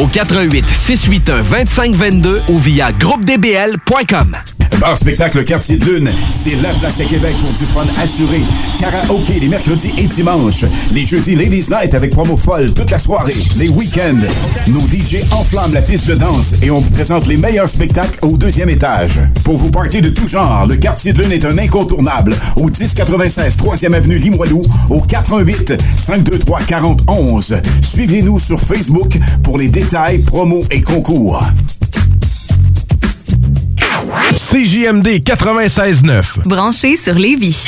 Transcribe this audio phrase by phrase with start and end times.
[0.00, 4.36] au 88 681 2522 ou via groupedbl.com.
[4.80, 8.40] Bar spectacle Quartier de Lune, c'est la place à Québec pour du fun assuré.
[8.78, 10.64] Karaoke les mercredis et dimanches.
[10.90, 13.36] Les jeudis Ladies Night avec promo folle toute la soirée.
[13.58, 14.26] Les week-ends.
[14.68, 18.38] Nos DJ enflamment la piste de danse et on vous présente les meilleurs spectacles au
[18.38, 19.20] deuxième étage.
[19.44, 23.58] Pour vous partir de tout genre, le Quartier de Lune est un incontournable au 1096
[23.58, 27.56] 3e avenue Limoilou au 88 523 4011.
[27.82, 29.89] Suivez-nous sur Facebook pour les détails,
[30.24, 31.42] promos et concours.
[34.36, 36.46] CJMD 96.9.
[36.46, 37.66] Branché sur Lévis.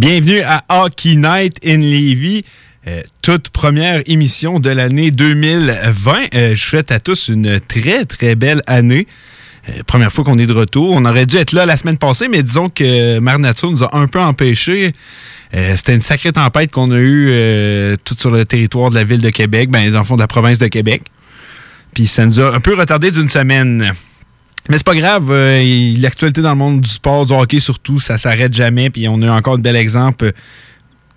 [0.00, 2.42] Bienvenue à Hockey Night in Levy.
[2.88, 6.34] euh, toute première émission de l'année 2020.
[6.34, 9.06] Euh, je souhaite à tous une très, très belle année.
[9.68, 10.94] Euh, première fois qu'on est de retour.
[10.94, 13.94] On aurait dû être là la semaine passée, mais disons que Mère Nature nous a
[13.94, 14.94] un peu empêchés.
[15.52, 19.28] C'était une sacrée tempête qu'on a eue tout sur le territoire de la ville de
[19.28, 21.02] Québec, ben, dans le fond de la province de Québec.
[21.92, 23.92] Puis ça nous a un peu retardé d'une semaine.
[24.68, 28.18] Mais c'est pas grave, euh, l'actualité dans le monde du sport, du hockey surtout, ça
[28.18, 28.90] s'arrête jamais.
[28.90, 30.32] Puis on a encore de bel exemple.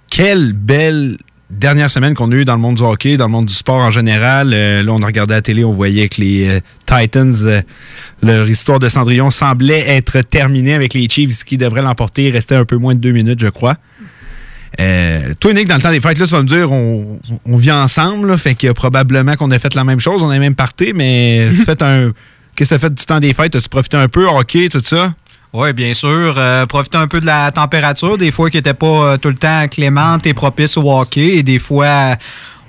[0.09, 1.17] Quelle belle
[1.49, 3.83] dernière semaine qu'on a eue dans le monde du hockey, dans le monde du sport
[3.83, 4.51] en général.
[4.53, 7.63] Euh, là, on à la télé, on voyait que les euh, Titans,
[8.21, 12.25] leur histoire de Cendrillon semblait être terminée avec les Chiefs qui devraient l'emporter.
[12.25, 13.77] Il restait un peu moins de deux minutes, je crois.
[14.79, 17.57] Euh, toi, Nick, dans le temps des fêtes, là, tu vas me dire, on, on
[17.57, 20.55] vit ensemble, là, fait que probablement qu'on a fait la même chose, on a même
[20.55, 22.11] parté, mais fait un.
[22.55, 23.55] Qu'est-ce que tu as fait du temps des fêtes?
[23.55, 25.13] As-tu profité un peu, hockey, tout ça?
[25.53, 26.35] Oui, bien sûr.
[26.37, 29.35] Euh, profiter un peu de la température, des fois qui n'était pas euh, tout le
[29.35, 32.15] temps clémente et propice au hockey, et des fois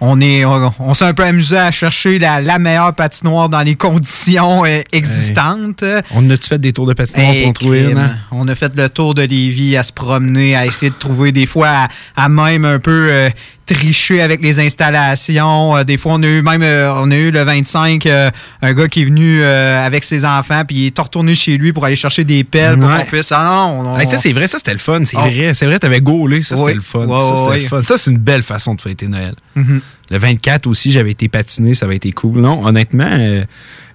[0.00, 3.60] on est on, on s'est un peu amusé à chercher la, la meilleure patinoire dans
[3.62, 5.82] les conditions euh, existantes.
[6.10, 7.96] On a-tu fait des tours de patinoire Hey, pour trouver une?
[7.98, 8.16] hein?
[8.32, 11.46] On a fait le tour de Lévis à se promener, à essayer de trouver des
[11.46, 11.88] fois à,
[12.24, 13.30] à même un peu euh,
[13.66, 15.76] tricher avec les installations.
[15.76, 18.30] Euh, des fois, on a eu même euh, on a eu le 25, euh,
[18.62, 21.84] un gars qui est venu avec ses enfants, puis il est retourné chez lui pour
[21.84, 23.32] aller chercher des pelles pour qu'on puisse.
[23.32, 25.00] Ah non, on- Hey, ça, c'est vrai, ça, c'était le fun.
[25.04, 25.20] C'est Oh.
[25.20, 26.60] vrai, c'est vrai, t'avais gaulé, ça, Oui.
[26.60, 27.06] c'était le fun.
[27.08, 27.82] Ça, c'était le fun.
[27.82, 29.34] Ça, c'est une belle façon de fêter Noël.
[29.54, 29.80] Mhm.
[30.10, 32.38] Le 24 aussi, j'avais été patiné, ça avait été cool.
[32.40, 33.08] Non, honnêtement,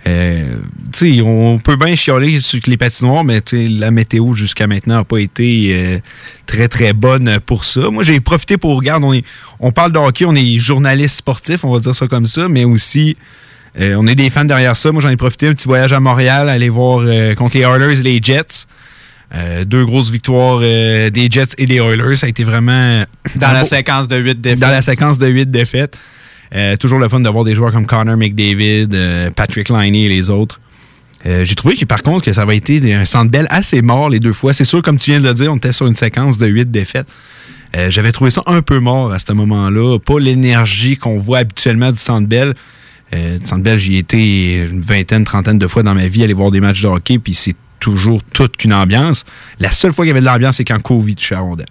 [0.08, 0.56] euh,
[1.24, 5.72] on peut bien chialer sur les patinoires, mais la météo jusqu'à maintenant n'a pas été
[5.76, 6.00] euh,
[6.46, 7.90] très, très bonne pour ça.
[7.92, 9.24] Moi, j'ai profité pour, regarde, on, est,
[9.60, 12.64] on parle de hockey, on est journaliste sportif, on va dire ça comme ça, mais
[12.66, 13.18] aussi,
[13.80, 14.92] euh, on est des fans derrière ça.
[14.92, 17.02] Moi, j'en ai profité, un petit voyage à Montréal, aller voir
[17.36, 18.66] contre les Oilers et les Jets.
[19.36, 22.16] Euh, deux grosses victoires euh, des Jets et des Oilers.
[22.16, 23.04] Ça a été vraiment...
[23.36, 24.60] Dans un la beau- séquence de 8 défaites.
[24.60, 26.00] dans la séquence de 8 défaites.
[26.56, 30.30] Euh, toujours le fun d'avoir des joueurs comme Connor McDavid, euh, Patrick Liney et les
[30.30, 30.60] autres.
[31.25, 34.10] Euh, J'ai trouvé que par contre que ça avait été un centre belle assez mort
[34.10, 34.54] les deux fois.
[34.54, 36.72] C'est sûr, comme tu viens de le dire, on était sur une séquence de 8
[36.72, 37.07] défaites.
[37.90, 40.00] J'avais trouvé ça un peu mort à ce moment-là.
[40.00, 42.56] Pas l'énergie qu'on voit habituellement du centre belle.
[43.12, 46.34] Du centre belle, j'y ai été une vingtaine, trentaine de fois dans ma vie aller
[46.34, 49.24] voir des matchs de hockey, puis c'est toujours toute qu'une ambiance.
[49.60, 51.68] La seule fois qu'il y avait de l'ambiance, c'est quand Covid touchait à rondelle.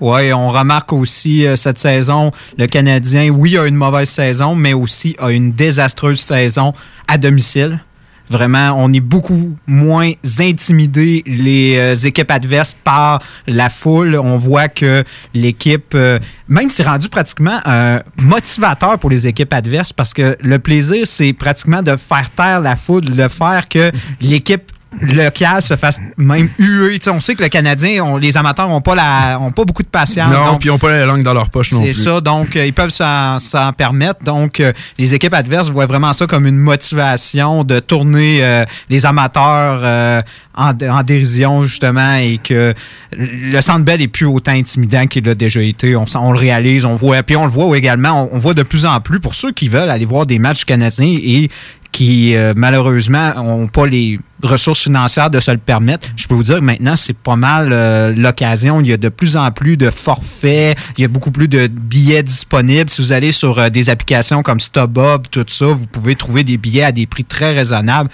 [0.00, 4.74] Oui, on remarque aussi euh, cette saison, le Canadien, oui, a une mauvaise saison, mais
[4.74, 6.74] aussi a une désastreuse saison
[7.08, 7.80] à domicile.
[8.28, 10.10] Vraiment, on est beaucoup moins
[10.40, 14.16] intimidé les euh, équipes adverses par la foule.
[14.16, 19.92] On voit que l'équipe, euh, même c'est rendu pratiquement un motivateur pour les équipes adverses
[19.92, 24.72] parce que le plaisir, c'est pratiquement de faire taire la foule, de faire que l'équipe
[25.00, 26.98] local se fasse même huer.
[27.08, 29.88] on sait que le Canadien, on, les amateurs n'ont pas, la, ont pas beaucoup de
[29.88, 30.30] patience.
[30.30, 31.94] Non, puis ils n'ont pas la langue dans leur poche non plus.
[31.94, 33.38] C'est ça, donc euh, ils peuvent s'en
[33.76, 34.22] permettre.
[34.24, 39.06] Donc, euh, les équipes adverses voient vraiment ça comme une motivation de tourner euh, les
[39.06, 40.22] amateurs
[40.54, 42.72] en, dérision, justement, et que
[43.16, 45.94] le Centre Bell est plus autant intimidant qu'il a déjà été.
[45.96, 48.62] On, on, le réalise, on voit, puis on le voit également, on, on, voit de
[48.62, 51.50] plus en plus, pour ceux qui veulent aller voir des matchs canadiens et
[51.96, 56.08] qui euh, malheureusement n'ont pas les ressources financières de se le permettre.
[56.14, 58.82] Je peux vous dire que maintenant, c'est pas mal euh, l'occasion.
[58.82, 61.68] Il y a de plus en plus de forfaits, il y a beaucoup plus de
[61.68, 62.90] billets disponibles.
[62.90, 66.58] Si vous allez sur euh, des applications comme StubHub, tout ça, vous pouvez trouver des
[66.58, 68.10] billets à des prix très raisonnables.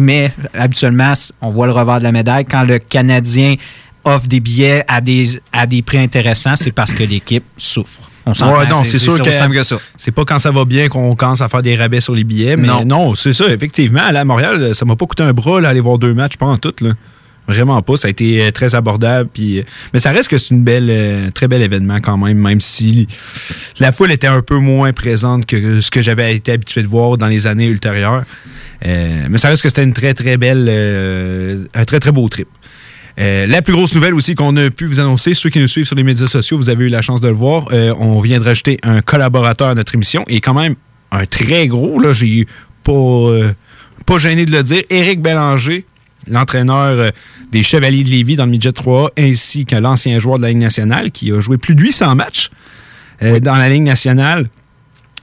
[0.00, 1.12] Mais habituellement,
[1.42, 2.46] on voit le revers de la médaille.
[2.46, 3.56] Quand le Canadien
[4.04, 8.00] offre des billets à des, à des prix intéressants, c'est parce que l'équipe souffre.
[8.24, 9.30] On ouais, non, c'est sûr que,
[9.96, 12.56] c'est pas quand ça va bien qu'on commence à faire des rabais sur les billets,
[12.56, 14.02] mais non, c'est ça, effectivement.
[14.02, 16.74] à Montréal, ça m'a pas coûté un bras d'aller voir deux matchs, pas en tout.
[16.80, 16.92] Là.
[17.48, 17.96] Vraiment pas.
[17.96, 19.28] Ça a été euh, très abordable.
[19.32, 19.62] Puis, euh,
[19.92, 23.08] mais ça reste que c'est une belle, euh, très bel événement quand même, même si
[23.80, 27.18] la foule était un peu moins présente que ce que j'avais été habitué de voir
[27.18, 28.24] dans les années ultérieures.
[28.84, 30.68] mais ça reste que c'était une très, très belle,
[31.74, 32.48] un très, très beau trip.
[33.18, 35.84] Euh, la plus grosse nouvelle aussi qu'on a pu vous annoncer, ceux qui nous suivent
[35.84, 37.66] sur les médias sociaux, vous avez eu la chance de le voir.
[37.72, 40.76] Euh, on vient de rajouter un collaborateur à notre émission et quand même
[41.10, 42.46] un très gros, là, j'ai
[42.84, 43.52] pas, euh,
[44.06, 45.84] pas gêné de le dire, Éric Bélanger,
[46.26, 47.12] l'entraîneur
[47.50, 50.58] des Chevaliers de Lévis dans le midget 3 ainsi que l'ancien joueur de la Ligue
[50.58, 52.50] nationale qui a joué plus de 800 matchs
[53.20, 54.48] dans la Ligue nationale,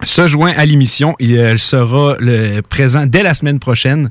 [0.04, 1.16] se joint à l'émission.
[1.20, 4.10] Il sera le présent dès la semaine prochaine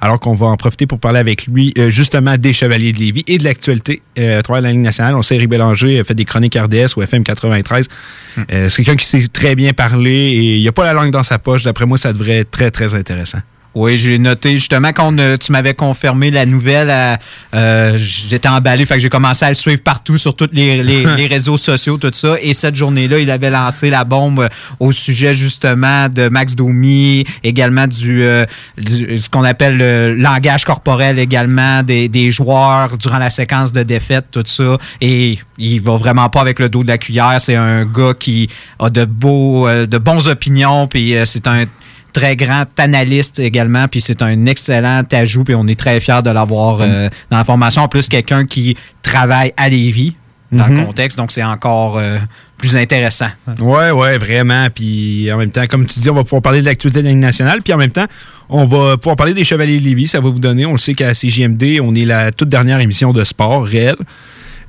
[0.00, 3.24] alors qu'on va en profiter pour parler avec lui euh, justement des Chevaliers de Lévis
[3.26, 5.14] et de l'actualité euh, à travers la Ligue nationale.
[5.14, 7.88] On sait Eric Bélanger a fait des chroniques RDS ou FM 93.
[8.36, 8.42] Hmm.
[8.52, 11.22] Euh, c'est quelqu'un qui sait très bien parler et il n'a pas la langue dans
[11.22, 11.64] sa poche.
[11.64, 13.38] D'après moi, ça devrait être très, très intéressant.
[13.74, 17.16] Oui, j'ai noté justement quand tu m'avais confirmé la nouvelle, euh,
[17.54, 21.56] euh, j'étais emballé, fait que j'ai commencé à le suivre partout sur tous les, réseaux
[21.56, 22.34] sociaux, tout ça.
[22.42, 24.48] Et cette journée-là, il avait lancé la bombe
[24.80, 28.44] au sujet justement de Max Domi, également du, euh,
[28.76, 34.26] ce qu'on appelle le langage corporel également des, des, joueurs durant la séquence de défaite,
[34.32, 34.78] tout ça.
[35.00, 37.36] Et il va vraiment pas avec le dos de la cuillère.
[37.38, 38.48] C'est un gars qui
[38.80, 41.66] a de beaux, de bonnes opinions, puis c'est un
[42.12, 46.30] très grand analyste également, puis c'est un excellent ajout, puis on est très fiers de
[46.30, 47.82] l'avoir euh, dans la formation.
[47.82, 50.14] En plus, quelqu'un qui travaille à Lévis
[50.52, 50.86] dans le mhm.
[50.86, 52.18] contexte, donc c'est encore euh,
[52.58, 53.28] plus intéressant.
[53.60, 54.66] Oui, oui, vraiment.
[54.74, 57.10] Puis en même temps, comme tu dis, on va pouvoir parler de l'actualité de la
[57.10, 58.06] Ligue nationale, puis en même temps,
[58.48, 60.08] on va pouvoir parler des Chevaliers de Lévis.
[60.08, 63.12] Ça va vous donner, on le sait qu'à CJMD, on est la toute dernière émission
[63.12, 63.96] de sport réel.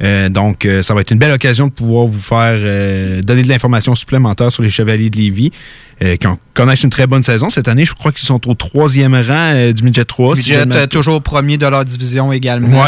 [0.04, 3.44] Euh, donc, euh, ça va être une belle occasion de pouvoir vous faire euh, donner
[3.44, 5.52] de l'information supplémentaire sur les Chevaliers de Lévis,
[6.00, 7.52] qui connaissent une très bonne saison.
[7.52, 10.36] Cette année, je crois qu'ils sont au troisième rang du Midget 3.
[10.36, 12.86] Midget, toujours premier de leur division également.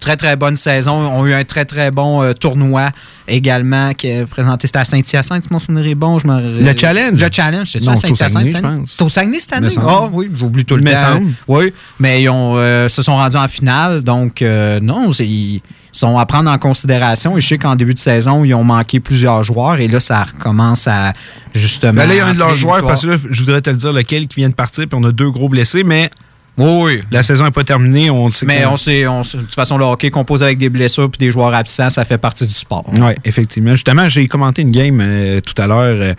[0.00, 1.04] Très, très bonne saison.
[1.04, 2.90] Ils ont eu un très, très bon tournoi
[3.28, 4.66] également qui est présenté.
[4.66, 6.18] C'était à Saint-Hyacinthe, si mon souvenir est bon.
[6.18, 7.20] Je le challenge?
[7.20, 8.86] Le challenge, c'est ça, à Saint-Hyacinthe?
[8.88, 9.68] C'est au Saguenay cette année?
[9.80, 11.20] Ah oui, j'oublie tout le temps.
[11.46, 12.56] Oui, mais ils ont,
[12.88, 14.02] se sont rendus en finale.
[14.02, 14.42] Donc,
[14.82, 15.62] non, ils
[15.96, 17.36] sont à prendre en considération.
[17.36, 20.24] Et je sais qu'en début de saison, ils ont manqué plusieurs joueurs et là, ça
[20.24, 21.14] recommence à
[21.54, 21.94] justement.
[21.94, 23.70] Ben là, il y a un de leurs joueurs, parce que là, je voudrais te
[23.70, 26.10] le dire lequel qui vient de partir, puis on a deux gros blessés, mais.
[26.58, 28.46] Oui, La saison n'est pas terminée, on sait.
[28.46, 31.30] Mais on sait, on de toute façon, le hockey compose avec des blessures puis des
[31.30, 32.90] joueurs absents, ça fait partie du sport.
[32.98, 33.72] Oui, effectivement.
[33.72, 36.14] Justement, j'ai commenté une game euh, tout à l'heure, euh,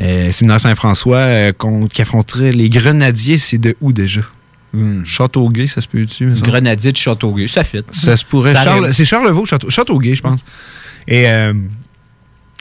[0.00, 1.52] euh Saint-François, euh,
[1.92, 3.38] qui affronterait les Grenadiers.
[3.38, 4.22] C'est de où déjà?
[4.76, 5.04] Hmm.
[5.06, 6.28] Châteauguay, ça se peut-tu?
[6.42, 7.82] Grenadier de Châteauguay, ça fit.
[7.92, 8.54] Ça se pourrait.
[8.92, 10.44] c'est Charlevaux, Château, Châteauguay, je pense.
[11.08, 11.54] Et euh,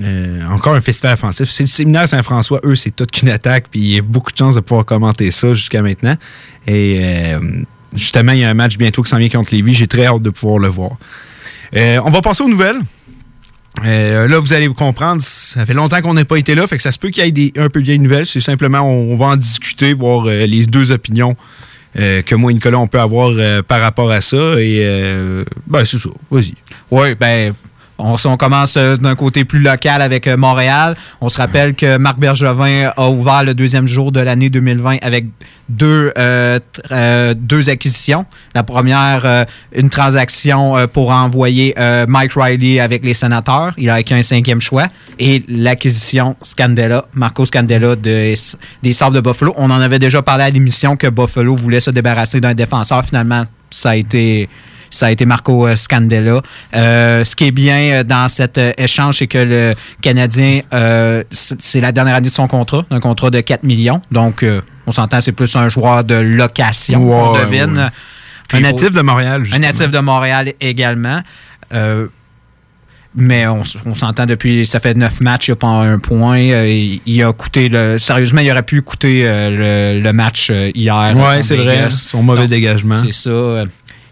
[0.02, 1.50] euh, encore un festival offensif.
[1.50, 2.62] C'est le séminaire Saint-François.
[2.64, 3.66] Eux, c'est toute qu'une attaque.
[3.70, 6.16] Puis il y a beaucoup de chances de pouvoir commenter ça jusqu'à maintenant.
[6.68, 7.40] Et euh,
[7.94, 9.74] justement, il y a un match bientôt qui s'en vient contre Lévis.
[9.74, 10.92] J'ai très hâte de pouvoir le voir.
[11.74, 12.80] on va passer aux nouvelles.
[13.84, 16.84] là, vous allez vous comprendre, ça fait longtemps qu'on n'a pas été là, fait que
[16.84, 18.26] ça se peut qu'il y ait des, un peu vieilles nouvelles.
[18.26, 21.36] C'est simplement, on, va en discuter, voir les deux opinions
[21.98, 24.60] euh, que moi et Nicolas, on peut avoir euh, par rapport à ça.
[24.60, 26.10] Et euh, ben, c'est ça.
[26.30, 26.54] Vas-y.
[26.92, 27.54] Oui, ben
[27.98, 31.98] On, on commence euh, d'un côté plus local avec euh, Montréal, on se rappelle que
[31.98, 35.26] Marc Bergevin a ouvert le deuxième jour de l'année 2020 avec
[35.70, 36.60] deux, euh,
[37.36, 38.26] deux acquisitions.
[38.54, 41.74] La première, une transaction pour envoyer
[42.08, 43.74] Mike Riley avec les sénateurs.
[43.78, 44.86] Il a acquis un cinquième choix.
[45.18, 48.36] Et l'acquisition Scandella, Marco Scandella de-
[48.84, 49.54] des Sables de Buffalo.
[49.58, 53.04] On en avait déjà parlé à l'émission que Buffalo voulait se débarrasser d'un défenseur.
[53.04, 54.48] Finalement, ça a été
[54.96, 56.42] ça a été Marco euh, Scandella.
[56.76, 60.62] Euh, ce qui est bien euh, dans cet échange, c'est que le Canadien,
[61.32, 64.02] c'est la dernière année de son contrat, un contrat de 4 millions.
[64.12, 64.46] Donc,
[64.88, 67.92] on s'entend, c'est plus un joueur de location devine.
[68.48, 69.66] Puis Un natif de Montréal, un justement.
[69.66, 71.22] natif de Montréal également.
[71.74, 72.08] Euh,
[73.18, 73.64] mais on,
[73.96, 76.40] s'entend depuis, ça fait neuf matchs, il n'a pas un point.
[76.40, 80.52] Euh, il, il a coûté, le, sérieusement, il aurait pu coûter euh, le, le match
[80.52, 81.14] hier.
[81.14, 81.90] Contre c'est vrai.
[81.92, 83.02] Son mauvais Donc, dégagement.
[83.06, 83.64] C'est ça.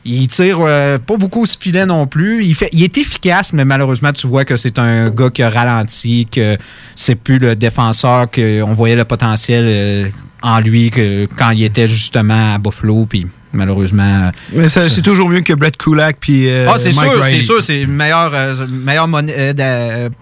[0.06, 2.44] Il tire euh, pas beaucoup ce filet non plus.
[2.44, 5.50] Il, fait, il est efficace, mais malheureusement, tu vois que c'est un gars qui a
[5.50, 6.58] ralenti, que
[6.96, 10.10] c'est plus le défenseur qu'on voyait le potentiel euh,
[10.42, 13.06] en lui que quand il était justement à Buffalo.
[13.10, 14.12] Puis malheureusement.
[14.14, 17.64] euh, Mais c'est toujours mieux que Brett Kulak puis euh, ah, c'est sûr, c'est sûr,
[17.64, 18.34] c'est une meilleure,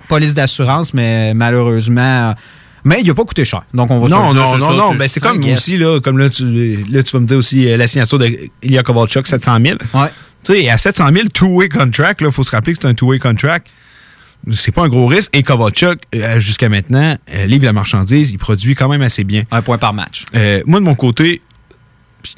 [0.07, 2.35] police d'assurance, mais malheureusement.
[2.83, 3.63] Mais il n'a pas coûté cher.
[3.73, 4.91] Donc, on va se Non, non, non, ça, non.
[5.07, 5.57] c'est- Ben, comme guess.
[5.59, 6.43] aussi, là, comme là, tu,
[6.89, 8.29] là, tu vas me dire aussi euh, la signature de
[8.63, 9.77] Ilya Kovalchuk, 700 000.
[9.93, 10.07] Ouais.
[10.43, 13.19] Tu sais, à 700 000, two-way contract, il faut se rappeler que c'est un two-way
[13.19, 13.67] contract.
[14.51, 15.29] C'est pas un gros risque.
[15.35, 19.43] Et Kovalchuk, euh, jusqu'à maintenant, euh, livre la marchandise, il produit quand même assez bien.
[19.51, 20.25] Un point par match.
[20.35, 21.41] Euh, moi, de mon côté,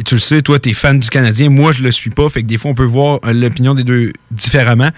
[0.05, 1.49] tu le sais, toi, t'es fan du Canadien.
[1.49, 2.27] Moi, je le suis pas.
[2.29, 4.89] Fait que des fois, on peut voir l'opinion des deux différemment.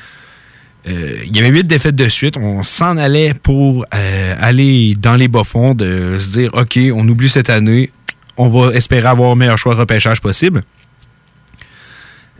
[0.88, 2.38] Euh, il y avait huit défaites de suite.
[2.38, 7.30] On s'en allait pour euh, aller dans les bas-fonds, de se dire, OK, on oublie
[7.30, 7.92] cette année.
[8.38, 10.64] On va espérer avoir le meilleur choix de repêchage possible.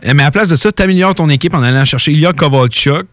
[0.04, 2.32] Euh, Mais à la place de ça, tu améliores ton équipe en allant chercher Ilya
[2.32, 3.06] Kovalchuk,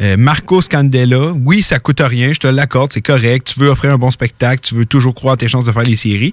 [0.00, 1.32] euh, Marco Scandella.
[1.44, 3.46] Oui, ça coûte rien, je te l'accorde, c'est correct.
[3.52, 5.82] Tu veux offrir un bon spectacle, tu veux toujours croire à tes chances de faire
[5.82, 6.32] les séries.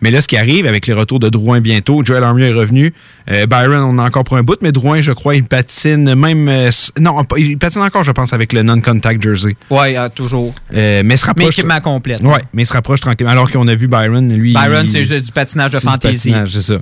[0.00, 2.92] Mais là, ce qui arrive avec les retours de Drouin bientôt, Joel Armia est revenu.
[3.30, 6.48] Euh, Byron, on a encore pour un bout, mais Drouin, je crois, il patine même.
[6.48, 9.56] euh, non, pas- il patine encore, je pense, avec le non-contact jersey.
[9.70, 10.54] Oui, toujours.
[10.74, 11.58] Euh, mais il se Mais rapproche.
[11.58, 12.20] équipement complète.
[12.22, 13.32] Ouais, mais il se rapproche tranquillement.
[13.32, 14.52] Alors qu'on a vu Byron, lui.
[14.54, 16.32] Byron, c'est juste du patinage de fantaisie.
[16.46, 16.74] C'est ça.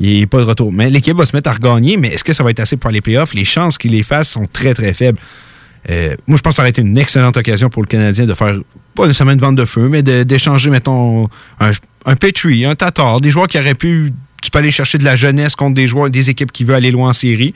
[0.00, 0.72] Il n'est pas de retour.
[0.72, 2.90] Mais l'équipe va se mettre à regagner, mais est-ce que ça va être assez pour
[2.90, 3.32] les playoffs?
[3.32, 5.18] Les chances qu'il les fasse sont très, très faibles.
[5.90, 8.34] Euh, moi, je pense que ça aurait été une excellente occasion pour le Canadien de
[8.34, 8.54] faire,
[8.94, 11.28] pas nécessairement une vente de feu, mais d'échanger, mettons,
[11.60, 11.70] un,
[12.06, 14.12] un Petrie, un Tatar, des joueurs qui auraient pu.
[14.42, 16.90] Tu peux aller chercher de la jeunesse contre des joueurs, des équipes qui veulent aller
[16.90, 17.54] loin en série.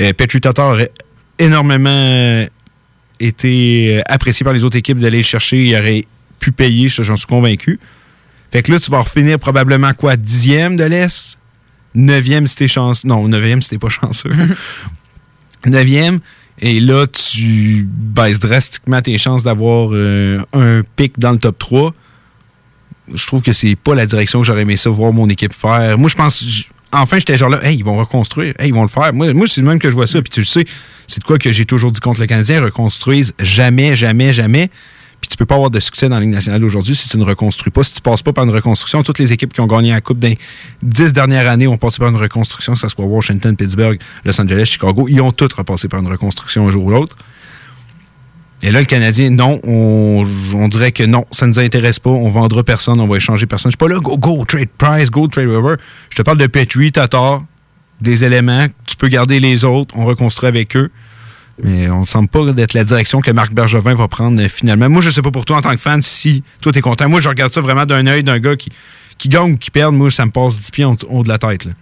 [0.00, 0.90] Euh, Petrie Tatar aurait
[1.38, 2.46] énormément euh,
[3.18, 5.64] été euh, apprécié par les autres équipes d'aller le chercher.
[5.64, 6.04] Il aurait
[6.38, 7.78] pu payer, ça, j'en suis convaincu.
[8.50, 11.38] Fait que là, tu vas refinir probablement quoi, dixième de l'Est?
[11.94, 13.06] Neuvième si t'es chanceux.
[13.06, 14.30] Non, neuvième si t'es pas chanceux.
[15.66, 16.20] Neuvième?
[16.60, 21.94] Et là, tu baisses drastiquement tes chances d'avoir euh, un pic dans le top 3.
[23.14, 25.96] Je trouve que c'est pas la direction que j'aurais aimé ça voir mon équipe faire.
[25.98, 26.44] Moi, je pense.
[26.92, 29.12] Enfin, j'étais genre là, hey, ils vont reconstruire, hey, ils vont le faire.
[29.12, 30.20] Moi, moi c'est le même que je vois ça.
[30.20, 30.64] Puis tu le sais,
[31.06, 34.70] c'est de quoi que j'ai toujours dit contre le Canadien, reconstruisent jamais, jamais, jamais.
[35.20, 37.24] Puis tu peux pas avoir de succès dans la Ligue nationale aujourd'hui si tu ne
[37.24, 39.02] reconstruis pas, si tu passes pas par une reconstruction.
[39.02, 40.38] Toutes les équipes qui ont gagné la Coupe des
[40.82, 44.64] dix dernières années ont passé par une reconstruction, que ce soit Washington, Pittsburgh, Los Angeles,
[44.64, 45.06] Chicago.
[45.08, 47.16] Ils ont toutes repassé par une reconstruction un jour ou l'autre.
[48.62, 50.22] Et là, le Canadien, non, on,
[50.54, 53.46] on dirait que non, ça ne nous intéresse pas, on vendra personne, on va échanger
[53.46, 53.70] personne.
[53.70, 55.76] Je suis pas là, go, go, trade price, go, trade whatever.
[56.10, 57.42] Je te parle de Petrie, Tatar,
[58.02, 60.90] des éléments, tu peux garder les autres, on reconstruit avec eux.
[61.64, 64.88] Mais on ne semble pas d'être la direction que Marc Bergevin va prendre euh, finalement.
[64.88, 67.08] Moi, je sais pas pour toi en tant que fan si toi t'es content.
[67.08, 68.70] Moi, je regarde ça vraiment d'un œil d'un gars qui,
[69.18, 69.94] qui gagne ou qui perd.
[69.94, 71.64] Moi, ça me passe 10 pieds en haut de la tête.
[71.64, 71.72] là.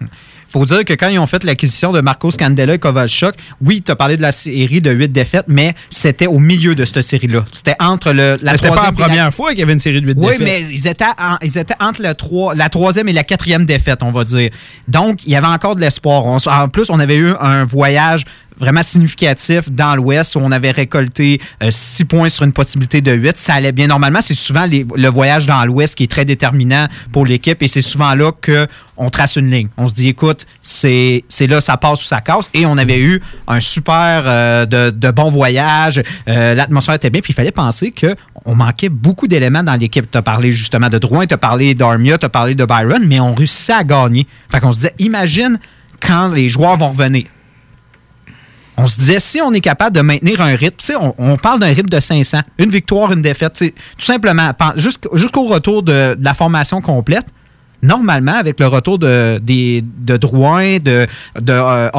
[0.51, 3.93] faut dire que quand ils ont fait l'acquisition de Marco Scandella et Kovalchuk, oui, tu
[3.93, 7.45] as parlé de la série de huit défaites, mais c'était au milieu de cette série-là.
[7.53, 10.07] C'était entre le, la C'était pas la première fois qu'il y avait une série de
[10.07, 10.41] 8 Oui, défaites.
[10.43, 13.99] mais ils étaient, en- ils étaient entre le trois- la troisième et la quatrième défaite,
[14.03, 14.51] on va dire.
[14.89, 16.25] Donc, il y avait encore de l'espoir.
[16.25, 18.25] En plus, on avait eu un voyage
[18.59, 23.37] vraiment significatif dans l'Ouest où on avait récolté 6 points sur une possibilité de 8.
[23.37, 23.87] Ça allait bien.
[23.87, 27.83] Normalement, c'est souvent le voyage dans l'Ouest qui est très déterminant pour l'équipe et c'est
[27.83, 29.69] souvent là qu'on trace une ligne.
[29.77, 32.51] On se dit, écoute, c'est là, ça passe ou ça casse.
[32.55, 36.03] Et on avait eu un super euh, de, de bon voyage.
[36.29, 37.21] Euh, L'atmosphère était bien.
[37.21, 40.11] Puis il fallait penser qu'on manquait beaucoup d'éléments dans l'équipe.
[40.11, 43.05] Tu as parlé justement de Drouin, tu as parlé d'Armia, tu as parlé de Byron,
[43.07, 44.27] mais on réussissait à gagner.
[44.49, 45.59] Fait qu'on se disait, imagine
[46.01, 47.27] quand les joueurs vont revenir.
[48.79, 51.67] On se disait, si on est capable de maintenir un rythme, on, on parle d'un
[51.67, 57.27] rythme de 500, une victoire, une défaite, tout simplement, jusqu'au retour de, la formation complète,
[57.83, 61.07] normalement, avec le retour de, de Drouin, de,
[61.41, 61.91] de euh,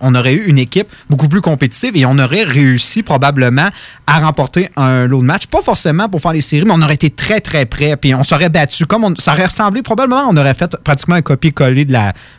[0.00, 3.68] on aurait eu une équipe beaucoup plus compétitive et on aurait réussi probablement
[4.06, 5.46] à remporter un lot de match.
[5.46, 7.96] Pas forcément pour faire les séries, mais on aurait été très, très près.
[7.96, 8.84] Puis on s'aurait battu.
[8.84, 11.94] Comme on, ça aurait ressemblé, probablement, on aurait fait pratiquement un copier-coller de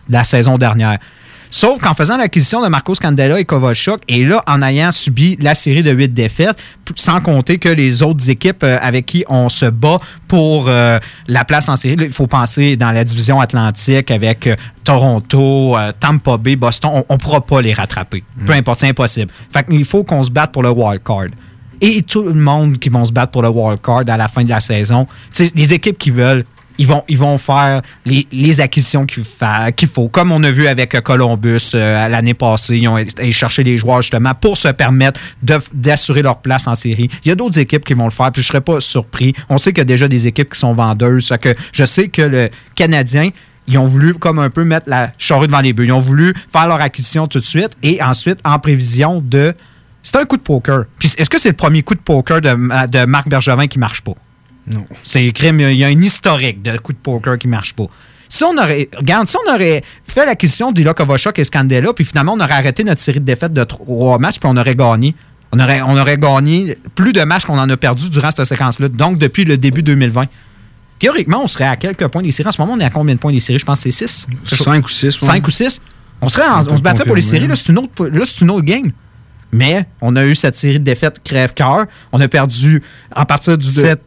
[0.09, 0.99] la saison dernière.
[1.51, 5.55] Sauf qu'en faisant l'acquisition de Marcos Candela et Kovalchuk, et là, en ayant subi la
[5.55, 6.55] série de huit défaites,
[6.95, 11.45] sans compter que les autres équipes euh, avec qui on se bat pour euh, la
[11.45, 16.37] place en série, il faut penser dans la division atlantique avec euh, Toronto, euh, Tampa
[16.37, 18.23] Bay, Boston, on ne pourra pas les rattraper.
[18.45, 19.31] Peu importe, c'est impossible.
[19.51, 21.27] Fait qu'il faut qu'on se batte pour le wild card.
[21.81, 24.43] Et tout le monde qui vont se battre pour le wild card à la fin
[24.43, 26.43] de la saison, tu sais, les équipes qui veulent,
[26.79, 30.07] ils vont, ils vont faire les, les acquisitions qu'il fa- qu'il faut.
[30.07, 33.77] Comme on a vu avec euh, Columbus euh, l'année passée, ils ont été chercher les
[33.77, 35.19] joueurs justement pour se permettre
[35.73, 37.09] d'assurer leur place en série.
[37.23, 39.35] Il y a d'autres équipes qui vont le faire, puis je ne serais pas surpris.
[39.49, 41.31] On sait qu'il y a déjà des équipes qui sont vendeuses.
[41.41, 43.29] Que je sais que le Canadien,
[43.67, 45.85] ils ont voulu comme un peu mettre la charrue devant les bœufs.
[45.85, 49.53] Ils ont voulu faire leur acquisition tout de suite et ensuite en prévision de...
[50.01, 50.85] C'est un coup de poker.
[50.97, 52.49] Puis est-ce que c'est le premier coup de poker de,
[52.87, 54.13] de Marc Bergevin qui marche pas?
[54.69, 54.85] Non.
[55.03, 57.85] C'est crime, il y a un historique de coups de poker qui marche pas.
[58.31, 62.33] Si on aurait, regarde, si on aurait fait l'acquisition d'Ila Kovalchuk et Scandella, puis finalement
[62.33, 65.15] on aurait arrêté notre série de défaites de trois matchs, puis on aurait gagné.
[65.51, 68.87] On aurait, on aurait gagné plus de matchs qu'on en a perdu durant cette séquence-là,
[68.89, 70.25] donc depuis le début 2020.
[70.99, 72.49] Théoriquement, on serait à quelques points des séries.
[72.49, 73.57] En ce moment, on est à combien de points des séries?
[73.57, 74.27] Je pense que c'est 6.
[74.43, 75.17] 5 ou 6.
[75.19, 75.81] 5 ou 6.
[76.21, 77.47] On, serait en- On se battrait pour les séries.
[77.47, 78.91] Là, c'est une, autre, là, c'est une autre game.
[79.51, 81.85] Mais on a eu cette série de défaites crève-cœur.
[82.11, 83.71] On a perdu à partir du...
[83.71, 84.01] Sept.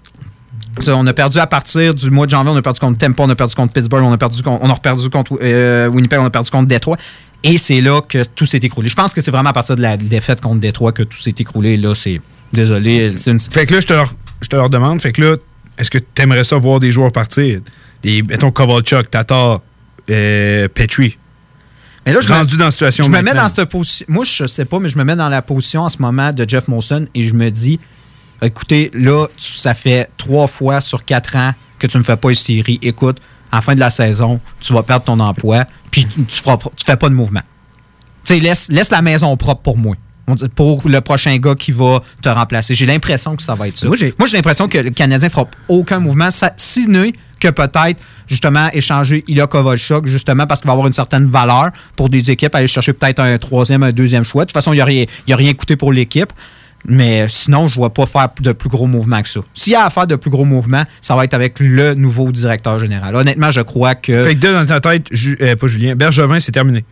[0.80, 3.22] Ça, on a perdu à partir du mois de janvier, on a perdu contre Tampa,
[3.24, 6.18] on a perdu contre Pittsburgh, on a perdu contre, on a perdu contre euh, Winnipeg,
[6.20, 6.96] on a perdu contre Détroit.
[7.44, 8.88] Et c'est là que tout s'est écroulé.
[8.88, 11.34] Je pense que c'est vraiment à partir de la défaite contre Détroit que tout s'est
[11.38, 11.76] écroulé.
[11.76, 12.20] Là, c'est.
[12.52, 13.10] Désolé.
[13.26, 13.40] Une.
[13.40, 15.36] Fait que là, je te, leur, je te leur demande, fait que là,
[15.78, 17.60] est-ce que tu aimerais ça voir des joueurs partir?
[18.02, 19.60] Des, mettons, Kovalchuk, Tatar,
[20.10, 21.18] euh, Petrie.
[22.04, 24.04] Mais là, je me- Rendu dans la situation Je me mets dans cette position.
[24.08, 26.44] Moi, je sais pas, mais je me mets dans la position en ce moment de
[26.48, 27.78] Jeff Molson et je me dis
[28.42, 32.34] écoutez, là, ça fait trois fois sur quatre ans que tu ne fais pas une
[32.36, 32.78] série.
[32.82, 33.18] Écoute,
[33.52, 37.08] en fin de la saison, tu vas perdre ton emploi, puis tu tu fais pas
[37.08, 37.42] de mouvement.
[38.24, 39.96] Tu sais, laisse, laisse la maison propre pour moi.
[40.54, 42.74] Pour le prochain gars qui va te remplacer.
[42.74, 43.88] J'ai l'impression que ça va être ça.
[43.88, 49.48] Moi, j'ai- l'impression que le Canadien fera aucun mouvement, sinon que peut-être, justement, échanger Ilya
[49.48, 53.18] Kovalchuk, justement, parce qu'il va avoir une certaine valeur pour des équipes, aller chercher peut-être
[53.18, 54.44] un troisième, un deuxième choix.
[54.44, 54.76] De toute façon, il
[55.26, 56.32] n'y a rien coûté pour l'équipe.
[56.86, 59.40] Mais sinon, je ne vois pas faire de plus gros mouvements que ça.
[59.54, 62.32] S'il y a à faire de plus gros mouvements, ça va être avec le nouveau
[62.32, 63.14] directeur général.
[63.14, 66.52] Honnêtement, je crois que, Fait que dans ta tête, Ju- euh, pas Julien, Bergevin, c'est
[66.52, 66.84] terminé.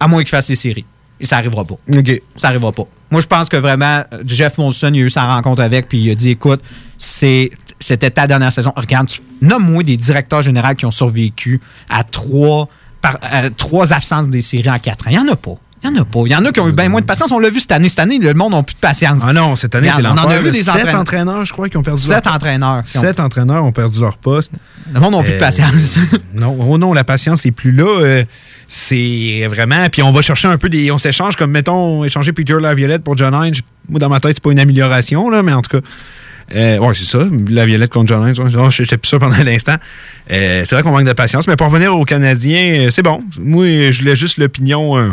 [0.00, 0.84] à moins qu'il fasse les séries,
[1.18, 1.76] et ça n'arrivera pas.
[1.96, 2.22] OK.
[2.36, 2.84] ça n'arrivera pas.
[3.10, 6.10] Moi, je pense que vraiment, Jeff Molson, il a eu sa rencontre avec, puis il
[6.10, 6.60] a dit écoute,
[6.98, 8.72] c'est, c'était ta dernière saison.
[8.76, 9.08] Regarde,
[9.40, 12.68] nomme-moi des directeurs généraux qui ont survécu à trois,
[13.00, 15.10] par- à trois absences des séries en quatre ans.
[15.12, 15.54] Il n'y en a pas.
[15.88, 16.20] Il n'y en a pas.
[16.26, 17.30] Il y en a qui ont eu bien moins de patience.
[17.32, 17.88] On l'a vu cette année.
[17.88, 19.22] Cette année, le monde n'a plus de patience.
[19.26, 20.42] Ah non, cette année, c'est Regarde, on en a l'enfer.
[20.42, 21.00] vu des Sept entraîneurs.
[21.00, 22.82] entraîneurs, je crois, qui ont perdu Sept leur entraîneurs.
[22.82, 24.52] ont- Sept entraîneurs ont perdu leur poste.
[24.92, 25.98] Le monde n'a plus de Euh, patience.
[26.34, 27.84] Non, oh non, la patience n'est plus là.
[27.86, 28.24] euh,
[28.68, 29.88] c'est vraiment.
[29.90, 30.90] Puis on va chercher un peu des.
[30.90, 33.54] On s'échange comme, mettons, échanger Peter Laviolette pour John Hines.
[33.88, 35.86] Moi, dans ma tête, c'est pas une amélioration, là, mais en tout cas.
[36.54, 37.18] Euh, ouais, c'est ça.
[37.48, 38.70] Laviolette contre John Hines.
[38.70, 39.76] J'étais plus sûr pendant l'instant.
[40.28, 41.48] C'est vrai qu'on manque de patience.
[41.48, 43.20] Mais pour revenir aux Canadiens, c'est bon.
[43.38, 45.12] Moi, je voulais juste l'opinion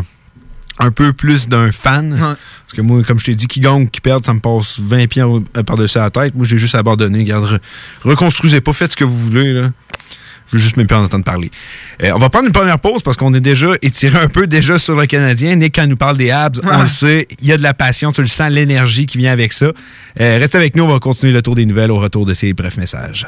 [0.80, 2.16] un peu plus d'un fan.
[2.20, 5.08] Parce que moi, comme je t'ai dit, qui gagne qui perd, ça me passe 20
[5.08, 6.34] pieds euh, par-dessus la tête.
[6.36, 7.20] Moi, j'ai juste abandonné.
[7.20, 7.60] Regarde, re-
[8.04, 9.54] reconstruisez pas, faites ce que vous voulez.
[9.54, 9.72] Là.
[10.52, 11.50] Je veux juste même plus en entendre parler.
[12.04, 14.78] Euh, on va prendre une première pause parce qu'on est déjà étiré un peu déjà
[14.78, 15.56] sur le Canadien.
[15.56, 17.74] Nick, quand il nous parle des Habs, on le sait, il y a de la
[17.74, 19.66] passion, tu le sens, l'énergie qui vient avec ça.
[19.68, 22.54] Euh, reste avec nous, on va continuer le tour des nouvelles au retour de ces
[22.54, 23.28] brefs messages.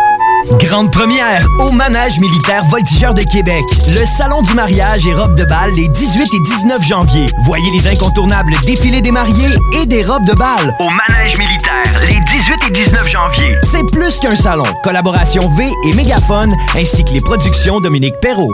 [0.49, 3.63] Grande première au Manège militaire Voltigeur de Québec.
[3.89, 7.25] Le salon du mariage et robes de bal les 18 et 19 janvier.
[7.45, 12.19] Voyez les incontournables défilés des mariés et des robes de bal au Manège militaire les
[12.19, 13.55] 18 et 19 janvier.
[13.71, 14.63] C'est plus qu'un salon.
[14.83, 18.53] Collaboration V et Mégaphone ainsi que les productions Dominique Perrault.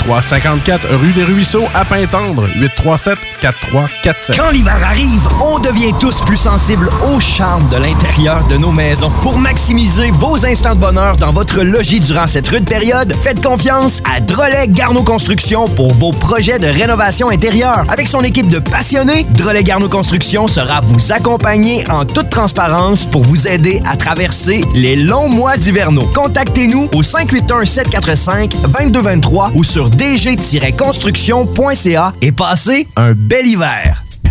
[0.00, 2.46] 354 rue des Ruisseaux à Pintendre.
[2.58, 4.36] 837-4347.
[4.36, 9.10] Quand l'hiver arrive, on devient tous plus sensibles au charme de l'intérieur de nos maisons.
[9.22, 14.00] Pour maximiser vos instants de bonheur dans votre logis durant cette rude période, faites confiance
[14.10, 17.84] à Drolet Garneau Construction pour vos projets de rénovation intérieure.
[17.88, 23.22] Avec son équipe de passionnés, Drolet Garneau Construction sera vous accompagner en toute transparence pour
[23.22, 26.08] vous aider à traverser les longs mois d'hivernaux.
[26.14, 34.02] Contactez-nous au 581-745-2223 ou sur dg-construction.ca et passez un bel hiver.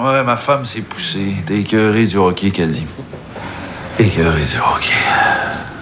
[0.00, 1.34] Ouais, ma femme s'est poussée.
[1.44, 2.86] T'es écœuré du hockey, qu'elle dit.
[3.98, 4.94] Écœuré du hockey.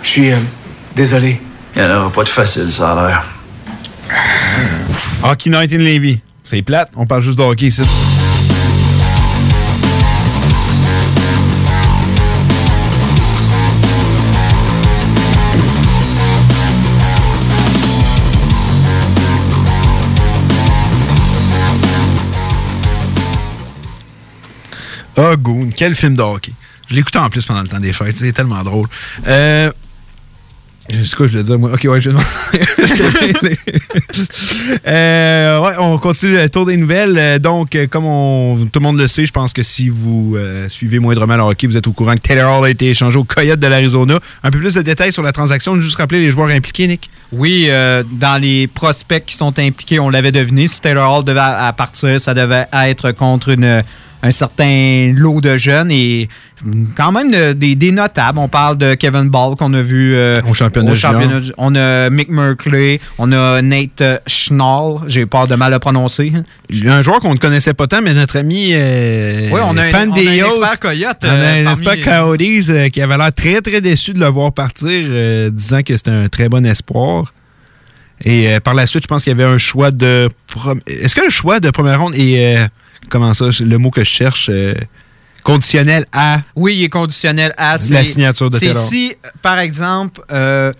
[0.03, 0.39] Je suis euh,
[0.97, 1.41] désolé.
[1.77, 3.25] Il n'y en aura pas de facile, ça a l'air.
[5.23, 6.21] Hockey Night in Levy.
[6.43, 7.83] C'est plate, on parle juste de hockey ici.
[25.19, 26.53] Oh, Goon, quel film de hockey.
[26.89, 28.87] Je l'écoutais en plus pendant le temps des fêtes, c'est tellement drôle.
[29.27, 29.71] Euh.
[30.91, 31.73] Je voulais dire, moi?
[31.75, 32.09] Ok, ouais, je
[34.87, 37.19] euh, ouais, on continue le tour des nouvelles.
[37.19, 40.33] Euh, Donc, euh, comme on, tout le monde le sait, je pense que si vous
[40.37, 43.19] euh, suivez moindrement le hockey, vous êtes au courant que Taylor Hall a été échangé
[43.19, 44.19] au Coyote de l'Arizona.
[44.43, 45.75] Un peu plus de détails sur la transaction.
[45.75, 47.11] Juste rappeler les joueurs impliqués, Nick.
[47.33, 50.69] Oui, euh, dans les prospects qui sont impliqués, on l'avait deviné.
[50.69, 53.83] Si Taylor Hall devait à partir, ça devait être contre une,
[54.23, 56.29] un certain lot de jeunes et
[56.97, 58.39] quand même de- des, des notables.
[58.41, 61.41] On parle de Kevin Ball qu'on a vu euh, Au championnat junior.
[61.41, 64.97] du- On a Mick Merkley, on a Nate euh, Schnall.
[65.07, 66.33] J'ai peur de mal le prononcer.
[66.87, 69.85] A un joueur qu'on ne connaissait pas tant, mais notre ami euh, Oui, on a
[69.85, 72.71] un- fan on a des un Yotes, expert Coyote, on a euh, un expert Coyotes
[72.71, 76.11] euh, qui avait l'air très, très déçu de le voir partir, euh, disant que c'était
[76.11, 77.33] un très bon espoir.
[78.25, 80.29] Et euh, par la suite, je pense qu'il y avait un choix de...
[80.89, 82.59] Est-ce que le choix de première ronde est...
[83.05, 83.47] euh, comment ça?
[83.61, 84.49] Le mot que je cherche...
[84.51, 84.75] euh,
[85.43, 86.43] conditionnel à?
[86.57, 88.83] Oui, il est conditionnel à La signature de Taylor.
[88.83, 90.73] si, par exemple, euh,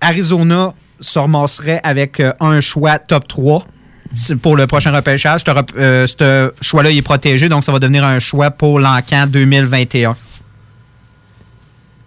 [0.00, 3.66] Arizona se ramasserait avec euh, un choix top 3
[4.14, 5.42] c'est pour le prochain repêchage.
[5.44, 10.16] Ce euh, choix-là il est protégé, donc ça va devenir un choix pour l'encan 2021.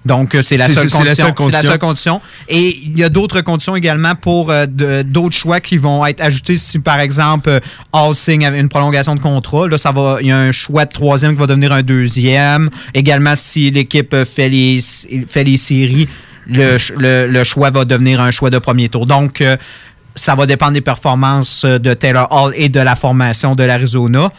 [0.09, 1.25] Donc, euh, c'est la, seule la condition.
[1.37, 2.21] seule la seule condition.
[2.47, 4.65] Et il y a d'autres conditions également pour euh,
[5.03, 7.59] d'autres choix qui vont être ajoutés si, par exemple, euh,
[7.93, 9.67] All signe avec une prolongation de contrat.
[9.67, 12.69] Là, ça va, il y a un choix de troisième qui va devenir un deuxième.
[12.93, 14.79] Également, si l'équipe euh, fait les,
[15.27, 16.07] fait les séries,
[16.47, 19.05] le, ch- le- le choix va devenir un choix de premier tour.
[19.05, 19.55] Donc, euh,
[20.15, 24.31] ça va dépendre des performances euh, de Taylor Hall et de la formation de l'Arizona.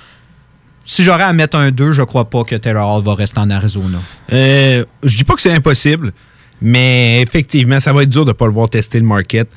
[0.85, 3.51] Si j'aurais à mettre un 2, je crois pas que Taylor Hall va rester en
[3.51, 3.99] Arizona.
[4.33, 6.13] Euh, je dis pas que c'est impossible,
[6.61, 9.49] mais effectivement, ça va être dur de ne pas le voir tester le market.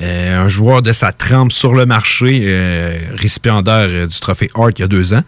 [0.00, 4.72] Euh, un joueur de sa trempe sur le marché, euh, récipiendaire euh, du trophée Hart
[4.78, 5.22] il y a deux ans,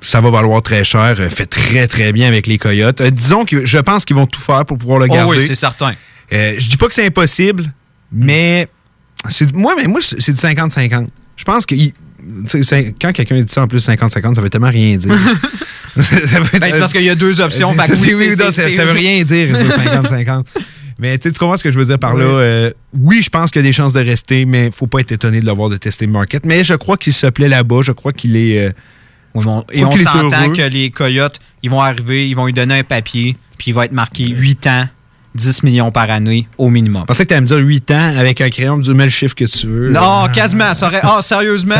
[0.00, 1.16] ça va valoir très cher.
[1.30, 3.02] fait très, très bien avec les Coyotes.
[3.02, 5.38] Disons que je pense qu'ils vont tout faire pour pouvoir le Oh garder.
[5.38, 5.92] oui, c'est certain.
[6.30, 7.72] Je dis pas que c'est impossible,
[8.12, 8.68] mais
[9.54, 11.08] moi, mais moi c'est du 50-50.
[11.36, 11.74] Je pense que
[13.00, 15.14] quand quelqu'un dit ça en plus 50-50, ça veut tellement rien dire.
[15.96, 16.02] Ben,
[16.72, 17.72] c'est parce qu'il y a deux options.
[17.72, 20.44] non, c'est- ça, veut rien dire, ça, 50-50.
[20.98, 22.24] Mais tu comprends ce que je veux dire par là?
[22.24, 22.32] Oui.
[22.34, 25.10] Euh, oui, je pense qu'il y a des chances de rester, mais faut pas être
[25.10, 26.46] étonné de l'avoir de tester le market.
[26.46, 27.80] Mais je crois qu'il se plaît là-bas.
[27.82, 28.58] Je crois qu'il est.
[28.66, 28.70] euh,
[29.72, 33.36] Et on s'entend que les Coyotes, ils vont arriver, ils vont lui donner un papier,
[33.58, 34.88] puis il va être marqué 8 ans,
[35.34, 37.02] 10 millions par année au minimum.
[37.02, 39.10] Je pensais que tu allais me dire 8 ans avec un crayon, du mets le
[39.10, 39.90] chiffre que tu veux.
[39.90, 40.72] Non, quasiment.
[40.74, 41.74] Ça aurait- Ah, sérieusement,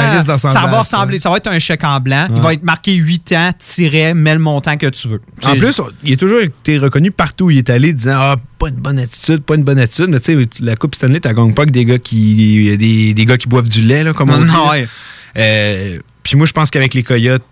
[0.53, 1.21] Ça va ressembler.
[1.21, 2.29] Ça va être un chèque en blanc.
[2.35, 5.21] Il va être marqué 8 ans, tiré, mets le montant que tu veux.
[5.45, 8.69] En plus, il a toujours été reconnu partout où il est allé, disant Ah, pas
[8.71, 10.07] une bonne attitude, pas une bonne attitude.
[10.09, 13.25] Mais tu sais, la Coupe Stanley, tu gagnes pas avec des gars qui des, des
[13.25, 14.71] gars qui boivent du lait, là, comme on Non, dit.
[14.71, 14.89] ouais.
[15.37, 17.43] Euh, Puis moi, je pense qu'avec les Coyotes,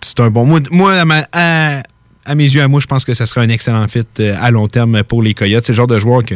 [0.00, 0.44] c'est un bon.
[0.46, 1.82] Moi, moi, à, ma- à-
[2.24, 4.50] à mes yeux, à moi, je pense que ça serait un excellent fit euh, à
[4.50, 5.64] long terme pour les Coyotes.
[5.66, 6.34] C'est le genre de joueur que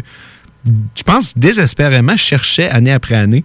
[0.95, 3.45] je pense désespérément cherchait année après année.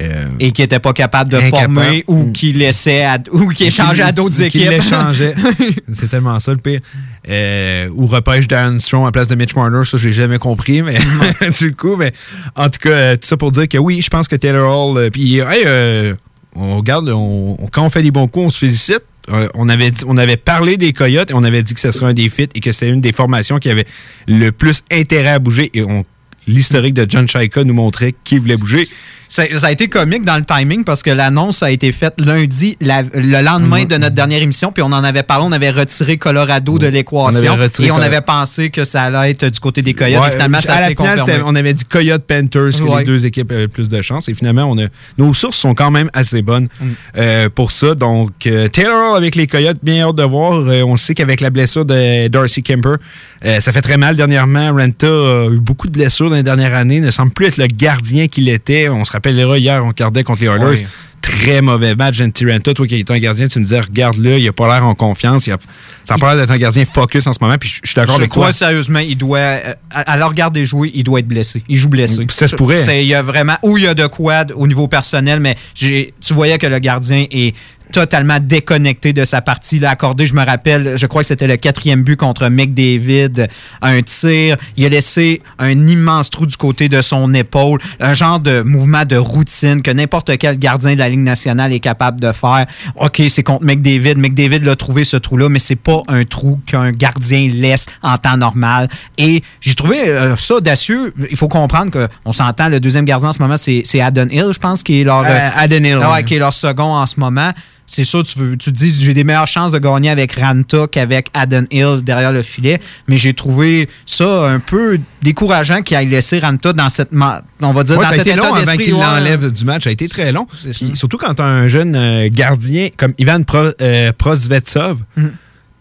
[0.00, 1.74] Euh, Et qui n'était pas capable de Incapable.
[1.74, 4.70] former ou qui laissait à- ou qui échangeait à d'autres Qui équipes.
[4.70, 5.34] l'échangeait.
[5.92, 6.80] C'est tellement ça le pire.
[7.28, 10.96] Euh, ou repêche Darren Strong à place de Mitch Marner, ça, j'ai jamais compris, mais
[11.52, 12.12] sur le coup, mais
[12.56, 15.38] en tout cas, tout ça pour dire que oui, je pense que Taylor Hall, puis
[15.38, 16.14] hey, euh,
[16.56, 19.02] on regarde, on- quand on fait des bons coups, on se félicite.
[19.30, 22.28] Euh, on, avait parlé des Coyotes et on avait dit que ce serait un des
[22.28, 23.86] fits et que c'était une des formations qui avait
[24.26, 25.70] le plus intérêt à bouger.
[25.74, 26.04] Et on-
[26.46, 28.84] l'historique de John Shaika nous montrait qui voulait bouger.
[29.28, 32.76] Ça, ça a été comique dans le timing parce que l'annonce a été faite lundi,
[32.82, 36.18] la- le lendemain de notre dernière émission, puis on en avait parlé, on avait retiré
[36.18, 39.94] Colorado de On l'équation et on avait pensé que ça allait être du côté des
[39.94, 40.20] Coyotes.
[40.20, 42.98] Ouais, et finalement, ça à la finale, on avait dit Coyote Panthers, que Ouais.
[43.00, 44.28] les deux équipes avaient plus de chance.
[44.28, 46.86] Et finalement, on a, nos sources sont quand même assez bonnes Mm.
[47.16, 47.94] euh, pour ça.
[47.94, 50.52] Donc, euh, Taylor Hall avec les Coyotes, bien hâte de voir.
[50.58, 52.96] Euh, on sait qu'avec la blessure de Darcy Kemper,
[53.42, 54.74] ça fait très mal dernièrement.
[54.74, 57.00] Renta a eu beaucoup de blessures dans les dernières années.
[57.00, 58.88] Ne semble plus être le gardien qu'il était.
[58.88, 60.86] On se rappellera hier, on regardait contre les Oilers.
[61.20, 62.74] Très mauvais match, Genty Renta.
[62.74, 65.46] Toi qui es un gardien, tu me disais, regarde-le, il a pas l'air en confiance.
[65.46, 65.58] Il a,
[66.02, 67.56] ça a pas l'air d'être un gardien focus en ce moment.
[67.58, 68.52] Puis je je suis d'accord avec crois toi.
[68.52, 71.62] sérieusement, il doit, euh, à, à le regarder jouer, il doit être blessé.
[71.68, 72.26] Il joue blessé.
[72.28, 73.02] Ça se pourrait.
[73.02, 76.12] Il y a vraiment, ou il y a de quoi au niveau personnel, mais tu
[76.30, 77.54] voyais que le gardien est
[77.92, 80.26] totalement déconnecté de sa partie là, accordée.
[80.26, 83.46] Je me rappelle, je crois que c'était le quatrième but contre McDavid,
[83.82, 84.56] un tir.
[84.76, 89.04] Il a laissé un immense trou du côté de son épaule, un genre de mouvement
[89.04, 92.66] de routine que n'importe quel gardien de la Ligue nationale est capable de faire.
[92.96, 94.16] OK, c'est contre McDavid.
[94.16, 98.36] McDavid l'a trouvé ce trou-là, mais c'est pas un trou qu'un gardien laisse en temps
[98.36, 98.88] normal.
[99.18, 101.14] Et j'ai trouvé euh, ça audacieux.
[101.30, 101.90] Il faut comprendre
[102.24, 105.04] qu'on s'entend, le deuxième gardien en ce moment, c'est Adon Hill, je pense, qui est
[105.04, 106.24] leur, Euh, Hill, Ah ouais, ouais.
[106.24, 107.50] qui est leur second en ce moment.
[107.94, 110.86] C'est sûr, tu, veux, tu te dis, j'ai des meilleures chances de gagner avec Ranta
[110.90, 116.08] qu'avec Adon Hill derrière le filet, mais j'ai trouvé ça un peu décourageant qu'il aille
[116.08, 118.54] laisser Ranta dans cette, on va dire, Ouais, dans ça a cet été état long
[118.54, 119.00] avant qu'il ouais.
[119.00, 119.84] l'enlève du match.
[119.84, 120.46] Ça a été très long.
[120.72, 125.26] Puis surtout quand tu as un jeune euh, gardien comme Ivan Pro- euh, Prosvetsov, Mm.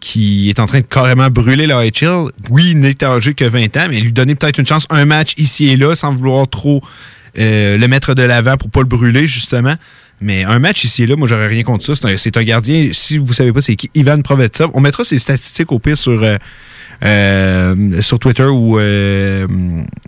[0.02, 2.32] qui est en train de carrément brûler la HL.
[2.50, 5.34] Oui, il n'est âgé que 20 ans, mais lui donner peut-être une chance, un match
[5.38, 6.82] ici et là, sans vouloir trop
[7.40, 9.76] euh, le mettre de l'avant pour pas le brûler, justement.
[10.22, 12.08] Mais un match ici et là, moi, j'aurais rien contre ça.
[12.18, 14.70] C'est un, gardien, si vous savez pas c'est qui, Ivan Provetsov.
[14.74, 16.38] On mettra ses statistiques au pire sur, euh,
[17.04, 19.48] euh, sur Twitter ou euh,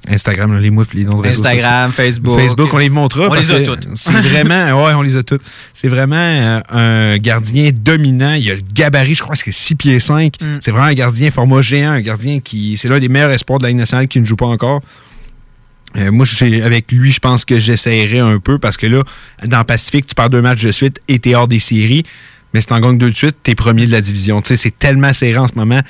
[0.07, 2.03] Instagram, là, les mots, les noms de réseaux Instagram, sociaux.
[2.03, 2.39] Facebook.
[2.39, 3.27] Facebook, on les montrera.
[3.29, 3.87] On les a toutes.
[3.95, 5.41] C'est vraiment, ouais, on les a toutes.
[5.73, 8.33] C'est vraiment un gardien dominant.
[8.33, 10.35] Il a le gabarit, je crois que c'est 6 pieds 5.
[10.39, 10.45] Mm.
[10.59, 13.63] C'est vraiment un gardien format géant, un gardien qui, c'est l'un des meilleurs espoirs de
[13.63, 14.81] la Ligue nationale qui ne joue pas encore.
[15.95, 16.25] Euh, moi,
[16.63, 19.03] avec lui, je pense que j'essaierai un peu parce que là,
[19.45, 22.03] dans Pacifique, tu perds deux matchs de suite et t'es hors des séries.
[22.53, 24.41] mais si t'en gagnes deux de suite, t'es premier de la division.
[24.41, 25.81] Tu sais, c'est tellement serré en ce moment.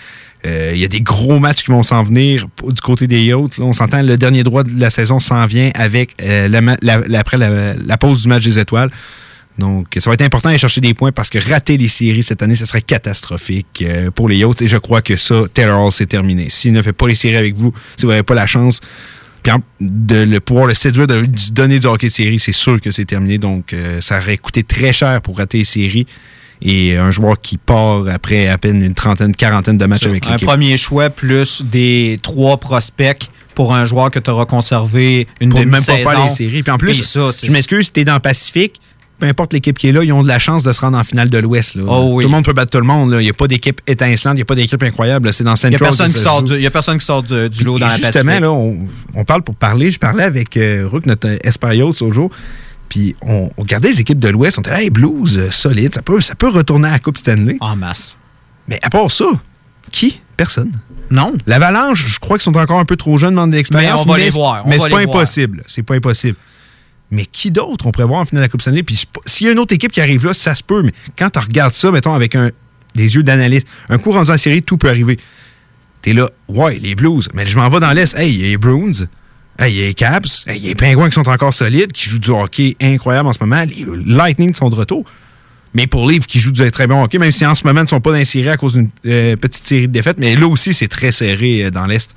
[0.46, 3.60] Euh, Il y a des gros matchs qui vont s'en venir du côté des Yachts.
[3.60, 7.98] On s'entend, le dernier droit de la saison s'en vient avec euh, la après la,
[7.98, 8.92] pause du match des étoiles.
[9.58, 12.42] Donc, ça va être important d'aller chercher des points parce que rater les séries cette
[12.42, 14.64] année, ce serait catastrophique euh, pour les Yachts.
[14.64, 16.50] Et je crois que ça, Taylor c'est terminé.
[16.50, 18.82] S'il ne fait pas les séries avec vous, si vous n'avez pas la chance
[19.44, 22.80] puis de le, pouvoir le séduire, de lui donner du hockey de série, c'est sûr
[22.82, 23.38] que c'est terminé.
[23.38, 26.08] Donc, euh, ça aurait coûté très cher pour rater les séries.
[26.62, 30.32] Et un joueur qui part après à peine une trentaine, quarantaine de matchs avec Un
[30.32, 30.48] l'équipe.
[30.48, 35.60] premier choix plus des trois prospects pour un joueur que tu auras conservé une pour
[35.60, 36.10] même pas demi-saison.
[36.10, 36.64] faire les séries.
[36.64, 38.80] Puis en plus, ça, je m'excuse, tu es dans le Pacifique,
[39.24, 41.04] peu importe l'équipe qui est là, ils ont de la chance de se rendre en
[41.06, 41.78] finale de l'Ouest.
[41.88, 42.26] Oh oui.
[42.26, 43.16] Tout le monde peut battre tout le monde.
[43.18, 45.32] Il n'y a pas d'équipe étincelante, il n'y a pas d'équipe incroyable.
[45.32, 46.44] C'est dans Il Central.
[46.44, 48.86] n'y il y a personne qui sort du, du lot dans la Justement, là, on,
[49.16, 49.92] on parle pour parler.
[49.92, 52.30] Je parlais avec euh, Rook, notre Espagnol, l'autre jour.
[52.90, 54.58] Puis on, on regardait les équipes de l'Ouest.
[54.60, 55.94] On était là, hey, Blues, euh, solide.
[55.94, 57.56] Ça peut, ça peut retourner à la Coupe Stanley.
[57.62, 58.14] En masse.
[58.68, 59.28] Mais à part ça,
[59.90, 60.20] qui?
[60.36, 60.74] Personne.
[61.10, 61.32] Non.
[61.48, 64.06] L'Avalanche, je crois qu'ils sont encore un peu trop jeunes dans l'expérience.
[64.06, 65.16] Mais on va les voir, on mais c'est pas voir.
[65.16, 65.64] impossible.
[65.68, 66.36] C'est pas impossible.
[67.14, 68.84] Mais qui d'autre on pourrait voir en finale de la Coupe Stanley?
[68.84, 70.82] Puis s'il y a une autre équipe qui arrive là, ça se peut.
[70.82, 72.36] Mais quand tu regardes ça, mettons, avec
[72.96, 75.18] des yeux d'analyste, un coup rendu en série, tout peut arriver.
[76.02, 77.30] T'es là, ouais, les Blues.
[77.34, 78.18] Mais je m'en vais dans l'Est.
[78.18, 79.08] Hey, il y a les Bruins.
[79.58, 80.44] Hey, il y a les Caps.
[80.48, 83.30] Hey, il y a les Pingouins qui sont encore solides, qui jouent du hockey incroyable
[83.30, 83.64] en ce moment.
[83.64, 85.06] Les Lightning sont de retour.
[85.74, 87.84] Mais pour Livre qui joue du très bon hockey, même si en ce moment ils
[87.84, 90.74] ne sont pas séries à cause d'une euh, petite série de défaites, mais là aussi
[90.74, 92.12] c'est très serré euh, dans l'Est.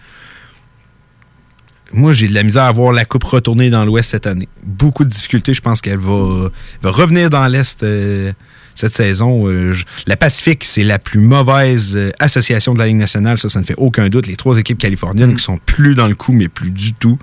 [1.96, 4.48] Moi, j'ai de la misère à voir la Coupe retourner dans l'Ouest cette année.
[4.62, 5.54] Beaucoup de difficultés.
[5.54, 6.50] Je pense qu'elle va,
[6.82, 8.32] va revenir dans l'Est euh,
[8.74, 9.48] cette saison.
[9.48, 13.38] Euh, je- la Pacifique, c'est la plus mauvaise euh, association de la Ligue nationale.
[13.38, 14.26] Ça, ça ne fait aucun doute.
[14.26, 17.18] Les trois équipes californiennes qui sont plus dans le coup, mais plus du tout.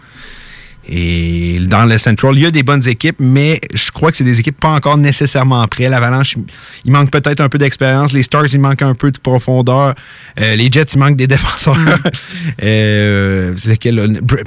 [0.87, 4.23] Et dans le Central, il y a des bonnes équipes, mais je crois que c'est
[4.23, 5.89] des équipes pas encore nécessairement prêtes.
[5.89, 6.35] L'Avalanche,
[6.83, 8.11] il manque peut-être un peu d'expérience.
[8.11, 9.95] Les Stars, il manque un peu de profondeur.
[10.41, 11.77] Euh, les Jets, il manque des défenseurs.
[12.61, 13.79] Euh, c'est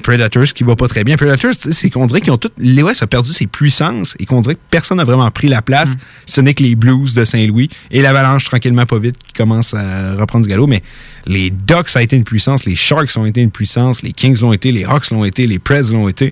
[0.03, 1.17] Predators qui va pas très bien.
[1.17, 2.51] Predators, c'est qu'on dirait qu'ils ont tout.
[2.59, 5.95] L'Ouest a perdu ses puissances et qu'on dirait que personne n'a vraiment pris la place.
[6.27, 10.15] Ce n'est que les Blues de Saint-Louis et l'Avalanche, tranquillement, pas vite, qui commence à
[10.15, 10.67] reprendre du galop.
[10.67, 10.83] Mais
[11.27, 12.67] les Ducks, ça a été une puissance.
[12.67, 14.03] Les Sharks ont été une puissance.
[14.03, 14.71] Les Kings l'ont été.
[14.71, 15.47] Les Hawks l'ont été.
[15.47, 16.26] Les Preds l'ont été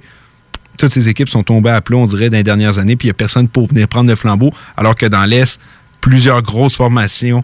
[0.77, 3.11] toutes ces équipes sont tombées à plat, on dirait, dans les dernières années, puis il
[3.11, 5.61] n'y a personne pour venir prendre le flambeau, alors que dans l'Est,
[6.01, 7.43] plusieurs grosses formations.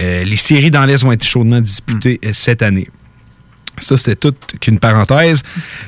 [0.00, 2.88] Euh, les séries dans l'Est vont être chaudement disputées euh, cette année.
[3.80, 5.42] Ça, c'était tout qu'une parenthèse.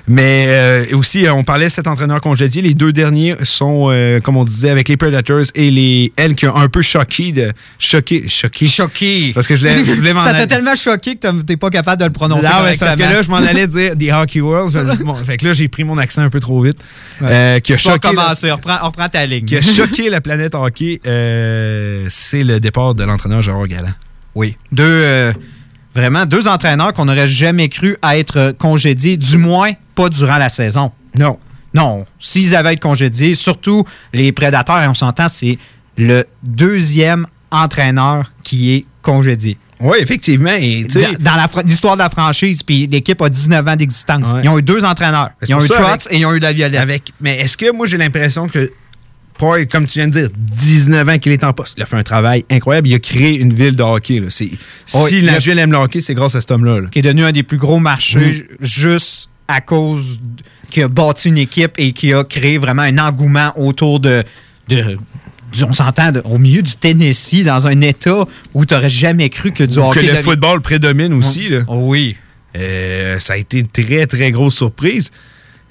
[0.09, 2.63] Mais euh, aussi, euh, on parlait de cet entraîneur congédié.
[2.63, 6.47] Les deux derniers sont, euh, comme on disait, avec les Predators et les L qui
[6.47, 7.33] ont un peu choqué.
[7.33, 8.29] De, choqué.
[8.29, 8.67] Choqué.
[8.67, 9.33] Choqué.
[9.35, 12.01] Parce que je voulais, je voulais m'en Ça t'a tellement choqué que t'es pas capable
[12.01, 14.73] de le prononcer c'est parce que là, je m'en allais dire des Hockey Worlds.
[15.03, 16.79] Bon, fait que là, j'ai pris mon accent un peu trop vite.
[17.21, 17.29] Ouais.
[17.31, 18.35] Euh, qui a choqué la-.
[18.45, 19.45] On reprend, on reprend ta ligne.
[19.47, 23.95] qui a choqué la planète hockey, c'est le départ de l'entraîneur Gérard Galland.
[24.35, 24.57] Oui.
[24.71, 25.33] Deux, euh,
[25.95, 30.49] vraiment, deux entraîneurs qu'on n'aurait jamais cru être euh, congédiés, du moins pas durant la
[30.49, 30.91] saison.
[31.19, 31.39] Non.
[31.75, 32.05] Non.
[32.21, 35.59] S'ils avaient été congédiés, surtout les prédateurs, et on s'entend, c'est
[35.97, 39.59] le deuxième entraîneur qui est congédié.
[39.81, 40.53] Oui, effectivement.
[40.59, 40.85] Et,
[41.19, 44.29] dans l'histoire de la franchise, puis l'équipe a 19 ans d'existence.
[44.31, 44.41] Ouais.
[44.45, 45.31] Ils ont eu deux entraîneurs.
[45.47, 46.81] Ils ont eu Trotz avec- et ils ont eu la Violette.
[46.81, 48.71] Avec, mais est-ce que moi, j'ai l'impression que,
[49.71, 52.03] comme tu viens de dire, 19 ans qu'il est en poste, il a fait un
[52.03, 52.89] travail incroyable.
[52.89, 54.21] Il a créé une ville de hockey.
[54.21, 54.31] là.
[54.31, 54.57] Si
[55.23, 56.81] la ville aime le hockey, c'est grâce à cet homme-là.
[56.81, 56.89] là.
[56.91, 60.89] qui est devenu un des plus gros marchés ju- juste à cause d- qui a
[60.89, 64.25] bâti une équipe et qui a créé vraiment un engouement autour de,
[65.69, 68.25] on s'entend au milieu du Tennessee dans un état
[68.55, 71.49] où tu n'aurais jamais cru que du que hockey le devait- football prédomine aussi.
[71.51, 71.61] là.
[71.69, 72.17] oui.
[72.57, 75.11] Euh, ça a été une très, très grosse surprise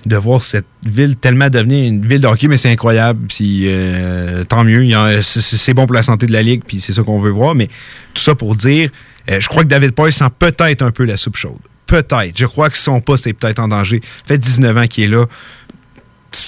[0.06, 3.28] de voir cette ville tellement devenir une ville de mais c'est incroyable.
[3.28, 4.90] Puis euh, tant mieux.
[5.22, 7.56] C'est bon pour la santé de la Ligue, puis c'est ça qu'on veut voir.
[7.56, 7.68] Mais
[8.14, 8.90] tout ça pour dire,
[9.30, 11.60] euh, je crois que David Poy sent peut-être un peu la soupe chaude.
[11.86, 12.38] Peut-être.
[12.38, 14.02] Je crois que son poste est peut-être en danger.
[14.26, 15.26] fait 19 ans qu'il est là.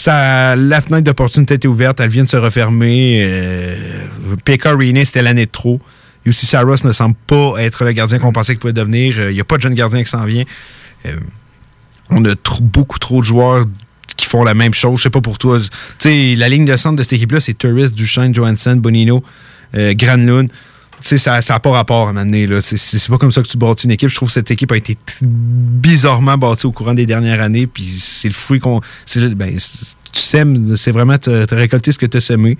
[0.05, 3.21] La fenêtre d'opportunité était ouverte, elle vient de se refermer.
[3.23, 4.07] Euh,
[4.45, 5.81] Pekka c'était l'année de trop.
[6.25, 9.15] Yussi Saros ne semble pas être le gardien qu'on pensait qu'il pouvait devenir.
[9.19, 10.45] Euh, Il n'y a pas de jeune gardien qui s'en vient.
[12.09, 13.65] On a beaucoup trop de joueurs
[14.17, 14.97] qui font la même chose.
[14.99, 15.59] Je sais pas pour toi.
[16.05, 19.23] La ligne de centre de cette équipe-là, c'est Turris, Duchesne, Johansson, Bonino,
[19.75, 20.49] euh, Granlund.
[21.01, 22.47] Ça n'a pas rapport à un moment donné.
[22.61, 24.07] C'est- pas comme ça que tu bâtis une équipe.
[24.09, 27.67] Je trouve que cette équipe a été bizarrement bâtie au courant des dernières années.
[27.67, 28.79] Puis c'est le fruit qu'on.
[29.35, 29.57] Ben,
[30.13, 32.57] tu sèmes, c'est vraiment te récolter ce que tu as semé.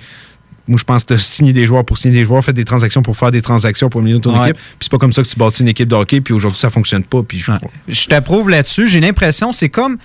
[0.68, 2.64] Moi, je pense que tu as signé des joueurs pour signer des joueurs, fait des
[2.66, 4.50] transactions pour faire des transactions pour améliorer ton Ouais.
[4.52, 4.56] équipe.
[4.58, 6.22] Puis c'est pas comme ça que tu bâtis une équipe de hockey.
[6.22, 7.22] Puis aujourd'hui, ça fonctionne pas.
[7.24, 7.52] Puis je
[7.88, 8.88] Je t'approuve là-dessus.
[8.88, 9.98] J'ai l'impression, c'est comme.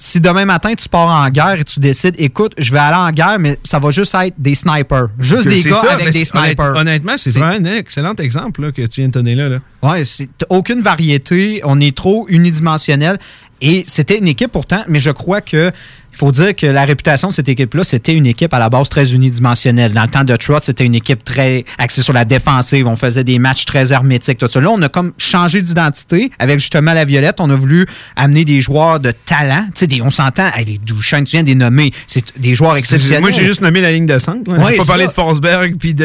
[0.00, 3.10] si demain matin tu pars en guerre et tu décides, écoute, je vais aller en
[3.10, 5.08] guerre, mais ça va juste être des snipers.
[5.18, 6.76] Juste des gars ça, avec des snipers.
[6.76, 9.48] Honnêtement, c'est vraiment un excellent exemple là, que tu viens de donner là.
[9.48, 9.58] là.
[9.82, 11.62] Ouais, c'est aucune variété.
[11.64, 13.18] On est trop unidimensionnel.
[13.60, 15.72] Et c'était une équipe pourtant, mais je crois que
[16.18, 19.12] faut dire que la réputation de cette équipe-là, c'était une équipe à la base très
[19.12, 19.92] unidimensionnelle.
[19.92, 22.86] Dans le temps de Trott, c'était une équipe très axée sur la défensive.
[22.86, 24.60] On faisait des matchs très hermétiques, tout ça.
[24.60, 27.36] Là, on a comme changé d'identité avec justement la Violette.
[27.40, 29.64] On a voulu amener des joueurs de talent.
[29.74, 31.92] Tu sais, des- on s'entend, hey, les Duchamp, tu viens de les nommer.
[32.06, 33.20] C'est des joueurs exceptionnels.
[33.20, 34.50] Moi, j'ai juste nommé la ligne de centre.
[34.52, 35.10] Ouais, J'ai pas parlé ça.
[35.10, 36.04] de Forsberg puis de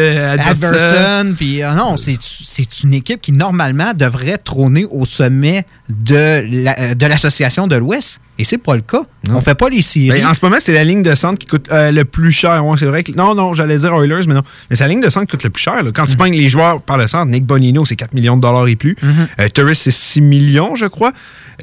[0.64, 1.34] Adverson.
[1.38, 6.80] Puis euh, non, c'est c'est une équipe qui normalement devrait trôner au sommet de la-
[6.80, 8.20] euh, de l'association de l'Ouest.
[8.39, 9.03] Et c'est pas le cas.
[9.27, 9.36] Non.
[9.36, 10.09] On fait pas les séries.
[10.09, 12.65] Ben, en ce moment, c'est la ligne de centre qui coûte euh, le plus cher.
[12.65, 13.11] Ouais, c'est vrai que.
[13.11, 14.41] Non, non, j'allais dire Oilers, mais non.
[14.69, 15.84] Mais c'est la ligne de centre qui coûte le plus cher.
[15.84, 15.91] là.
[15.93, 16.09] Quand Mm.
[16.09, 18.75] tu pognes les joueurs par le centre, Nick Bonino, c'est 4 millions de dollars et
[18.75, 18.93] plus.
[19.03, 19.27] Mm-hmm.
[19.41, 21.11] Euh, Turris, c'est 6 millions, je crois.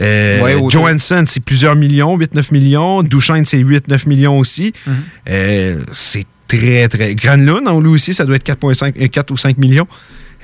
[0.01, 0.57] Euh, Ouais.
[0.71, 3.03] Johansson, c'est plusieurs millions, 8-9 millions.
[3.03, 4.73] Duchesne, c'est 8-9 millions aussi.
[4.89, 5.79] Mm-hmm.
[5.93, 7.15] C'est très, très.
[7.17, 9.87] Granlund, lui aussi, ça doit être 4,5 euh, 4 ou 5 millions.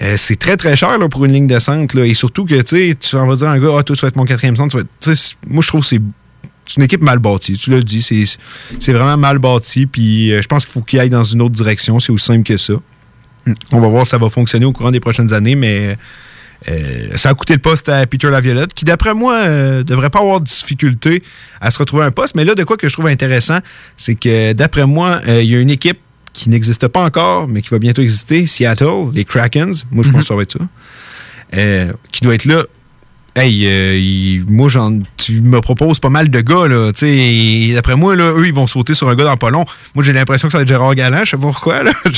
[0.02, 1.96] Euh, c'est très très cher là, pour une ligne de centre.
[1.96, 2.04] Là.
[2.04, 4.16] Et surtout que tu en vas dire à un gars, ah, toi tu vas être
[4.16, 4.82] mon quatrième centre.
[5.00, 5.10] tu
[5.48, 6.00] moi je trouve que c'est
[6.76, 7.54] une équipe mal bâtie.
[7.54, 9.86] Tu l'as dit, c'est vraiment mal bâti.
[9.86, 12.00] Puis euh, je pense qu'il faut qu'il aille dans une autre direction.
[12.00, 12.74] C'est aussi simple que ça.
[13.70, 15.96] On va voir si ça va fonctionner au courant des prochaines années, mais
[16.68, 20.18] euh, ça a coûté le poste à Peter Laviolette, qui d'après moi euh, devrait pas
[20.18, 21.22] avoir de difficulté
[21.60, 22.34] à se retrouver un poste.
[22.34, 23.58] Mais là, de quoi que je trouve intéressant,
[23.96, 26.00] c'est que d'après moi, il y a une équipe
[26.36, 29.86] qui n'existe pas encore, mais qui va bientôt exister, Seattle, les Krakens.
[29.90, 30.68] Moi, je pense que ça va être ça.
[31.56, 32.64] Euh, qui doit être là.
[33.36, 36.90] Hey, euh, moi, j'en, tu me proposes pas mal de gars, là.
[36.92, 39.50] tu sais, et D'après moi, là, eux, ils vont sauter sur un gars dans pas
[39.50, 39.66] long.
[39.94, 41.20] Moi, j'ai l'impression que ça va être Gérard Galland.
[41.24, 41.92] Je sais pas pourquoi, là.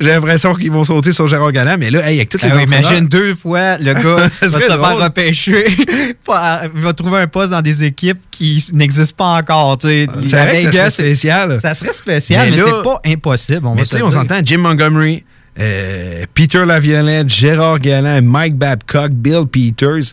[0.00, 1.76] J'ai l'impression qu'ils vont sauter sur Gérard Galland.
[1.80, 4.66] Mais là, hey, avec toutes les entraîneurs- imagine deux fois le gars Ça va se
[4.66, 9.78] faire repêcher, il va trouver un poste dans des équipes qui n'existent pas encore.
[9.78, 11.58] tu La vrai que ça Vegas, serait spécial.
[11.60, 13.66] Ça serait spécial, mais, c'est pas impossible.
[13.66, 15.24] On Mais va sais, on s'entend Jim Montgomery,
[15.58, 20.12] euh, Peter Laviolette, Gérard Galland, Mike Babcock, Bill Peters,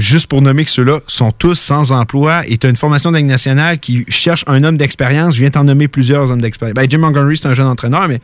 [0.00, 3.16] juste pour nommer que ceux-là sont tous sans emploi et tu as une formation de
[3.18, 5.34] Ligue nationale qui cherche un homme d'expérience.
[5.34, 6.74] Je viens t'en nommer plusieurs hommes d'expérience.
[6.74, 8.20] Ben, Jim Montgomery, c'est un jeune entraîneur, mais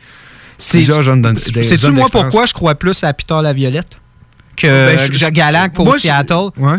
[0.57, 1.93] C'est- plusieurs jeunes d'hommes Sais-tu, d'expérience.
[1.95, 3.97] moi, pourquoi je crois plus à Peter Laviolette
[4.55, 6.49] que, Ben, je- que pour moi, Seattle?
[6.57, 6.77] Ouais.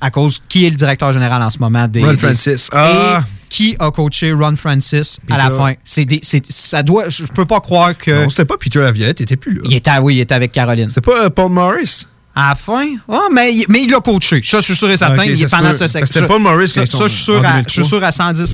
[0.00, 2.02] À cause qui est le directeur général en ce moment des.
[2.04, 2.68] Ron des- Francis.
[2.72, 3.22] Ah!
[3.22, 5.74] Et qui a coaché Ron Francis à la fin?
[5.84, 6.06] C'est
[6.50, 8.10] ça doit, je je peux pas croire que.
[8.24, 9.60] Non, c'était pas Peter Laviolette, il était plus là.
[9.64, 10.88] Il était, oui, il était avec Caroline.
[10.90, 12.06] C'était pas euh, Paul Morris.
[12.36, 12.84] À la fin?
[13.08, 14.40] Ah, mais, il- mais il l'a coaché.
[14.44, 15.24] Ça, je suis sûr et certain.
[15.24, 16.06] Il est pendant ce secteur.
[16.08, 17.84] c'était Paul Morris Ça, quand ils ça, je suis sûr en à, je suis 2003.
[17.84, 18.52] sûr à 110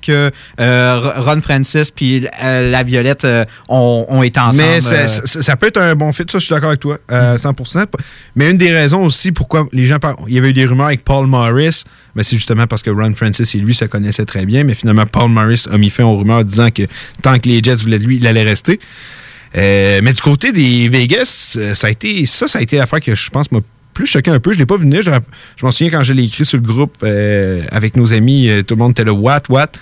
[0.00, 4.56] que euh, Ron Francis puis euh, la Violette euh, ont, ont été ensemble.
[4.58, 7.36] Mais ça, ça- peut être un bon fit, ça, je suis d'accord avec toi, euh,
[7.36, 7.86] 100%.
[8.36, 9.98] Mais une des raisons aussi pourquoi les gens.
[10.28, 11.82] Il y avait eu des rumeurs avec Paul Morris,
[12.14, 14.62] mais c'est justement parce que Ron Francis et lui se connaissaient très bien.
[14.62, 16.82] Mais finalement, Paul Morris a mis fin aux rumeurs disant que
[17.22, 18.78] tant que les Jets voulaient de lui, il allait rester.
[19.56, 23.00] Euh, mais du côté des Vegas, euh, ça a été ça, ça a été l'affaire
[23.00, 23.60] que je pense m'a
[23.94, 24.52] plus choqué un peu.
[24.52, 24.90] Je l'ai pas vu.
[24.92, 25.10] Je,
[25.56, 28.74] je m'en souviens quand je l'ai écrit sur le groupe euh, avec nos amis, tout
[28.74, 29.72] le monde était là, what, what?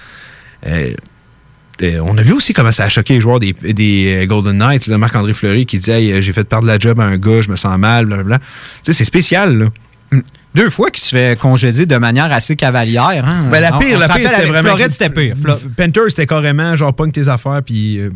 [1.83, 4.97] On a vu aussi comment ça a choqué les joueurs des, des Golden Knights, là,
[4.97, 7.57] Marc-André Fleury qui dit Hey, j'ai fait perdre la job à un gars, je me
[7.57, 8.39] sens mal, blablabla.
[8.39, 8.45] Tu
[8.85, 10.21] sais, c'est spécial, là.
[10.55, 13.25] Deux fois qu'il se fait congédier de manière assez cavalière.
[13.27, 13.47] Hein?
[13.51, 14.69] Ben, la pire, on la pire, c'était vraiment.
[14.69, 15.35] Floride, c'était pire.
[15.37, 18.11] Flo- Penter, c'était carrément genre pogne tes affaires, puis euh,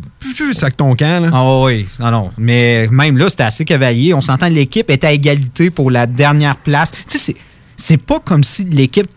[0.53, 1.29] sac ton camp, là.
[1.33, 2.31] Ah oui, non, non.
[2.37, 4.13] Mais même là, c'était assez cavalier.
[4.13, 6.91] On s'entend l'équipe était à égalité pour la dernière place.
[7.09, 7.35] Tu sais,
[7.75, 9.09] c'est- pas comme si l'équipe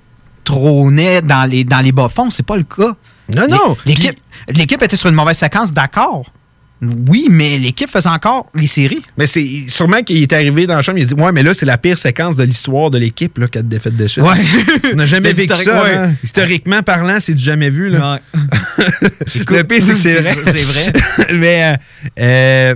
[0.44, 2.30] trônait dans les, dans les bas-fonds.
[2.30, 2.94] C'est pas le cas.
[3.34, 3.76] Non, non.
[3.86, 4.14] L'é- L'équipe
[4.48, 6.24] l'équipe était sur une mauvaise séquence, d'accord.
[7.08, 9.02] Oui, mais l'équipe faisait encore les séries.
[9.16, 11.54] Mais c'est sûrement qu'il est arrivé dans la chambre, il a dit Ouais, mais là,
[11.54, 14.24] c'est la pire séquence de l'histoire de l'équipe, là, quatre défaites de suite.
[14.24, 14.34] Ouais.
[14.92, 15.82] On n'a jamais vécu ça.
[15.84, 15.94] ouais.
[15.96, 16.14] hein.
[16.24, 18.18] Historiquement parlant, c'est du jamais vu, là.
[19.48, 20.34] Le pire, c'est que c'est vrai.
[20.44, 20.92] C'est vrai.
[21.34, 21.76] mais euh,
[22.20, 22.74] euh,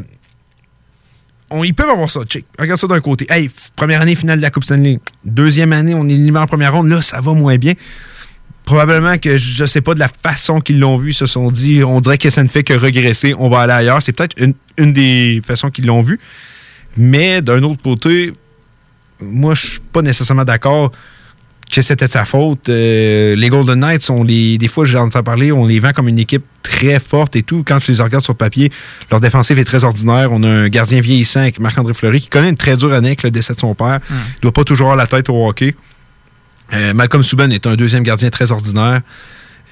[1.51, 2.21] on, ils peuvent avoir ça.
[2.25, 2.45] Check.
[2.61, 3.27] Regarde ça d'un côté.
[3.29, 5.01] Hey, première année finale de la Coupe Stanley.
[5.25, 6.89] Deuxième année, on est éliminé en première ronde.
[6.89, 7.73] Là, ça va moins bien.
[8.67, 11.83] Probablement que je sais pas de la façon qu'ils l'ont vu, ils se sont dit,
[11.85, 14.03] on dirait que ça ne fait que regresser, on va aller ailleurs.
[14.03, 16.19] C'est peut-être une, une des façons qu'ils l'ont vu.
[16.97, 18.33] Mais d'un autre côté,
[19.23, 20.93] moi, je suis pas nécessairement d'accord
[21.73, 22.69] que c'était de sa faute.
[22.69, 26.09] Euh, les Golden Knights, sont les, des fois, j'ai entendu parler, on les vend comme
[26.09, 27.65] une équipe très forte et tout.
[27.67, 28.71] Quand tu les regardes sur papier,
[29.11, 30.29] leur défensif est très ordinaire.
[30.33, 33.23] On a un gardien vieillissant avec Marc-André Fleury qui connaît une très dure année avec
[33.23, 34.01] le décès de son père.
[34.11, 35.75] Il doit pas toujours avoir la tête au hockey.
[36.75, 39.01] Euh, Malcolm Subban est un deuxième gardien très ordinaire.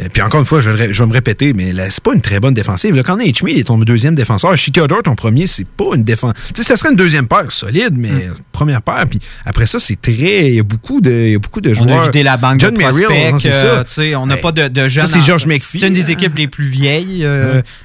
[0.00, 2.40] Euh, puis encore une fois, je, vais je me répéter, mais c'est pas une très
[2.40, 2.96] bonne défensive.
[2.96, 3.48] Là, quand H.
[3.58, 6.32] est ton deuxième défenseur, Shikador, ton premier, c'est pas une défense.
[6.52, 8.34] Tu sais, ça serait une deuxième paire solide, mais Mm.
[8.50, 9.04] première paire.
[9.08, 10.48] Puis après ça, c'est très.
[10.48, 12.72] Il y a beaucoup de, y a beaucoup de On a vidé la banque John
[12.74, 14.02] de Merrill, hein, c'est euh, ça.
[14.18, 15.06] on n'a Hey, pas de, de jeunes.
[15.06, 15.78] Ça, c'est George McPhee.
[15.78, 17.24] C'est une des équipes les plus vieilles.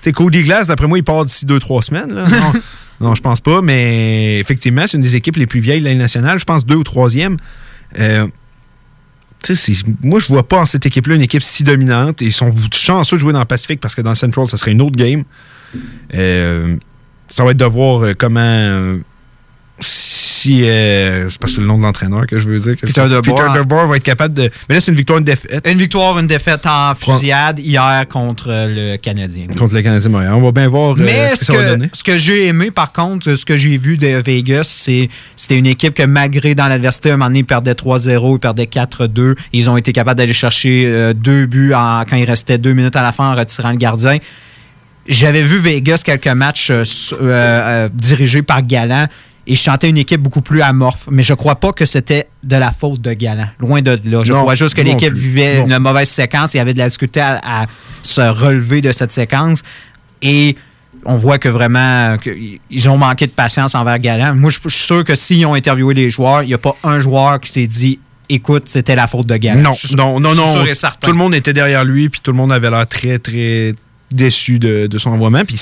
[0.02, 2.12] Tu Cody Glass, d'après moi, il part d'ici deux, trois semaines.
[2.14, 2.26] là.
[2.28, 2.54] Non,
[3.10, 5.92] non, je pense pas, mais effectivement, c'est une des équipes les plus vieilles de la
[5.92, 6.40] Ligue nationale.
[6.40, 7.38] Je pense deux ou troisième.
[8.00, 9.29] Euh, tu sais, c'est-
[10.04, 12.22] moi, je vois pas en cette équipe-là une équipe si dominante.
[12.22, 14.72] Ils sont chanceux de jouer dans le Pacifique parce que dans le Central, ça serait
[14.72, 15.24] une autre game.
[16.14, 16.78] Euh,
[17.30, 18.40] ça va être de voir euh, comment.
[18.40, 19.00] euh,
[20.42, 20.64] si.
[20.64, 22.76] euh, c'est parce que c'est le nom de l'entraîneur que je veux dire.
[22.76, 23.22] que Peter DeBoer.
[23.22, 24.50] Peter DeBoer va être capable de.
[24.70, 25.68] Mais là, c'est une victoire, une défaite.
[25.68, 29.48] Une victoire, une défaite en fusillade hier contre le Canadien.
[29.58, 30.34] Contre le Canadien Montréal.
[30.36, 31.90] On va bien voir euh, Mais ce que ça va donner.
[31.94, 35.66] ce que j'ai aimé, par contre, ce que j'ai vu de Vegas, c'est c'était une
[35.68, 39.36] équipe que malgré dans l'adversité, à un moment donné, ils perdaient 3-0, ils perdaient 4-2.
[39.54, 42.96] Ils ont été capables d'aller chercher euh, deux buts en- quand il restait deux minutes
[42.96, 44.18] à la fin en retirant le gardien.
[45.08, 46.84] J'avais vu Vegas quelques matchs euh,
[47.14, 49.08] euh, euh, dirigés par Galland
[49.48, 51.08] et je chantais une équipe beaucoup plus amorphe.
[51.10, 53.48] Mais je crois pas que c'était de la faute de Galland.
[53.60, 54.24] Loin de là.
[54.24, 55.68] Je Non, crois juste que l'équipe vivait Non.
[55.78, 57.66] une mauvaise séquence et avait de la difficulté à, à
[58.04, 59.64] se relever de cette séquence.
[60.22, 60.56] Et
[61.06, 62.30] on voit que vraiment que
[62.70, 64.36] ils ont manqué de patience envers Galland.
[64.36, 66.76] Moi, je je suis sûr que s'ils ont interviewé les joueurs, il n'y a pas
[66.84, 68.00] un joueur qui s'est dit
[68.32, 69.62] écoute, c'était la faute de Galland.
[69.96, 70.64] Non, non, non, non.
[71.02, 73.72] Tout le monde était derrière lui, puis tout le monde avait l'air très, très
[74.12, 75.44] déçu de, de son envoiement.
[75.46, 75.62] Puis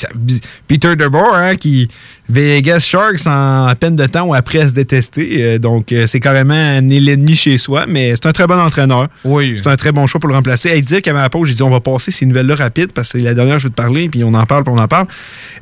[0.68, 1.90] Peter DeBoer, hein, qui
[2.30, 5.30] Vegas Sharks en à peine de temps ou après se détester.
[5.44, 9.08] Euh, donc, euh, c'est carrément amener l'ennemi chez soi, mais c'est un très bon entraîneur.
[9.24, 9.60] Oui.
[9.62, 10.70] C'est un très bon choix pour le remplacer.
[10.70, 13.20] Hey, dire qu'à ma pause, j'ai dit on va passer ces nouvelles-là rapides parce que
[13.20, 14.88] c'est la dernière que je veux te parler, puis on en parle, puis on en
[14.88, 15.08] parle.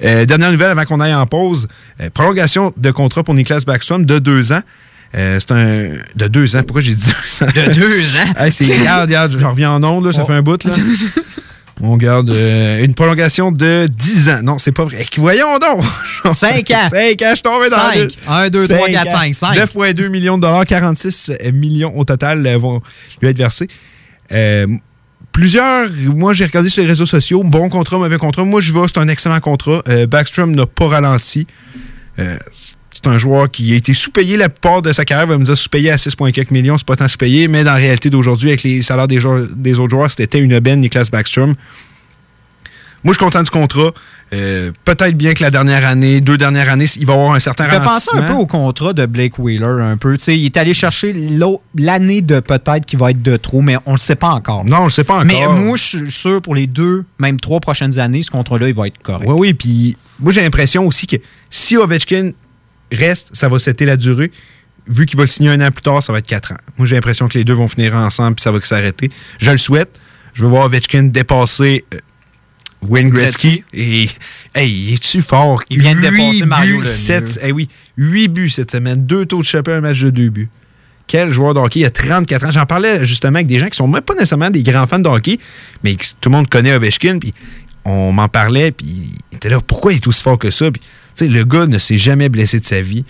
[0.03, 1.67] Euh, dernière nouvelle avant qu'on aille en pause.
[2.13, 4.61] Prolongation de contrat pour Niklas Backstrom de deux ans.
[5.15, 5.93] Euh, c'est un.
[6.15, 6.61] De deux ans.
[6.63, 7.49] Pourquoi j'ai dit deux ans?
[7.55, 8.33] De deux ans?
[8.37, 10.25] Hey, c'est, regarde, regarde, je reviens en ondes, là, ça Oh.
[10.25, 10.61] fait un bout.
[10.63, 10.71] Là.
[11.81, 14.39] On garde euh, une prolongation de 10 ans.
[14.43, 15.05] Non, c'est pas vrai.
[15.17, 15.83] Voyons donc!
[16.33, 16.89] 5 ans.
[16.89, 17.95] 5 ans, je suis tombé dans Cinq.
[17.97, 18.07] le...
[18.27, 19.19] Un, deux, trois, Cinq quatre, ans.
[19.19, 19.55] cinq, cinq.
[19.57, 22.81] 9,2 millions de dollars, 46 millions au total euh, vont
[23.21, 23.67] lui être versés.
[24.31, 24.67] Euh,
[25.33, 28.45] plusieurs, moi j'ai regardé sur les réseaux sociaux, bon contrat, mauvais contrat.
[28.45, 29.81] Moi je vais, c'est un excellent contrat.
[29.89, 31.45] Euh, Backstrom n'a pas ralenti.
[33.05, 35.27] C'est un joueur qui a été sous-payé la plupart de sa carrière.
[35.27, 37.77] Il va me dire sous-payé à 6,4 millions, c'est pas tant sous-payé, mais dans la
[37.77, 41.53] réalité d'aujourd'hui, avec les salaires des, joueurs- des autres joueurs, c'était une aubaine, Niklas Backstrom.
[43.03, 43.91] Moi, je suis content du contrat.
[44.33, 47.39] Euh, Peut-être bien que la dernière année, deux dernières années, il va y avoir un
[47.39, 48.19] certain Je penser ralentissement.
[48.21, 50.17] un peu au contrat de Blake Wheeler, un peu.
[50.17, 51.13] Tu sais, il est allé chercher
[51.75, 54.65] l'année de peut-être qui va être de trop, mais on le sait pas encore.
[54.65, 55.25] Non, on le sait pas encore.
[55.27, 58.73] Mais moi, je suis sûr pour les deux, même trois prochaines années, ce contrat-là, il
[58.73, 59.27] va être correct.
[59.29, 59.53] Oui, oui.
[59.53, 61.17] Puis moi, j'ai l'impression aussi que
[61.51, 62.31] si Ovechkin
[62.95, 64.31] reste, ça va setter la durée.
[64.87, 66.57] Vu qu'il va le signer un an plus tard, ça va être quatre ans.
[66.77, 69.09] Moi, j'ai l'impression que les deux vont finir ensemble puis ça va que s'arrêter.
[69.39, 69.99] Je le souhaite.
[70.33, 71.97] Je veux voir Ovechkin dépasser euh,
[72.87, 73.63] Wayne Gretzky.
[73.73, 74.09] Et,
[74.53, 75.63] hey, il est-tu fort?
[75.69, 76.87] Il vient de dépasser Mario buts,
[77.41, 79.05] eh oui, 8 buts cette semaine.
[79.05, 80.49] Deux taux de chapeau, un match de deux buts.
[81.07, 82.51] Quel joueur de hockey, il a 34 ans.
[82.51, 85.07] J'en parlais justement avec des gens qui sont même pas nécessairement des grands fans de
[85.07, 85.37] hockey,
[85.83, 87.19] mais tout le monde connaît Ovechkin.
[87.19, 87.33] Puis
[87.85, 90.71] on m'en parlait, puis il était là, pourquoi il est aussi fort que ça?
[90.71, 90.81] Puis,
[91.15, 93.05] sais, le gars ne s'est jamais blessé de sa vie.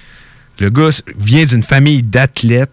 [0.59, 2.71] Le gars vient d'une famille d'athlètes.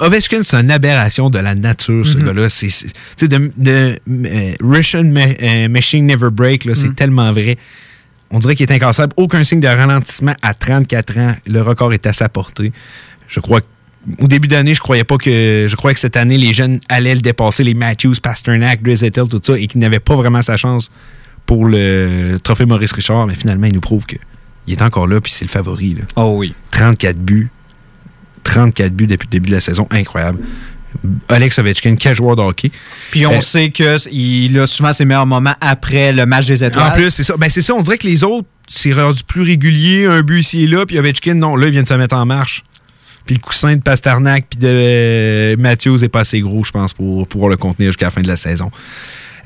[0.00, 2.48] Ovechkin, c'est une aberration de la nature, ce gars-là.
[2.48, 6.94] C'est, de, de euh, Russian Ma- Machine Never Break, c'est Mhm.
[6.94, 7.58] tellement vrai.
[8.30, 9.12] On dirait qu'il est incassable.
[9.18, 11.36] Aucun signe de ralentissement à 34 ans.
[11.46, 12.72] Le record est à sa portée.
[13.28, 13.60] Je crois
[14.18, 15.66] au début d'année, je croyais pas que.
[15.68, 19.40] Je croyais que cette année, les jeunes allaient le dépasser, les Matthews, Pasternak, Drizzettel, tout
[19.44, 20.90] ça, et qu'il n'avait pas vraiment sa chance
[21.52, 23.26] pour le trophée Maurice Richard.
[23.26, 24.16] Mais finalement, il nous prouve que
[24.66, 25.94] il est encore là, puis c'est le favori.
[25.94, 26.04] Là.
[26.16, 26.54] Oh oui.
[26.70, 27.50] 34 buts.
[28.44, 29.86] 34 buts depuis le début de la saison.
[29.90, 30.38] Incroyable.
[31.28, 32.70] Alex Ovechkin, quel joueur de hockey.
[33.10, 36.86] Puis on Euh, sait qu'il a souvent ses meilleurs moments après le match des étoiles.
[36.86, 37.36] En plus, c'est ça.
[37.36, 40.64] Ben, c'est ça, on dirait que les autres, c'est rendu plus régulier, un but ici
[40.64, 42.62] et là, puis Ovechkin, non, là, il vient de se mettre en marche.
[43.26, 46.92] Puis le coussin de Pasternak puis de euh, Matthews est pas assez gros, je pense,
[46.94, 48.70] pour pouvoir le contenir jusqu'à la fin de la saison.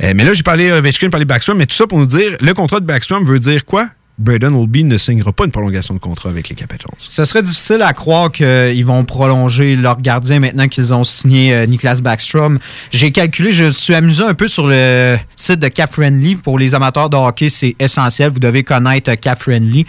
[0.03, 2.37] Euh, mais là, j'ai parlé Ovechkin, j'ai parlé Backstrom, mais tout ça pour nous dire,
[2.41, 3.89] le contrat de Backstrom veut dire quoi?
[4.19, 6.91] Braden Olby ne signera pas une prolongation de contrat avec les Capitals.
[6.97, 11.67] Ce serait difficile à croire qu'ils vont prolonger leur gardien maintenant qu'ils ont signé euh,
[11.67, 12.59] Niklas Backstrom.
[12.93, 16.37] J'ai calculé, je suis amusé un peu sur le site de Cap Friendly.
[16.37, 18.31] Pour les amateurs de hockey, c'est essentiel.
[18.31, 19.87] Vous devez connaître euh, Cap Friendly.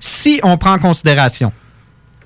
[0.00, 1.52] Si on prend en considération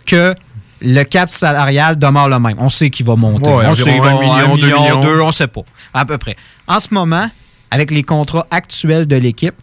[0.07, 0.35] que
[0.83, 3.49] le cap salarial demeure le même, on sait qu'il va monter.
[3.49, 5.01] Ouais, on sait qu'il va million, deux millions.
[5.01, 5.63] deux, on sait pas.
[5.95, 6.37] À peu près.
[6.67, 7.31] En ce moment,
[7.71, 9.55] avec les contrats actuels de l'équipe,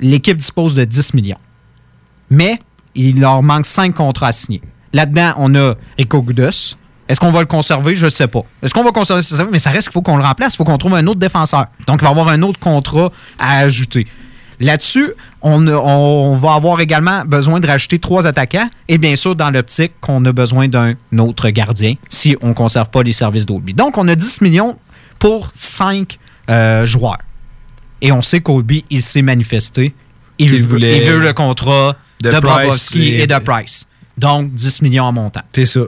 [0.00, 1.38] l'équipe dispose de 10 millions.
[2.30, 2.58] Mais
[2.94, 4.60] il leur manque 5 contrats à signer.
[4.92, 6.24] Là-dedans, on a Rico
[7.08, 7.94] Est-ce qu'on va le conserver?
[7.94, 8.42] Je ne sais pas.
[8.62, 9.22] Est-ce qu'on va conserver?
[9.50, 10.54] Mais ça reste qu'il faut qu'on le remplace.
[10.54, 11.66] Il faut qu'on trouve un autre défenseur.
[11.86, 14.06] Donc, il va y avoir un autre contrat à ajouter.
[14.60, 19.36] Là-dessus, on, a- on va avoir également besoin de rajouter trois attaquants et bien sûr,
[19.36, 23.46] dans l'optique qu'on a besoin d'un autre gardien si on ne conserve pas les services
[23.46, 23.74] d'Olby.
[23.74, 24.76] Donc, on a 10 millions
[25.18, 26.18] pour 5
[26.84, 27.18] joueurs.
[28.00, 29.94] Et on sait qu'Olby, il s'est manifesté.
[30.38, 33.86] Il, veut, voulait il veut le contrat de de, et de Price.
[34.16, 35.42] Donc, 10 millions en montant.
[35.52, 35.80] C'est ça.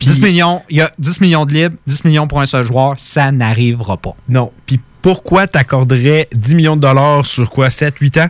[0.00, 2.94] 10 millions, il y a 10 millions de libres, 10 millions pour un seul joueur,
[2.98, 4.14] ça n'arrivera pas.
[4.28, 4.52] Non.
[4.64, 7.68] Puis pourquoi t'accorderais 10 millions de dollars sur quoi?
[7.68, 8.28] 7-8 ans?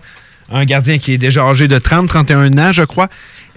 [0.50, 3.08] Un gardien qui est déjà âgé de 30-31 ans, je crois,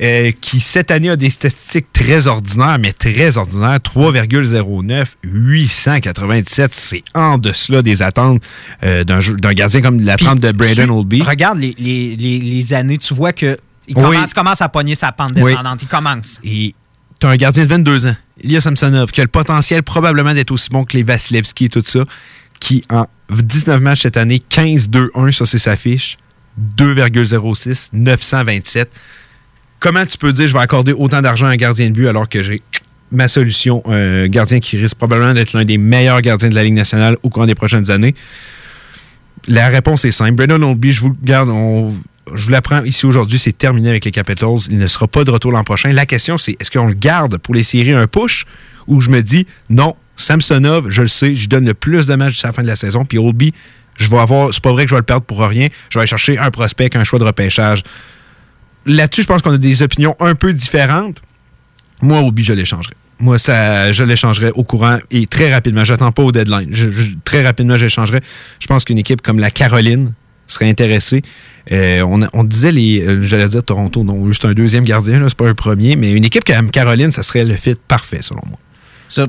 [0.02, 6.74] euh, qui cette année a des statistiques très ordinaires, mais très ordinaires 3,09, 897.
[6.74, 8.42] C'est en deçà des attentes
[8.84, 11.22] euh, d'un gardien comme l'attente de Brandon Tu- Oldby.
[11.22, 13.58] Regarde les, les- les- les années, tu vois que
[13.88, 14.04] il Oui.
[14.04, 15.44] commence, commence à pogner sa pente Oui.
[15.52, 15.82] descendante.
[15.82, 16.40] Il commence.
[16.44, 16.74] Et
[17.20, 20.52] tu as un gardien de 22 ans, Ilya Samsonov, qui a le potentiel probablement d'être
[20.52, 22.00] aussi bon que les Vasilevski et tout ça,
[22.62, 26.18] qui en 19 matchs cette année, 15-2-1, ça c'est sa fiche,
[26.78, 28.90] 2,06, 927.
[29.80, 32.30] Comment tu peux dire je vais accorder autant d'argent à un gardien de but alors
[32.30, 32.62] que j'ai
[33.12, 36.76] ma solution, un gardien qui risque probablement d'être l'un des meilleurs gardiens de la Ligue
[36.76, 38.16] nationale au cours des prochaines années?
[39.48, 40.34] La réponse est simple.
[40.34, 41.92] Brandon Oldby, je vous garde, on-
[42.36, 44.60] je vous l'apprends ici aujourd'hui, c'est terminé avec les Capitals.
[44.70, 45.92] Il ne sera pas de retour l'an prochain.
[45.94, 48.46] La question, c'est est-ce qu'on le garde pour les séries un push
[48.88, 52.34] ou je me dis non, Samsonov, je le sais, je donne le plus de matchs
[52.34, 53.06] jusqu'à la fin de la saison.
[53.06, 53.54] Puis Oldby,
[53.98, 55.68] je vais avoir, c'est pas vrai que je vais le perdre pour rien.
[55.90, 57.84] Je vais aller chercher un prospect, un choix de repêchage.
[58.86, 61.22] Là-dessus, je pense qu'on a des opinions un peu différentes.
[62.02, 62.96] Moi, Oldby, je l'échangerais.
[63.20, 65.84] Moi, ça, je l'échangerais au courant et très rapidement.
[65.84, 66.72] J'attends pas au deadline.
[67.24, 68.22] Très rapidement, je l'échangerais.
[68.60, 70.14] Je pense qu'une équipe comme la Caroline
[70.48, 71.22] serait intéressée.
[71.72, 73.02] Euh, on, disait les.
[73.02, 76.26] euh, J'allais dire Toronto, non, juste un deuxième gardien, c'est pas un premier, mais une
[76.26, 78.58] équipe comme Caroline, ça serait le fit parfait, selon moi.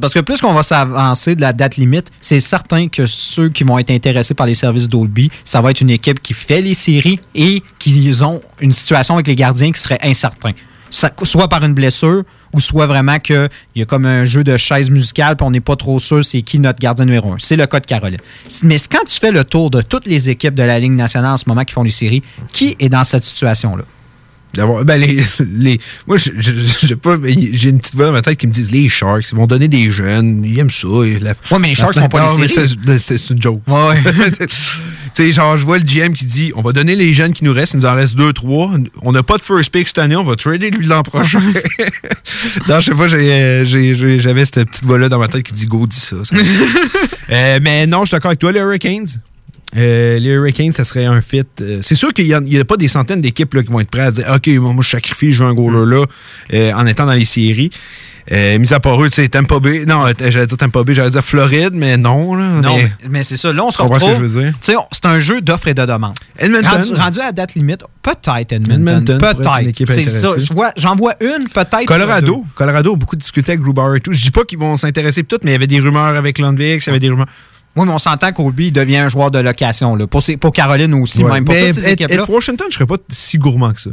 [0.01, 3.65] Parce que plus qu'on va s'avancer de la date limite, c'est certain que ceux qui
[3.65, 6.75] vont être intéressés par les services d'Olby, ça va être une équipe qui fait les
[6.75, 10.53] séries et qui ont une situation avec les gardiens qui serait incertain.
[10.91, 12.23] Soit par une blessure
[12.53, 15.61] ou soit vraiment qu'il y a comme un jeu de chaise musicale puis on n'est
[15.61, 17.37] pas trop sûr c'est qui notre gardien numéro un.
[17.39, 18.21] C'est le cas de Caroline.
[18.63, 21.37] Mais quand tu fais le tour de toutes les équipes de la Ligue nationale en
[21.39, 22.23] ce moment qui font les séries,
[22.53, 23.85] qui est dans cette situation-là?
[24.55, 25.23] D'avoir, ben les,
[25.59, 28.89] les- moi, j'ai pas, j'ai une petite voix dans ma tête qui me disent les
[28.89, 30.89] Sharks, ils vont donner des jeunes, ils aiment ça.
[30.89, 31.19] Oui,
[31.59, 32.77] mais les Sharks font pas les séries.
[32.99, 33.63] C'est, c'est une joke.
[33.67, 34.47] tu
[35.15, 37.53] sais, genre, je vois le GM qui dit on va donner les jeunes qui nous
[37.53, 38.71] restent, il nous en reste deux, trois.
[39.03, 41.41] On n'a pas de first pick cette année, on va trader lui l'an prochain.
[42.69, 45.99] non, je sais pas, j'avais cette petite voix-là dans ma tête qui dit go, dis
[45.99, 46.17] ça.
[46.25, 46.37] ça.
[47.31, 49.07] Euh, mais non, je suis d'accord avec toi, les Hurricanes.
[49.77, 51.45] Euh, les Hurricanes, ça serait un fit.
[51.61, 54.07] euh, c'est sûr qu'il n'y a, pas des centaines d'équipes là, qui vont être prêtes
[54.07, 56.05] à dire OK, moi, moi, je sacrifie, je joue un goaler là
[56.53, 57.71] euh, en étant dans les séries.
[58.31, 59.85] Mis à part eux, tu sais, Tampa Bay.
[59.85, 62.35] Non, j'allais dire Tampa Bay, j'allais dire Floride, mais non.
[62.37, 62.77] Là, Non,
[63.11, 63.53] mais- c'est ça.
[63.53, 64.23] Là, on se ce retrouve.
[64.23, 66.15] veux c'est un jeu d'offre et de demande.
[66.39, 66.69] Edmonton.
[66.69, 69.19] Rendu, rendu à date limite, peut-être Edmonton.
[69.19, 69.87] Peut-être.
[69.89, 70.29] C'est ça.
[70.77, 71.87] J'en vois une, peut-être.
[71.87, 72.45] Colorado.
[72.55, 74.13] Colorado a beaucoup discuté avec Grubauer et tout.
[74.13, 76.85] Je dis pas qu'ils vont s'intéresser tout, mais il y avait des rumeurs avec Lundvik,
[76.85, 77.27] il y avait des rumeurs.
[77.77, 79.97] Oui, mais on s'entend qu'Olby devient un joueur de location.
[79.97, 80.07] Là.
[80.07, 81.33] Pour, Caroline aussi, Ouais.
[81.33, 81.45] même.
[81.45, 82.25] Pour mais toutes ces équipes-là.
[82.29, 83.91] Washington, je serais pas si gourmand que ça.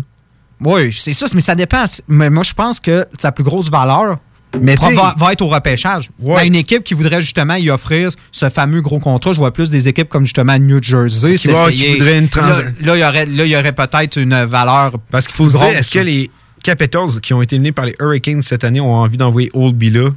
[0.61, 1.85] Oui, c'est ça, mais ça dépend.
[2.09, 4.17] Mais moi, je pense que sa plus grosse valeur
[4.61, 6.09] Mais va, être au repêchage.
[6.19, 9.69] Ben, une équipe qui voudrait justement y offrir ce fameux gros contrat, je vois plus
[9.69, 11.35] des équipes comme justement New Jersey.
[11.35, 12.47] Qui va- qui voudrait une trans-
[12.81, 14.91] Là, il y aurait, là, il y aurait peut-être une valeur.
[15.11, 16.29] Parce qu'il faut se dire, est-ce que les
[16.63, 20.09] Capitals qui ont été menés par les Hurricanes cette année ont envie d'envoyer Oldby là?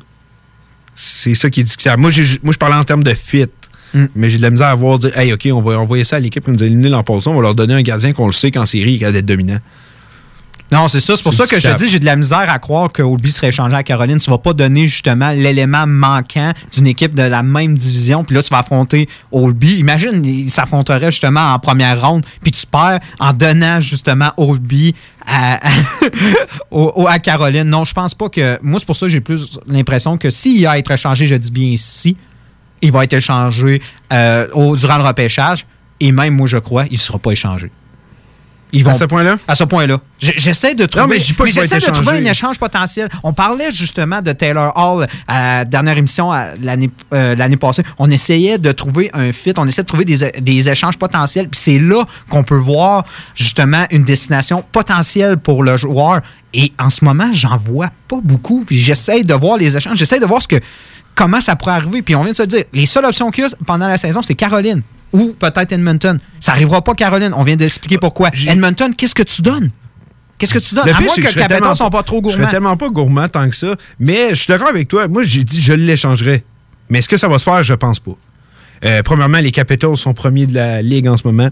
[0.95, 2.01] C'est ça qui est discutable.
[2.01, 2.11] Moi,
[2.43, 3.47] moi je parlais en termes de fit.
[3.95, 4.05] Mm.
[4.15, 6.19] Mais j'ai de la misère à voir dire, hey, OK, on va envoyer ça à
[6.19, 8.33] l'équipe qui nous a éliminé l'an passé, on va leur donner un gardien qu'on le
[8.33, 9.59] sait qu'en série, il est dominant.
[10.73, 11.17] Non, c'est ça.
[11.17, 13.31] C'est pour ça que je te dis, j'ai de la misère à croire que Oldby
[13.31, 14.19] serait échangé à Caroline.
[14.19, 18.25] Tu vas pas donner justement l'élément manquant d'une équipe de la même division.
[18.25, 19.79] Puis là, tu vas affronter Oldby.
[19.79, 22.25] Imagine, il s'affronterait justement en première ronde.
[22.43, 24.95] Puis tu perds en donnant justement Oldby
[25.27, 25.61] à,
[27.09, 27.65] à Caroline.
[27.65, 28.59] Non, je pense pas que.
[28.63, 31.35] Moi, c'est pour ça que j'ai plus l'impression que s'il a à être échangé, je
[31.35, 32.17] dis bien si,
[32.81, 35.67] il va être échangé euh, au- durant le repêchage.
[36.01, 37.71] Et même, moi, je crois, il ne sera pas échangé.
[38.75, 39.37] Ils À ce point-là?
[39.47, 39.99] À ce point-là.
[40.19, 41.19] J'essaie de trouver.
[41.19, 43.09] mais j'essaie de un échange potentiel.
[43.23, 47.83] On parlait justement de Taylor Hall à la dernière émission à l'année euh, l'année passée.
[47.99, 51.49] On essayait de trouver un fit, on essayait de trouver des, des échanges potentiels.
[51.49, 53.05] Puis c'est là qu'on peut voir
[53.35, 56.23] justement une destination potentielle pour le joueur.
[56.55, 58.65] Et en ce moment, j'en vois pas beaucoup.
[58.67, 59.99] Puis j'essaie de voir les échanges.
[59.99, 60.57] J'essaie de voir ce que
[61.15, 62.01] comment ça pourrait arriver.
[62.01, 64.23] Puis on vient de se dire, les seules options qu'il y a pendant la saison,
[64.23, 66.19] c'est Caroline ou peut-être Edmonton.
[66.41, 67.33] Ça arrivera pas, Caroline.
[67.37, 68.31] On vient d'expliquer pourquoi.
[68.47, 69.71] Edmonton, qu'est-ce que tu donnes?
[70.39, 70.87] Qu'est-ce que tu donnes?
[70.87, 72.39] Le À pire, moins que je serais Capitals sont pas trop Je gourmands.
[72.43, 73.77] serais tellement pas gourmand tant que ça.
[74.01, 75.07] Mais je suis d'accord avec toi.
[75.09, 76.43] Moi, j'ai dit je l'échangerais.
[76.89, 77.63] Mais est-ce que ça va se faire?
[77.63, 78.17] Je pense pas.
[78.85, 81.49] Euh, premièrement, les Capitals sont premiers de la Ligue en ce moment.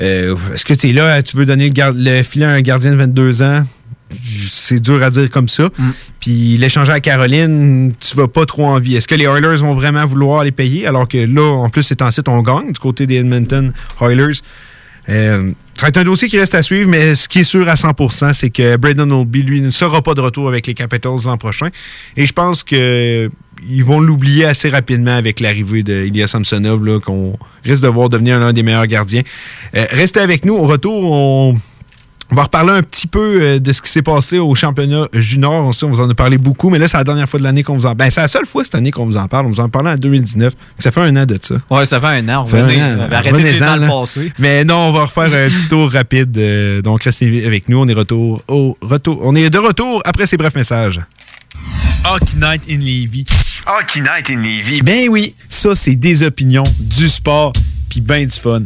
[0.00, 2.92] Euh, est-ce que tu es là, tu veux donner le, le filet à un gardien
[2.92, 3.62] de 22 ans?
[4.48, 5.64] C'est dur à dire comme ça.
[5.64, 5.90] Mm.
[6.20, 8.96] Puis l'échanger à Caroline, tu vas pas trop envie.
[8.96, 10.86] Est-ce que les Oilers vont vraiment vouloir les payer?
[10.86, 14.40] Alors que là, en plus, c'est en site, on gagne du côté des Edmonton Oilers?
[15.08, 17.68] Euh, ça va être un dossier qui reste à suivre, mais ce qui est sûr
[17.68, 21.24] à 100%, c'est que Braden Olby, lui, ne sera pas de retour avec les Capitals
[21.24, 21.68] l'an prochain.
[22.16, 23.28] Et je pense que
[23.68, 28.38] ils vont l'oublier assez rapidement avec l'arrivée de Ilya Samsonov, qu'on risque de voir devenir
[28.38, 29.22] l'un des meilleurs gardiens.
[29.76, 30.54] Euh, restez avec nous.
[30.54, 31.56] Au retour, on,
[32.32, 35.52] on va reparler un petit peu euh, de ce qui s'est passé au championnat junior.
[35.52, 37.44] On, sait, on vous en a parlé beaucoup, mais là, c'est la dernière fois de
[37.44, 37.96] l'année qu'on vous en parle.
[37.96, 39.44] Ben, c'est la seule fois cette année qu'on vous en parle.
[39.44, 40.54] On vous en parlait en 2019.
[40.78, 41.56] Ça fait un an de ça.
[41.70, 42.46] Ouais, ça fait un an.
[42.50, 43.08] Un an.
[43.12, 44.32] arrêtez de le passé.
[44.38, 46.36] Mais non, on va refaire un petit tour rapide.
[46.38, 47.78] euh, donc, restez avec nous.
[47.78, 51.00] On est, retour, au retour, on est de retour après ces brefs messages.
[52.04, 53.26] Hockey Night in Levy.
[53.66, 54.80] Hockey Night in Levy.
[54.80, 57.52] Ben oui, ça, c'est des opinions, du sport,
[57.92, 58.62] puis ben du fun.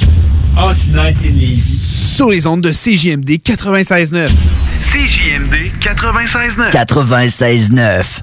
[0.56, 1.76] Hockey Night in Levy.
[1.76, 4.28] Sur les ondes de CJMD 96.9.
[4.92, 6.70] CJMD 96.9.
[6.70, 8.22] 96.9.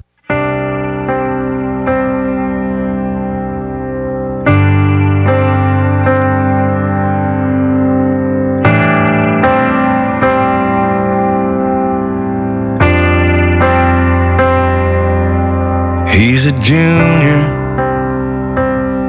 [16.07, 17.62] He's a junior,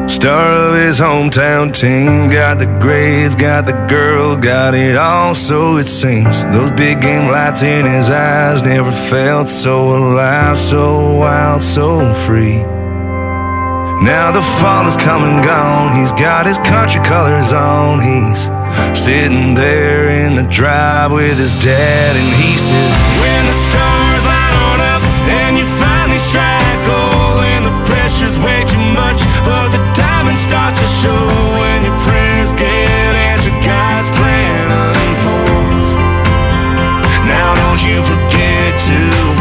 [0.07, 2.31] star of his hometown team.
[2.31, 6.43] Got the grades, got the girl, got it all, so it seems.
[6.45, 12.65] Those big game lights in his eyes never felt so alive, so wild, so free.
[14.03, 15.97] Now the fall is come and gone.
[15.99, 18.01] He's got his country colors on.
[18.01, 18.51] He's
[18.99, 24.55] sitting there in the drive with his dad, and he says, When the stars line
[24.67, 25.03] on up
[25.41, 29.84] and you finally strike gold, and the pressure's way too much, but the
[30.75, 31.27] to show
[31.61, 35.89] when your prayers get answered, God's plan unfolds.
[37.27, 39.34] Now don't you forget to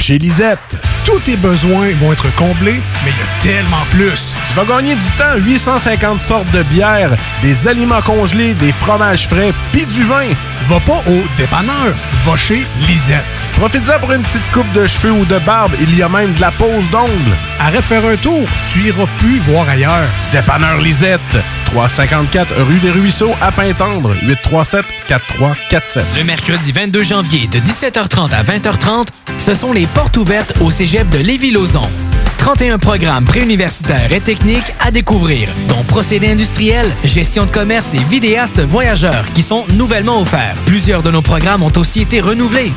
[0.00, 0.76] Va chez Lisette.
[1.04, 4.34] Tous tes besoins vont être comblés, mais il y a tellement plus.
[4.46, 5.36] Tu vas gagner du temps.
[5.36, 7.10] 850 sortes de bières,
[7.42, 10.28] des aliments congelés, des fromages frais, puis du vin.
[10.68, 11.92] Va pas au dépanneur.
[12.24, 13.24] Va chez Lisette.
[13.58, 15.72] Profites-en pour une petite coupe de cheveux ou de barbe.
[15.80, 17.36] Il y a même de la pose d'ongles.
[17.58, 18.46] Arrête de faire un tour.
[18.72, 20.08] Tu iras plus voir ailleurs.
[20.32, 21.38] Dépanneur Lisette.
[21.66, 24.14] 354 rue des Ruisseaux à Pintendre.
[24.24, 26.02] 837-4347.
[26.16, 29.06] Le mercredi 22 janvier de 17h30 à 20h30,
[29.50, 31.82] ce sont les portes ouvertes au cégep de Lévis-Lauzon.
[32.38, 38.60] 31 programmes préuniversitaires et techniques à découvrir, dont procédés industriels, gestion de commerce et vidéastes
[38.60, 40.54] voyageurs qui sont nouvellement offerts.
[40.66, 42.72] Plusieurs de nos programmes ont aussi été renouvelés.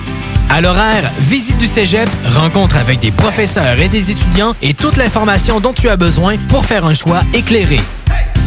[0.50, 5.60] À l'horaire, visite du cégep, rencontre avec des professeurs et des étudiants et toute l'information
[5.60, 7.82] dont tu as besoin pour faire un choix éclairé.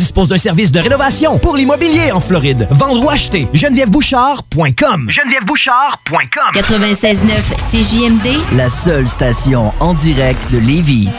[0.01, 2.67] dispose d'un service de rénovation pour l'immobilier en Floride.
[2.71, 5.09] Vendre ou acheter, genevièvebouchard.com.
[5.09, 6.51] genevièvebouchard.com.
[6.55, 7.19] 96.9
[7.71, 11.09] CJMD, La seule station en direct de Lévis.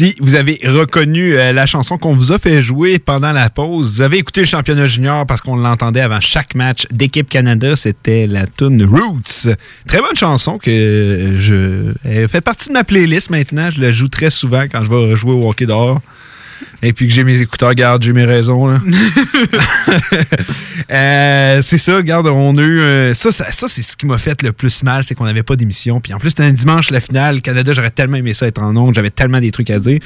[0.00, 3.96] Si vous avez reconnu euh, la chanson qu'on vous a fait jouer pendant la pause,
[3.96, 8.26] vous avez écouté le championnat junior parce qu'on l'entendait avant chaque match d'équipe Canada, c'était
[8.26, 9.54] la tune Roots.
[9.86, 14.08] Très bonne chanson que je elle fait partie de ma playlist maintenant, je la joue
[14.08, 16.00] très souvent quand je vais jouer au hockey dehors.
[16.82, 18.66] Et puis que j'ai mes écouteurs, garde, j'ai mes raisons.
[18.66, 18.80] Là.
[20.92, 22.80] Euh, c'est ça, regarde, on a eu.
[22.80, 25.44] euh, ça, ça, ça, c'est ce qui m'a fait le plus mal, c'est qu'on n'avait
[25.44, 26.00] pas d'émission.
[26.00, 27.42] Puis en plus, c'était un dimanche la finale.
[27.42, 30.00] Canada, j'aurais tellement aimé ça être en ondes, j'avais tellement des trucs à dire.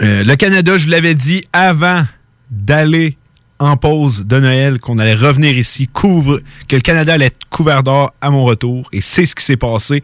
[0.00, 2.02] Euh, le Canada, je vous l'avais dit avant
[2.50, 3.16] d'aller
[3.58, 7.82] en pause de Noël qu'on allait revenir ici, couvre, que le Canada allait être couvert
[7.82, 8.88] d'or à mon retour.
[8.92, 10.02] Et c'est ce qui s'est passé.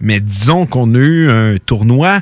[0.00, 2.20] Mais disons qu'on a eu un tournoi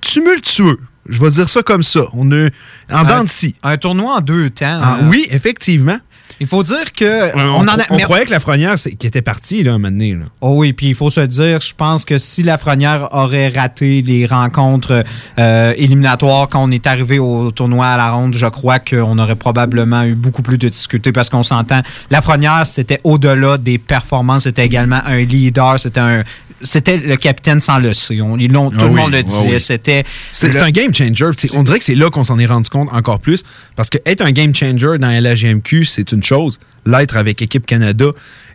[0.00, 0.80] tumultueux.
[1.08, 2.02] Je vais dire ça comme ça.
[2.14, 2.50] On eu
[2.92, 3.54] en dents de scie.
[3.62, 4.66] Un tournoi en deux temps.
[4.82, 5.08] Ah, hein.
[5.10, 5.98] oui, effectivement.
[6.38, 7.34] Il faut dire que.
[7.34, 9.78] On, on en a- on croyait que la Frenière, c'est- qui était partie, là, un
[9.78, 10.24] moment donné, là.
[10.42, 14.26] Oh oui, puis il faut se dire, je pense que si Lafrenière aurait raté les
[14.26, 15.02] rencontres
[15.38, 19.36] euh, éliminatoires quand on est arrivé au tournoi à la ronde, je crois qu'on aurait
[19.36, 21.80] probablement eu beaucoup plus de difficultés parce qu'on s'entend.
[22.10, 26.22] Lafrenière, c'était au-delà des performances, c'était également un leader, c'était un.
[26.62, 28.20] C'était le capitaine sans le C.
[28.22, 29.48] On- ils l'ont- tout Ah le monde le ah disait.
[29.54, 29.60] oui.
[29.60, 30.04] C'était.
[30.32, 31.26] C'est le- un game changer.
[31.54, 33.42] On dirait que c'est là qu'on s'en est rendu compte encore plus.
[33.76, 36.58] Parce que être un game changer dans LHGMQ, c'est une chose.
[36.86, 38.06] L'être avec Équipe Canada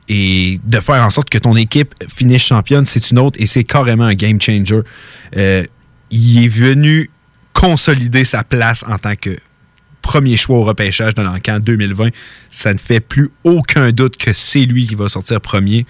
[0.10, 3.38] et de faire en sorte que ton équipe finisse championne, c'est une autre.
[3.40, 4.80] Et c'est carrément un game changer.
[5.38, 5.64] Euh,
[6.10, 7.10] il est venu
[7.54, 9.38] consolider sa place en tant que
[10.02, 12.10] premier choix au repêchage de l'encan 2020.
[12.50, 15.86] Ça ne fait plus aucun doute que c'est lui qui va sortir premier.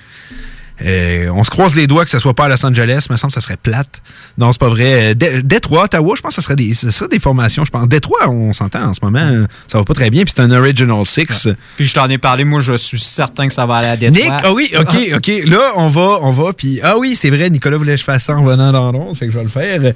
[0.86, 3.32] Euh, on se croise les doigts que ce soit pas à Los Angeles, me semble
[3.32, 4.02] que ça serait plate.
[4.38, 5.12] Non, c'est pas vrai.
[5.12, 7.66] Euh, Dé- Détroit, Ottawa, je pense que ce serait des, ce serait des formations.
[7.66, 7.88] Je pense.
[7.88, 10.24] Détroit, on s'entend en ce moment, ça va pas très bien.
[10.24, 11.48] Puis c'est un Original Six.
[11.78, 14.22] Puis je t'en ai parlé, moi je suis certain que ça va aller à Détroit.
[14.24, 15.32] Nick, ah oui, ok, ok.
[15.46, 16.54] Là, on va, on va.
[16.54, 19.16] Puis ah oui, c'est vrai, Nicolas voulait que je fasse ça en venant dans l'onde,
[19.18, 19.94] fait que je vais le faire.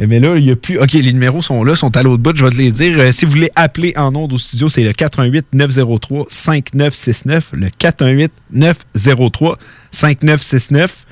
[0.00, 0.78] Euh, Mais là, il n'y a plus.
[0.78, 2.98] OK, les numéros sont là, sont à l'autre bout, je vais te les dire.
[2.98, 7.50] Euh, si vous voulez appeler en ondes au studio, c'est le 418 903 5969.
[7.52, 9.58] Le 418 903
[9.90, 11.06] 5969.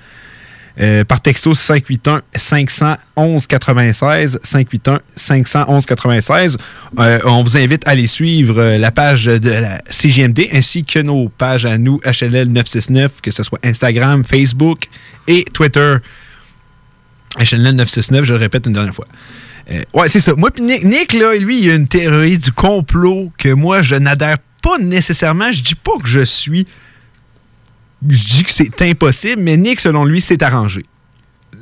[0.80, 6.58] Euh, par texto 581 511 96 581 511 96.
[6.98, 10.98] Euh, on vous invite à aller suivre euh, la page de la CGMD ainsi que
[10.98, 14.88] nos pages à nous HLL 969 que ce soit Instagram, Facebook
[15.28, 15.98] et Twitter.
[17.38, 19.06] HLL 969, je le répète une dernière fois.
[19.70, 20.34] Euh, ouais, c'est ça.
[20.34, 23.94] Moi, puis Nick, Nick, là, lui, il a une théorie du complot que moi, je
[23.96, 25.50] n'adhère pas nécessairement.
[25.52, 26.66] Je dis pas que je suis
[28.08, 30.84] je dis que c'est impossible, mais Nick, selon lui, c'est arrangé.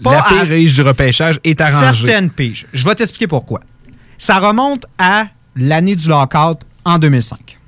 [0.02, 2.04] Pas la à- du repêchage est arrangée.
[2.06, 2.66] Certaines piges.
[2.72, 3.60] Je vais t'expliquer pourquoi.
[4.18, 7.58] Ça remonte à l'année du lockout en 2005.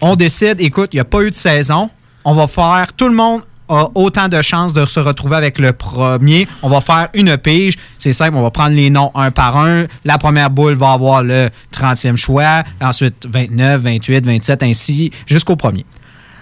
[0.00, 1.90] On décide, écoute, il n'y a pas eu de saison.
[2.24, 5.72] On va faire, tout le monde a autant de chances de se retrouver avec le
[5.72, 6.48] premier.
[6.62, 7.76] On va faire une pige.
[7.98, 9.86] C'est simple, on va prendre les noms un par un.
[10.04, 12.62] La première boule va avoir le 30e choix.
[12.80, 15.84] Ensuite, 29, 28, 27, ainsi jusqu'au premier.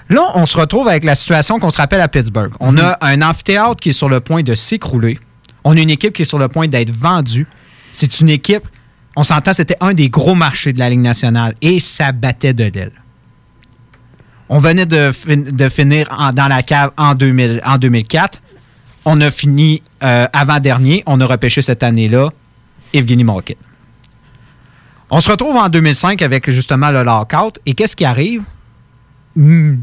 [0.08, 2.52] Là, on se retrouve avec la situation qu'on se rappelle à Pittsburgh.
[2.60, 5.18] On a un amphithéâtre qui est sur le point de s'écrouler.
[5.64, 7.46] On a une équipe qui est sur le point d'être vendue.
[7.92, 8.62] C'est une équipe,
[9.16, 12.64] on s'entend, c'était un des gros marchés de la Ligue nationale et ça battait de
[12.64, 12.92] l'aile.
[14.49, 18.40] On venait de, fin- de finir en- dans la cave en, 2000 en 2004.
[19.05, 21.03] On a fini euh, avant-dernier.
[21.07, 22.30] On a repêché cette année-là
[22.92, 23.55] Evgeny Malkin.
[25.11, 27.59] On se retrouve en 2005 avec justement le lockout.
[27.66, 28.42] Et qu'est-ce qui arrive?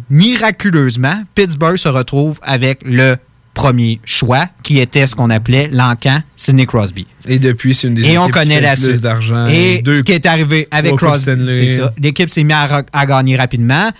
[0.10, 3.16] Miraculeusement, Pittsburgh se retrouve avec le
[3.54, 7.06] premier choix, qui était ce qu'on appelait l'encan Sidney Crosby.
[7.28, 9.02] Et depuis, c'est une des Et on connaît la plus suite.
[9.02, 9.46] d'argent.
[9.48, 11.94] Et Deux- ce qui est arrivé avec Crosby, c'est ça.
[12.02, 12.56] L'équipe s'est mise
[12.92, 13.92] à gagner rapidement.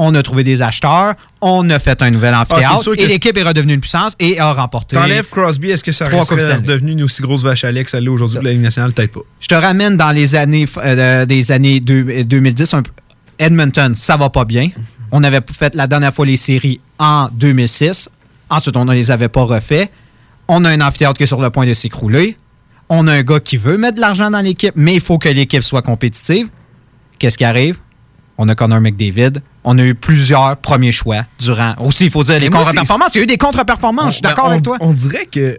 [0.00, 1.14] On a trouvé des acheteurs.
[1.40, 2.88] On a fait un nouvel Ah, amphithéâtre.
[2.98, 4.94] et l'équipe est redevenue une puissance et a remporté.
[4.96, 6.54] T'enlèves Crosby, est-ce que ça Stanley.
[6.54, 8.92] redevenu une aussi grosse vache à lait que ça l'est aujourd'hui pour la Ligue nationale?
[8.92, 9.20] Peut-être pas.
[9.40, 12.72] Je te ramène dans les années, euh, des années deux- 2010.
[12.74, 12.92] un peu.
[13.40, 14.70] Edmonton, ça va pas bien.
[15.10, 18.08] On avait fait la dernière fois les séries en 2006.
[18.50, 19.90] Ensuite, on ne les avait pas refait.
[20.48, 22.36] On a un amphithéâtre qui est sur le point de s'écrouler.
[22.88, 25.28] On a un gars qui veut mettre de l'argent dans l'équipe, mais il faut que
[25.28, 26.48] l'équipe soit compétitive.
[27.18, 27.76] Qu'est-ce qui arrive?
[28.38, 29.42] On a Connor McDavid.
[29.64, 31.74] On a eu plusieurs premiers choix durant.
[31.80, 33.14] Aussi, il faut dire les contre-performances.
[33.14, 34.06] Il y a eu des contre-performances.
[34.06, 34.76] Je suis d'accord ben, avec toi.
[34.80, 35.58] On dirait que.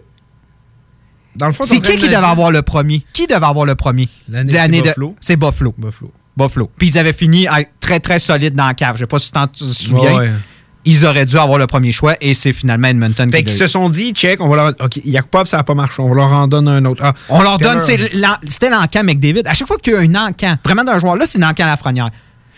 [1.36, 3.04] Dans le fond, C'est qui qui devait avoir le premier?
[3.12, 4.08] Qui devait avoir le premier?
[4.28, 4.94] L'année, de-.
[5.20, 5.74] C'est Buffalo.
[5.78, 6.10] Buffalo.
[6.36, 6.70] Buffalo.
[6.76, 7.46] Puis ils avaient fini
[7.78, 8.96] très, très solide dans la cave.
[8.96, 10.16] Je sais pas si tu t'en souviens.
[10.16, 10.30] Ouais.
[10.86, 13.66] Ils auraient dû avoir le premier choix et c'est finalement Edmonton Fait qui qu'ils l'a
[13.66, 14.68] se sont dit, check, on va leur.
[14.80, 16.00] OK, Yakupov, ça n'a pas marché.
[16.00, 17.02] On va leur en donner un autre.
[17.04, 19.42] Ah, On leur donne, c'était l'encan McDavid.
[19.44, 22.08] À chaque fois qu'il y a un encan, vraiment d'un joueur, là, c'est l'encan Lafrenière.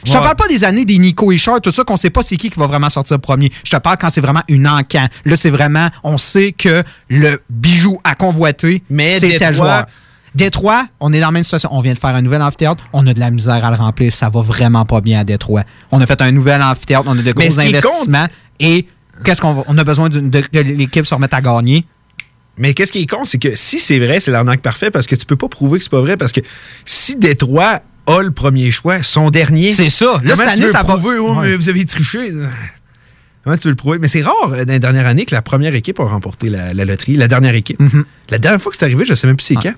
[0.04, 0.22] Je te Ouais.
[0.22, 2.58] parle pas des années des Nico Ishar, tout ça, qu'on sait pas c'est qui qui
[2.58, 3.50] va vraiment sortir premier.
[3.64, 5.06] Je te parle quand c'est vraiment une encan.
[5.24, 9.86] Là, c'est vraiment, on sait que le bijou à convoiter, Mais c'est Détroit- joueur.
[10.34, 11.68] Détroit, on est dans la même situation.
[11.72, 12.84] On vient de faire un nouvel amphithéâtre.
[12.94, 14.12] On a de la misère à le remplir.
[14.14, 15.62] Ça va vraiment pas bien à Détroit.
[15.90, 17.04] On a fait un nouvel amphithéâtre.
[17.06, 18.26] On a de gros investissements.
[18.58, 18.86] Et
[19.24, 21.84] qu'est-ce qu'on va- On a besoin d'une- de, que l'équipe se remette à gagner.
[22.56, 25.14] Mais qu'est-ce qui est con, c'est que si c'est vrai, c'est l'arnaque parfait parce que
[25.16, 26.40] tu peux pas prouver que c'est pas vrai parce que
[26.86, 29.72] si Détroit a le premier choix, son dernier.
[29.72, 30.20] C'est ça.
[30.24, 31.18] Là, comment cette année, ça va- prouver?
[31.18, 31.42] Oh, Ouais.
[31.50, 32.30] mais vous avez triché?
[33.44, 33.98] Comment tu veux le prouver?
[33.98, 36.74] Mais c'est rare euh, dans les dernières années que la première équipe a remporté la,
[36.74, 37.16] la loterie.
[37.16, 37.80] La dernière équipe.
[37.80, 38.04] Mhm.
[38.30, 39.74] La dernière fois que c'est arrivé, je sais même plus c'est quand.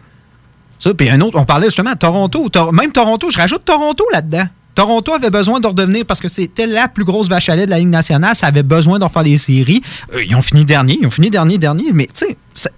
[0.80, 2.48] Ça, puis un autre, on parlait justement de Toronto.
[2.50, 4.46] Tor- même Toronto, je rajoute Toronto là-dedans.
[4.74, 7.70] Toronto avait besoin de redevenir parce que c'était la plus grosse vache à lait de
[7.70, 8.34] la Ligue nationale.
[8.34, 9.82] Ça avait besoin d'en faire les séries.
[10.12, 11.92] Euh, ils ont fini dernier, ils ont fini dernier, dernier.
[11.92, 12.70] Mais tu sais,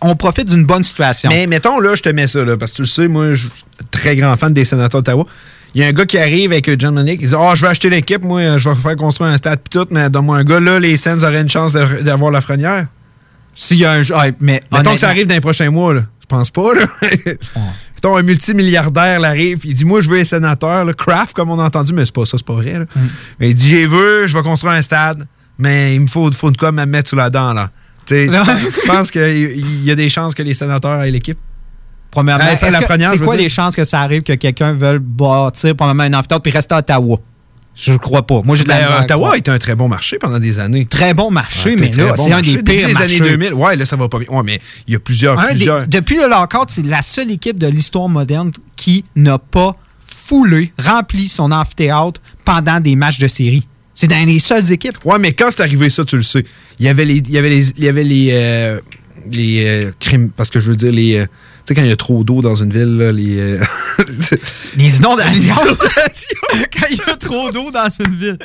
[0.00, 1.30] on profite d'une bonne situation.
[1.30, 3.48] Mais mettons, là, je te mets ça, là, parce que tu le sais, moi, je
[3.48, 3.50] suis
[3.90, 5.26] très grand fan des sénateurs d'Ottawa.
[5.74, 7.68] Il y a un gars qui arrive avec John Monick, il dit Ah, je vais
[7.68, 10.60] acheter l'équipe, moi, je vais faire construire un stade pis tout, mais donne-moi un gars,
[10.60, 12.86] là, les Sens auraient une chance d'avoir la frenière.
[13.54, 14.16] S'il y a un jeu.
[14.16, 16.02] ouais, mais Mettons que ça arrive dans les prochains mois, là.
[16.20, 16.86] Je pense pas, là.
[17.94, 20.92] Mettons, un multimilliardaire là, arrive, puis il dit Moi, je veux les sénateurs, là.
[20.92, 22.84] Craft, comme on a entendu, mais c'est pas ça, c'est pas vrai, là.
[22.94, 23.00] Mm.
[23.40, 25.26] Mais il dit J'ai vu, je vais construire un stade,
[25.58, 27.70] mais il me faut, faut de quoi me mettre sous la dent, là.
[28.06, 28.28] Tu
[28.86, 31.38] penses- qu'il y a des chances que les sénateurs aient l'équipe?
[32.10, 32.56] Premièrement, Euh,
[33.10, 36.52] c'est quoi les chances que ça arrive que quelqu'un veuille bâtir premièrement un amphithéâtre puis
[36.52, 37.18] rester à Ottawa?
[37.74, 38.42] Je crois pas.
[38.44, 40.84] Moi, j'ai de la Ben, Ottawa a été un très bon marché pendant des années.
[40.84, 43.16] Très bon marché, Ouais, mais là, bon c'est un des Depuis pires les marchés.
[43.22, 43.54] années 2000.
[43.54, 44.28] Ouais, là, ça va pas bien.
[44.28, 45.38] Ouais, mais il y a plusieurs.
[45.38, 45.86] Un des- plusieurs.
[45.86, 49.74] depuis le lockout, c'est la seule équipe de l'histoire moderne qui n'a pas
[50.04, 53.66] foulé, rempli son amphithéâtre pendant des matchs de série.
[53.94, 54.96] C'est dans les seules équipes.
[55.04, 56.44] Ouais, mais quand c'est arrivé ça, tu le sais.
[56.78, 57.16] Il y avait les.
[57.18, 57.70] Il y avait les.
[57.70, 58.28] Il y avait les.
[58.32, 58.80] euh,
[59.30, 60.30] les euh, crimes.
[60.34, 61.14] Parce que je veux dire, les.
[61.16, 61.30] euh, tu
[61.68, 63.38] sais, quand il y a trop d'eau dans une ville, là, les.
[63.38, 63.58] euh,
[64.76, 65.54] Les inondations.
[66.72, 68.38] Quand il y a trop d'eau dans une ville.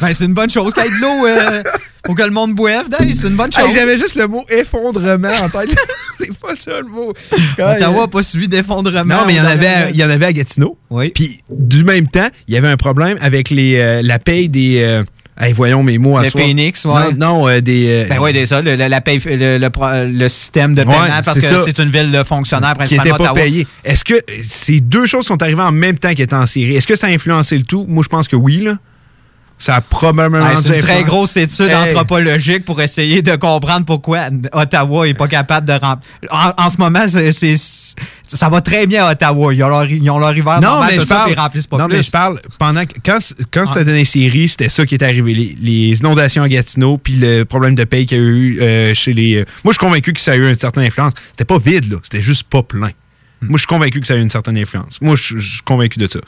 [0.00, 0.72] Ben, c'est une bonne chose.
[0.74, 1.62] Quand il y a de l'eau, euh,
[2.06, 3.64] Faut que le monde boive, Dave, c'est une bonne chose.
[3.68, 5.76] Hey, J'avais juste le mot effondrement en tête.
[6.18, 7.12] c'est pas ça le mot.
[7.58, 9.04] Quand- Ottawa n'a pas subi d'effondrement.
[9.16, 10.78] Non, mais il y en avait, il y en avait à Gatineau.
[10.88, 11.10] Oui.
[11.10, 14.78] Puis du même temps, il y avait un problème avec les, euh, la paye des.
[14.80, 15.04] euh,
[15.38, 16.44] hey, voyons mes mots à Le soir.
[16.46, 17.12] Phoenix, ouais.
[17.14, 17.86] Non, non, euh, des.
[17.90, 21.02] euh, Ben oui, c'est ça, le, la paye- le, le pro- le système de paiement,
[21.02, 21.62] Ouais, parce c'est que ça.
[21.66, 23.40] c'est une ville de fonctionnaires qui principalement pas Ottawa.
[23.40, 23.66] payés.
[23.84, 26.76] Est-ce que ces deux choses sont arrivées en même temps qu'ils étaient en série?
[26.76, 27.84] Est-ce que ça a influencé le tout?
[27.86, 28.76] Moi, je pense que oui, là.
[29.62, 31.74] Ça a probablement Ouais, c'est une très grosse étude Hey.
[31.90, 36.08] anthropologique pour essayer de comprendre pourquoi Ottawa n'est pas capable de remplir.
[36.30, 37.94] En, en ce moment, c'est-
[38.26, 39.52] ça va très bien à Ottawa.
[39.52, 41.66] Ils ont leur, ils ont leur hiver Non, normal, mais je ça, parle, ils remplissent
[41.66, 41.96] pas non, plus.
[41.98, 43.18] mais je parle pendant quand,
[43.52, 45.34] quand c'était dans les séries, c'était ça qui est arrivé.
[45.34, 48.94] Les, les inondations à Gatineau, puis le problème de paye qu'il y a eu euh,
[48.94, 49.34] chez les.
[49.36, 51.12] euh, moi, je suis convaincu que ça a eu une certaine influence.
[51.32, 51.98] C'était pas vide, là.
[52.02, 52.90] C'était juste pas plein.
[53.42, 55.00] Moi, je suis convaincu que ça a eu une certaine influence.
[55.02, 56.20] Moi, je suis convaincu de ça.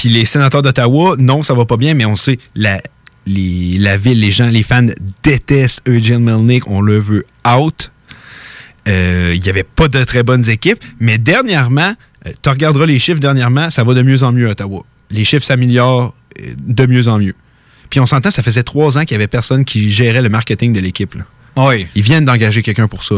[0.00, 2.80] Puis les sénateurs d'Ottawa, non, ça va pas bien, mais on sait, la,
[3.26, 4.86] les- la ville, les gens, les fans
[5.22, 6.66] détestent Eugene Melnick.
[6.68, 7.92] On le veut out.
[8.88, 10.78] Euh, Il n'y avait pas de très bonnes équipes.
[11.00, 11.92] Mais dernièrement,
[12.42, 14.84] tu regarderas les chiffres dernièrement, ça va de mieux en mieux à Ottawa.
[15.10, 17.34] Les chiffres s'améliorent euh, de mieux en mieux.
[17.90, 20.72] Puis on s'entend, ça faisait trois ans qu'il n'y avait personne qui gérait le marketing
[20.72, 21.14] de l'équipe.
[21.14, 21.26] là.
[21.68, 21.88] Oui.
[21.94, 23.16] Ils viennent d'engager quelqu'un pour ça.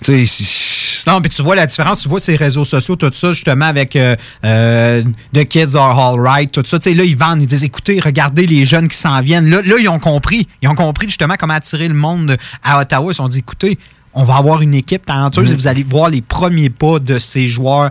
[0.00, 0.67] Tu sais, c'est-
[1.06, 3.94] Non, puis tu vois la différence, tu vois ces réseaux sociaux, tout ça, justement, avec
[3.96, 5.02] euh, euh,
[5.34, 6.78] The Kids Are All Right, tout ça.
[6.78, 9.48] Tu sais, là, ils vendent, ils disent, écoutez, regardez les jeunes qui s'en viennent.
[9.50, 10.48] Là, là, ils ont compris.
[10.62, 13.06] Ils ont compris, justement, comment attirer le monde à Ottawa.
[13.12, 13.78] Ils se sont dit, écoutez,
[14.14, 15.52] on va avoir une équipe talentueuse Mhm.
[15.52, 17.90] et vous allez voir les premiers pas de ces joueurs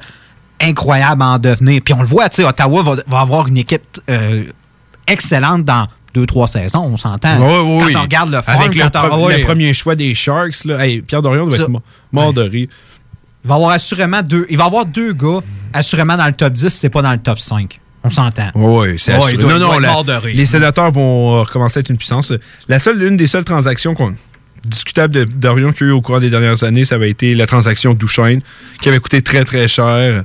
[0.62, 1.82] incroyables à en devenir.
[1.86, 4.44] Puis on le voit, tu sais, Ottawa va, va avoir une équipe euh,
[5.08, 7.38] excellente dans deux, trois saisons, on s'entend.
[7.40, 7.96] Ouais, ouais, quand oui.
[7.96, 9.38] on regarde le farm, Avec le, quand on- pro- ouais.
[9.38, 11.82] le premier choix des Sharks, là, hey, Pierre Dorion doit être mo-
[12.12, 12.68] mort de rire.
[13.48, 14.46] Il va avoir assurément deux.
[14.50, 15.40] Il va avoir deux gars
[15.72, 17.80] assurément dans le top 10, c'est pas dans le top 5.
[18.04, 18.50] On s'entend.
[18.56, 19.38] Oui, c'est assuré.
[19.42, 22.34] doit- non, non, la- de les sénateurs vont euh, recommencer à être une puissance.
[22.68, 24.14] La seule, l'une des seules transactions qu'on
[24.66, 27.48] discutable Dorion qu'il y a eu au cours des dernières années, ça avait été la
[27.48, 28.42] transaction Duchesne,
[28.82, 30.24] qui avait coûté très, très cher.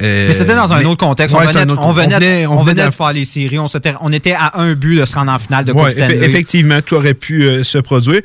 [0.00, 1.36] Euh, Mais c'était dans un mais- autre contexte.
[1.36, 3.58] Ouais, on, venait, autre- on venait- on venait de- de faire les séries.
[3.58, 5.90] On, s'était- on était à un but de se rendre en finale de Coupe Ouais,
[5.92, 6.18] Stanley.
[6.24, 8.22] effectivement, tout aurait pu euh, se produire.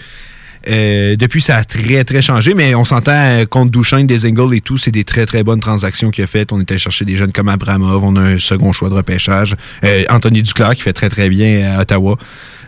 [0.69, 4.55] Euh, depuis, ça a très, très changé, mais on s'entend euh, contre Duchesne, des Ingles
[4.55, 6.51] et tout, c'est des très, très bonnes transactions qu'il a faites.
[6.51, 9.55] On était chercher des jeunes comme Abramov, on a un second choix de repêchage.
[9.83, 12.17] Euh, Anthony Duclair qui fait très, très bien à Ottawa.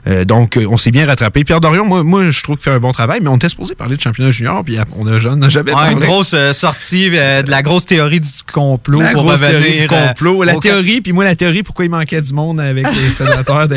[0.08, 1.44] Euh, donc, euh, on s'est bien rattrapé.
[1.44, 3.76] Pierre Dorion, moi, moi je trouve qu'il fait un bon travail, mais on était supposé
[3.76, 5.94] parler de championnat junior, puis on n'a jamais parlé.
[5.94, 9.60] une grosse euh, sortie euh, de la grosse théorie du complot La pour grosse revenir
[9.62, 10.44] théorie du complot.
[10.44, 13.68] la théorie, puis moi, la théorie, pourquoi il manquait du monde avec les sénateurs.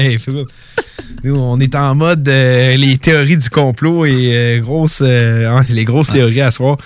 [1.25, 6.41] Nous, on est en mode les théories du complot et grosses, hein, les grosses théories
[6.41, 6.77] à soir.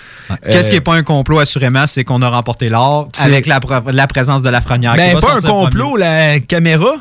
[0.45, 3.59] Qu'est-ce qui n'est pas un complot, assurément, c'est qu'on a remporté l'or avec la,
[4.07, 4.95] présence de la Frenière.
[4.95, 6.91] Ben, pas un complot, la caméra.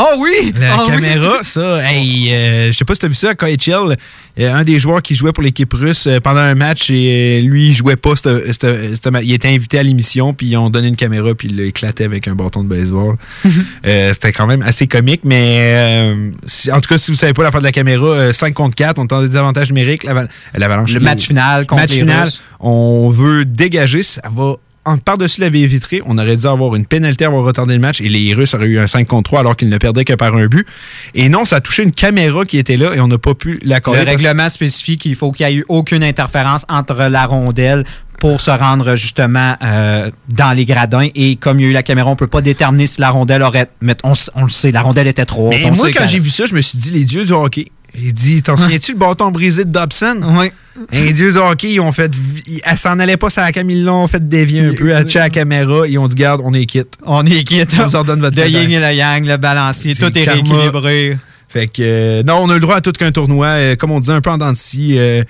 [0.00, 0.52] Oh oui!
[0.60, 0.92] La Ah oui!
[0.92, 3.96] caméra, ça, hey, euh, je sais pas si t'as vu ça, KHL,
[4.38, 7.46] euh, un des joueurs qui jouait pour l'équipe russe euh, pendant un match et euh,
[7.48, 10.56] lui, il jouait pas, c'te- c'te- c'te ma- il était invité à l'émission, puis ils
[10.56, 13.16] ont donné une caméra, puis il l'a éclaté avec un bâton de baseball.
[13.86, 17.32] Euh, C'était quand même assez comique, mais euh, si- en tout cas, si vous savez
[17.32, 20.28] pas l'affaire de la caméra, euh, 5 contre 4, on est en désavantage numérique, l'ava-
[20.54, 20.92] l'avalanche.
[20.92, 22.42] Le match final contre match les final, Russes.
[22.60, 24.54] on veut dégager, ça va
[24.96, 28.08] par-dessus la baie vitrée, on aurait dû avoir une pénalité avoir retardé le match et
[28.08, 30.46] les Russes auraient eu un 5 contre 3 alors qu'ils ne perdaient que par un
[30.46, 30.66] but.
[31.14, 33.58] Et non, ça a touché une caméra qui était là et on n'a pas pu
[33.62, 34.04] Le l'accorder.
[34.04, 37.84] parce- règlement spécifie qu'il faut qu'il n'y ait eu aucune interférence entre la rondelle
[38.18, 41.06] pour se rendre justement euh, dans les gradins.
[41.14, 43.10] Et comme il y a eu la caméra, on ne peut pas déterminer si la
[43.10, 43.70] rondelle aurait.
[43.80, 45.56] Mais on, le sait, la rondelle était trop haute.
[45.62, 47.66] Mais moi, quand j'ai vu ça, je me suis dit, les dieux du hockey.
[47.94, 50.20] J'ai dit, t'en souviens-tu le bâton brisé de Dobson?
[50.38, 50.50] Oui.
[50.92, 52.10] Les dieux hockey, ils ont fait.
[52.46, 55.02] ils- Elle s'en allait pas, ça la cam, ils l'ont fait dévier un peu, à
[55.02, 56.94] la caméra, ils ont dit, garde, on est quitte.
[57.04, 57.74] On est quitte.
[57.80, 60.42] On vous ordonne votre Le yin et le yang, le balancier, tout est karma.
[60.42, 61.18] rééquilibré.
[61.50, 64.00] Fait que, euh, non, on a le droit à tout qu'un tournoi, euh, comme on
[64.00, 65.22] disait, un peu en dents euh,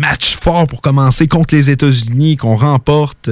[0.00, 3.30] match fort pour commencer contre les États-Unis, qu'on remporte.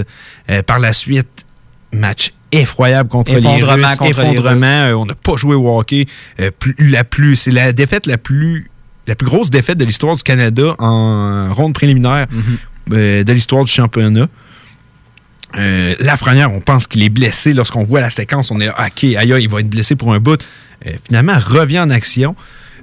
[0.67, 1.45] Par la suite,
[1.93, 3.97] match effroyable contre les Effondrement Russes.
[3.97, 4.67] contre les effondrement.
[4.67, 6.07] Euh, on n'a pas joué au hockey.
[6.41, 8.71] Euh, plus- la plus, c'est la défaite la plus,
[9.07, 12.27] la plus grosse défaite de l'histoire du Canada en ronde préliminaire
[12.93, 14.27] euh, de l'histoire du championnat.
[15.59, 18.51] Euh, Lafrenière, on pense qu'il est blessé lorsqu'on voit la séquence.
[18.53, 20.41] On est là, OK, aïe, aïe, il va être blessé pour un bout.
[20.87, 22.37] Euh, finalement, revient en action.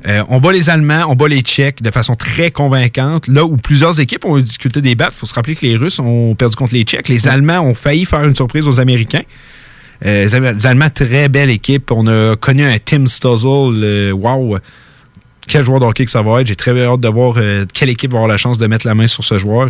[0.05, 3.27] Euh, on bat les Allemands, on bat les Tchèques de façon très convaincante.
[3.27, 5.75] Là où plusieurs équipes ont eu difficulté des battes, il faut se rappeler que les
[5.75, 7.09] Russes ont perdu contre les Tchèques.
[7.09, 9.23] Les Allemands ont failli faire une surprise aux Américains.
[10.05, 11.91] Euh, les Allemands, très belle équipe.
[11.91, 14.13] On a connu un Tim Stuzzle.
[14.13, 14.57] wow!
[15.47, 16.47] Quel joueur de hockey que ça va être.
[16.47, 18.95] J'ai très hâte de voir euh, quelle équipe va avoir la chance de mettre la
[18.95, 19.69] main sur ce joueur.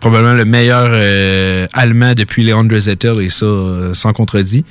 [0.00, 3.46] Probablement le meilleur allemand depuis Leon Dreisettel, et ça,
[3.94, 4.64] sans contredit.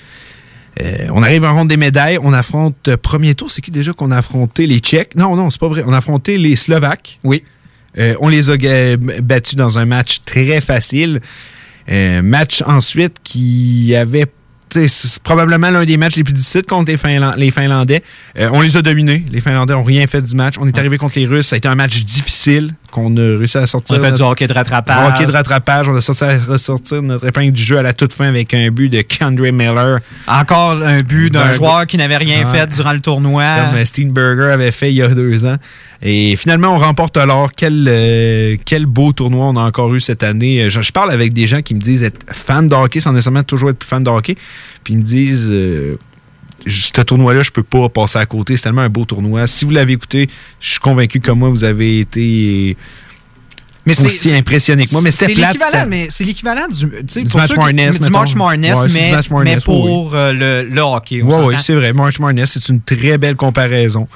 [0.82, 2.18] Euh, on arrive en ronde des médailles.
[2.22, 4.68] On affronte, euh, premier tour, c'est qui déjà qu'on a affronté?
[4.68, 5.16] Les Tchèques?
[5.16, 5.84] Non, non, c'est pas vrai.
[5.86, 7.20] On a affronté les Slovaques.
[7.24, 7.44] Oui.
[7.98, 8.58] Euh, on les a
[9.22, 11.22] battus dans un match très facile.
[11.88, 14.26] Match ensuite qui avait.
[14.72, 18.04] C'est probablement l'un des matchs les plus difficiles contre les, Finlan- les Finlandais.
[18.38, 19.24] Euh, on les a dominés.
[19.32, 20.56] Les Finlandais n'ont rien fait du match.
[20.60, 21.47] On est arrivé contre les Russes.
[21.47, 23.97] Ça a été un match difficile qu'on a réussi à sortir.
[23.97, 25.13] On a fait notre- du hockey de rattrapage.
[25.13, 25.89] Hockey de rattrapage.
[25.89, 28.70] On a sorti à ressortir notre épingle du jeu à la toute fin avec un
[28.72, 30.00] but de Kendra Miller.
[30.28, 33.43] Encore un but d'un joueur qui n'avait rien fait durant le tournoi.
[33.43, 35.58] Comme euh, Steenberger avait fait il y a deux ans.
[36.01, 37.50] Et finalement, on remporte l'or.
[37.55, 40.70] Quel, euh, quel beau tournoi on a encore eu cette année.
[40.70, 43.43] Je, je parle avec des gens qui me disent être fan de hockey sans nécessairement
[43.43, 44.36] toujours être fan de hockey.
[44.84, 45.47] Puis ils me disent...
[45.50, 45.96] euh,
[46.67, 48.58] ce tournoi-là, je peux pas passer à côté.
[48.58, 49.47] C'est tellement un beau tournoi.
[49.47, 50.29] Si vous l'avez écouté,
[50.59, 52.75] je suis convaincu que moi, vous avez été
[53.86, 55.01] Mais aussi impressionné que moi.
[55.04, 55.87] Mais c'était c'est plate.
[55.87, 59.12] mais c'est l'équivalent du, Du pour match ceux Marness, du match Marness, Ouais, mais, du
[59.12, 61.21] match Marness, mais oui, pour euh, le, le hockey.
[61.21, 61.93] Oui, oui, c'est vrai.
[61.93, 64.08] March Marness, c'est une très belle comparaison.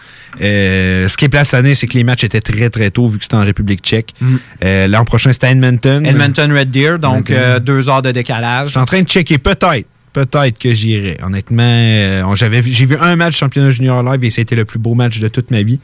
[0.41, 3.07] Euh, ce qui est plate cette année, c'est que les matchs étaient très, très tôt,
[3.07, 4.15] vu que c'était en République tchèque.
[4.63, 6.03] Euh, L'an prochain, c'était Edmonton.
[6.05, 7.31] Edmonton Red Deer, donc
[7.61, 8.67] deux heures de décalage.
[8.67, 9.37] Je suis en train de checker.
[9.37, 9.85] Peut-être.
[10.13, 11.17] Peut-être que j'irai.
[11.23, 15.19] Honnêtement, euh, j'ai vu un match championnat junior live et c'était le plus beau match
[15.19, 15.79] de toute ma vie.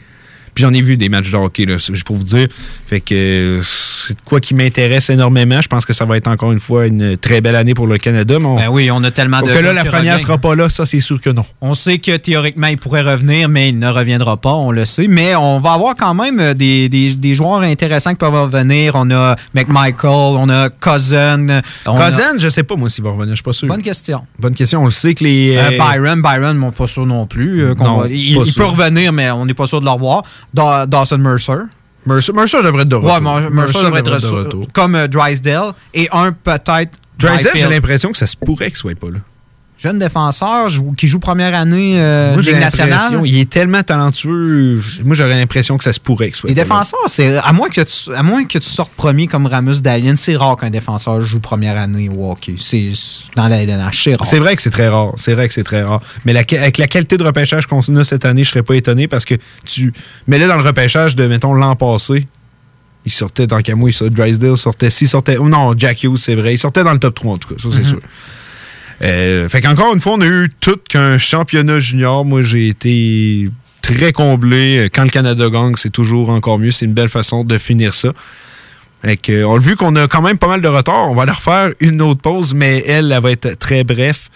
[0.55, 1.75] Puis j'en ai vu des matchs de hockey, là,
[2.05, 2.47] pour vous dire.
[2.87, 5.59] Fait que c'est de quoi qui m'intéresse énormément.
[5.61, 7.97] Je pense que ça va être encore une fois une très belle année pour le
[7.97, 8.37] Canada.
[8.39, 9.47] mais on- Ben oui, on a tellement de.
[9.47, 10.17] que là, la reviennent.
[10.17, 11.41] sera pas là, ça c'est sûr que non.
[11.61, 15.07] On sait que théoriquement, il pourrait revenir, mais il ne reviendra pas, on le sait.
[15.07, 18.93] Mais on va avoir quand même euh, des, des- des joueurs intéressants qui peuvent revenir.
[18.95, 21.61] On a McMichael, on a Cousin.
[21.85, 23.67] on a- Cousin, je sais pas moi s'il va revenir, je suis pas sûr.
[23.67, 24.21] Bonne question.
[24.39, 24.81] Bonne question.
[24.83, 25.55] On le sait que les.
[25.57, 27.63] Euh, euh, Byron, Byron, on n'est pas sûr non plus.
[27.63, 30.23] euh, qu'on Non, va- il peut revenir, mais on n'est pas sûr de le revoir.
[30.55, 31.63] Da- Dawson Mercer.
[32.05, 33.13] Mercer, Mercer devrait être de retour.
[33.13, 34.67] Ouais, Mer- Mercer, devrait être de retour.
[34.73, 35.73] Comme euh, Drysdale.
[35.93, 36.91] Et un peut-être.
[37.17, 39.19] Drysdale, j'ai l'impression que ça se pourrait qu'il soit pas là.
[39.77, 43.21] Jeune défenseur joue- qui joue première année euh, Moi, Ligue nationale.
[43.25, 44.79] il est tellement talentueux.
[45.03, 47.81] Moi, j'aurais l'impression que ça se pourrait qu'il soit Les défenseurs, c'est à moins que
[47.81, 51.39] tu à moins que tu sortes premier comme Ramus Dallin, c'est rare qu'un défenseur joue
[51.41, 52.55] première année au hockey.
[52.57, 52.91] C'est
[53.35, 54.25] dans la LNH, c'est rare.
[54.25, 55.11] C'est vrai que c'est très rare.
[55.17, 56.01] C'est vrai que c'est très rare.
[56.23, 59.07] Mais la- avec la qualité de repêchage qu'on a cette année, je serais pas étonné
[59.09, 59.35] parce que
[59.65, 59.91] tu
[60.27, 62.27] mets là dans le repêchage de, mettons, l'an passé.
[63.05, 64.89] Il sortait dans Camo, il sortait, Drysdale sortait.
[64.89, 65.35] S'il sortait.
[65.37, 66.55] non, Jack Hughes, c'est vrai.
[66.55, 67.55] Il sortait dans le top 3, en tout cas.
[67.61, 67.83] Ça, c'est Mhm.
[67.85, 67.99] sûr.
[69.01, 72.25] Euh, fait qu'encore une fois, on a eu tout qu'un championnat junior.
[72.25, 73.49] Moi, j'ai été
[73.81, 74.89] très comblé.
[74.93, 76.71] Quand le Canada gagne, c'est toujours encore mieux.
[76.71, 78.09] C'est une belle façon de finir ça.
[79.03, 81.11] Fait que, on a vu qu'on a quand même pas mal de retard.
[81.11, 84.29] On va leur faire une autre pause, mais elle, elle va être très bref.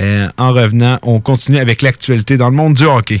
[0.00, 3.20] Euh, en revenant, on continue avec l'actualité dans le monde du hockey.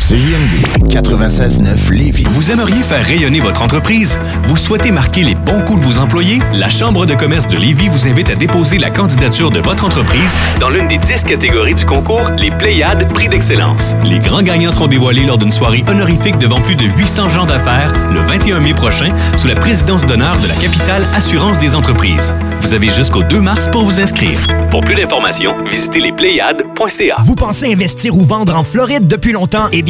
[0.00, 2.26] CJMD 96.9 Lévis.
[2.30, 4.18] Vous aimeriez faire rayonner votre entreprise?
[4.44, 6.40] Vous souhaitez marquer les bons coups de vos employés?
[6.52, 10.36] La Chambre de commerce de Lévis vous invite à déposer la candidature de votre entreprise
[10.58, 13.94] dans l'une des 10 catégories du concours Les Pléiades Prix d'excellence.
[14.02, 17.92] Les grands gagnants seront dévoilés lors d'une soirée honorifique devant plus de 800 gens d'affaires
[18.12, 22.34] le 21 mai prochain sous la présidence d'honneur de la capitale Assurance des entreprises.
[22.62, 24.40] Vous avez jusqu'au 2 mars pour vous inscrire.
[24.70, 27.16] Pour plus d'informations, visitez lespléiades.ca.
[27.24, 29.68] Vous pensez investir ou vendre en Floride depuis longtemps?
[29.72, 29.89] Eh bien,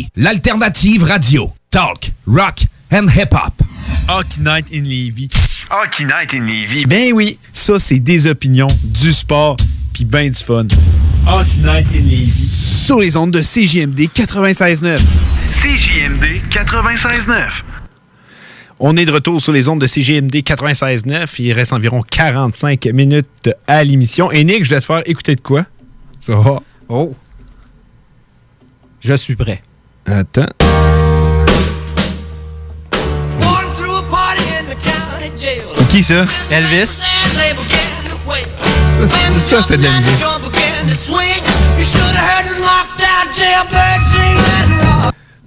[0.15, 1.51] l'alternative radio.
[1.69, 2.61] Talk, rock
[2.91, 3.53] and hip-hop.
[4.07, 5.29] Hockey Night in Lévis.
[5.69, 6.85] Hockey Night in Lévis.
[6.85, 9.57] Ben oui, ça c'est des opinions, du sport,
[9.93, 10.67] puis ben du fun.
[11.27, 12.83] Hockey Night in Lévis.
[12.85, 14.97] Sur les ondes de CJMD 96.9.
[15.61, 17.63] CJMD 96.9.
[18.79, 21.35] On est de retour sur les ondes de CGMD 96.9.
[21.39, 24.31] Il reste environ 45 minutes à l'émission.
[24.31, 25.67] Et Nick, je vais te faire écouter de quoi?
[26.19, 26.63] Ça va?
[26.89, 27.15] Oh.
[28.99, 29.61] Je suis prêt.
[30.05, 30.47] Attends.
[35.75, 36.25] C'est qui ça?
[36.51, 37.01] Elvis.
[39.47, 40.19] Ça, c'était de la musique.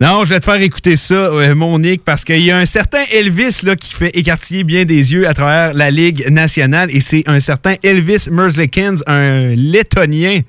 [0.01, 2.67] Non, je vais te faire écouter ça, euh, mon Nick, parce qu'il y a un
[2.67, 7.01] certain Elvis là, qui fait écartiller bien des yeux à travers la Ligue nationale, et
[7.01, 10.41] c'est un certain Elvis Merzlikins, un Lettonien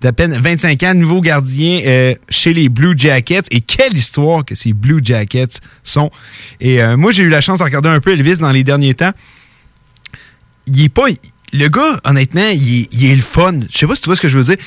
[0.00, 3.44] d'à peine 25 ans, nouveau gardien euh, chez les Blue Jackets.
[3.50, 6.10] Et quelle histoire que ces Blue Jackets sont.
[6.60, 8.94] Et euh, moi, j'ai eu la chance de regarder un peu Elvis dans les derniers
[8.94, 9.12] temps.
[10.66, 11.06] Il est pas...
[11.52, 13.58] Le gars, honnêtement, il il est le fun.
[13.68, 14.64] Je sais pas si tu vois ce que je veux dire.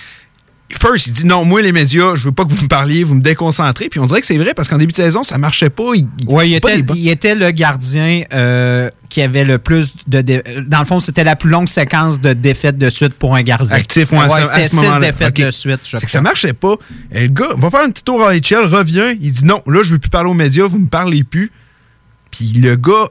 [0.80, 3.16] First, il dit non, moi les médias, je veux pas que vous me parliez, vous
[3.16, 3.90] me déconcentrez.
[3.90, 5.92] Puis on dirait que c'est vrai parce qu'en début de saison, ça marchait pas.
[5.96, 6.08] Il,
[6.44, 7.10] il était, il
[7.40, 10.22] le gardien euh, qui avait le plus de.
[10.22, 13.42] dé- Dans le fond, c'était la plus longue séquence de défaites de suite pour un
[13.44, 13.76] gardien.
[13.76, 16.76] actif ouais, à c'était six défaites de suite, je que ça marchait pas.
[17.12, 19.82] Et le gars va faire un petit tour à HL, revient, il dit non, là,
[19.84, 21.52] je veux plus parler aux médias, vous me parlez plus.
[22.32, 23.10] Puis le gars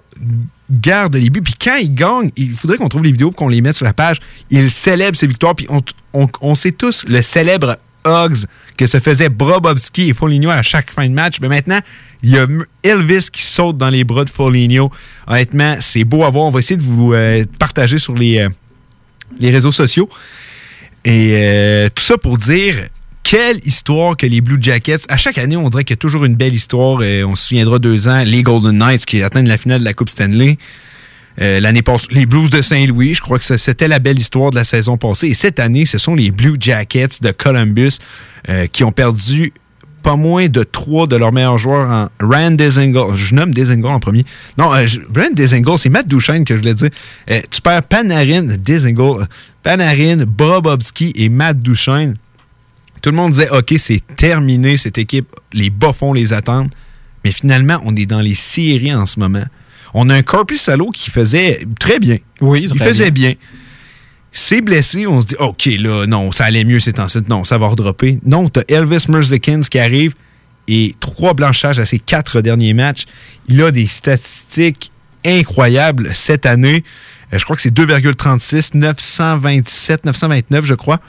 [0.73, 1.43] garde les buts.
[1.43, 3.93] Puis quand il gagne, il faudrait qu'on trouve les vidéos qu'on les mette sur la
[3.93, 4.19] page.
[4.51, 5.55] Il célèbre ses victoires.
[5.55, 5.81] Puis on,
[6.13, 8.47] on- on sait tous le célèbre Hugs
[8.77, 11.37] que se faisait Brobovski et Foligno à chaque fin de match.
[11.41, 11.79] Mais maintenant,
[12.23, 12.47] il y a
[12.83, 14.91] Elvis qui saute dans les bras de Foligno.
[15.29, 16.47] Honnêtement, c'est beau à voir.
[16.47, 18.49] On va essayer de vous euh, partager sur les, euh,
[19.39, 20.09] les réseaux sociaux.
[21.05, 22.89] Et euh, tout ça pour dire
[23.33, 25.07] quelle histoire que les Blue Jackets.
[25.09, 27.03] À chaque année, on dirait qu'il y a toujours une belle histoire.
[27.03, 29.95] Et on se souviendra deux ans, les Golden Knights qui atteignent la finale de la
[29.95, 30.59] Coupe Stanley.
[31.41, 34.57] Euh, L'année passée, les Blues de Saint-Louis, je crois que c'était la belle histoire de
[34.57, 35.29] la saison passée.
[35.29, 37.93] Et cette année, ce sont les Blue Jackets de Columbus
[38.51, 39.55] euh, qui ont perdu
[40.03, 43.15] pas moins de trois de leurs meilleurs joueurs en Rand Dezingle.
[43.15, 44.27] Je nomme Dezingle en premier.
[44.59, 44.87] Non, euh,
[45.17, 46.91] Rand Dezingle, c'est Matt Duchesne que je voulais dire.
[47.51, 49.27] Tu perds Panarin, Dezingle,
[49.63, 52.19] Panarin, Bobovski et Matt Duchesne.
[53.03, 55.29] Tout le monde disait, OK, c'est terminé cette équipe.
[55.53, 56.71] Les bas-fonds les attendent.
[57.25, 59.45] Mais finalement, on est dans les séries en ce moment.
[59.95, 62.19] On a un Corpus Salo qui faisait très bien.
[62.41, 63.35] Oui, il faisait bien.
[64.35, 67.19] C'est blessé, on se dit, OK, là, non, ça allait mieux ces temps-ci.
[67.29, 68.19] Non, ça va redropper.
[68.25, 70.15] Non, t'as Elvis Merzlikins qui arrive
[70.69, 73.05] et trois blanchages à ses quatre derniers matchs.
[73.49, 74.91] Il a des statistiques
[75.25, 76.85] incroyable cette année.
[77.33, 81.01] Euh, je crois que c'est 2,36, 927, 929, je crois.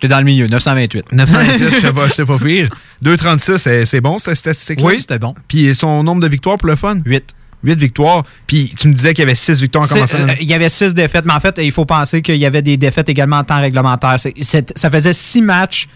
[0.00, 1.12] T'es dans le milieu, 928.
[1.12, 2.68] 928, je sais pas, je sais pas pire.
[3.02, 5.34] 2,36, c'est- bon, cette statistique Oui, c'était bon.
[5.48, 6.98] Puis son nombre de victoires pour le fun?
[7.04, 7.34] 8.
[7.64, 8.22] 8 victoires.
[8.46, 10.18] Puis tu me disais qu'il y avait 6 victoires en commençant.
[10.20, 12.62] euh, il y avait six défaites, mais en fait, il faut penser qu'il y avait
[12.62, 14.16] des défaites également en temps réglementaire.
[14.76, 15.88] Ça faisait six matchs.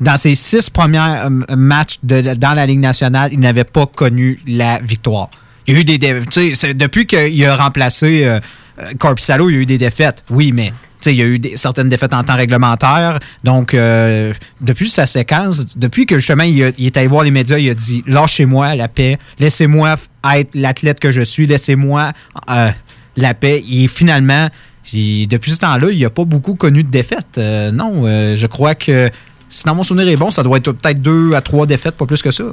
[0.00, 4.38] Dans ces six premiers euh, matchs de- dans la Ligue nationale, il n'avait pas connu
[4.46, 5.28] la victoire.
[5.66, 8.38] Il y a eu des dé- tu sais, c'est- Depuis qu'il a remplacé euh,
[8.80, 10.22] euh, Corpusalo, il y a eu des défaites.
[10.30, 10.72] Oui, mais
[11.06, 13.18] il y a eu certaines défaites en temps réglementaire.
[13.44, 17.58] Donc, euh, depuis sa séquence, depuis que justement il, il est allé voir les médias,
[17.58, 19.96] il a dit Lâchez-moi la paix, laissez-moi
[20.34, 22.12] être l'athlète que je suis, laissez-moi
[22.50, 22.70] euh,
[23.16, 23.62] la paix.
[23.70, 24.48] Et finalement,
[24.92, 27.36] depuis ce temps-là, il n'a pas beaucoup connu de défaites.
[27.38, 29.10] Euh, non, je crois que
[29.50, 32.20] si mon souvenir est bon, ça doit être peut-être deux à trois défaites, pas plus
[32.22, 32.44] que ça.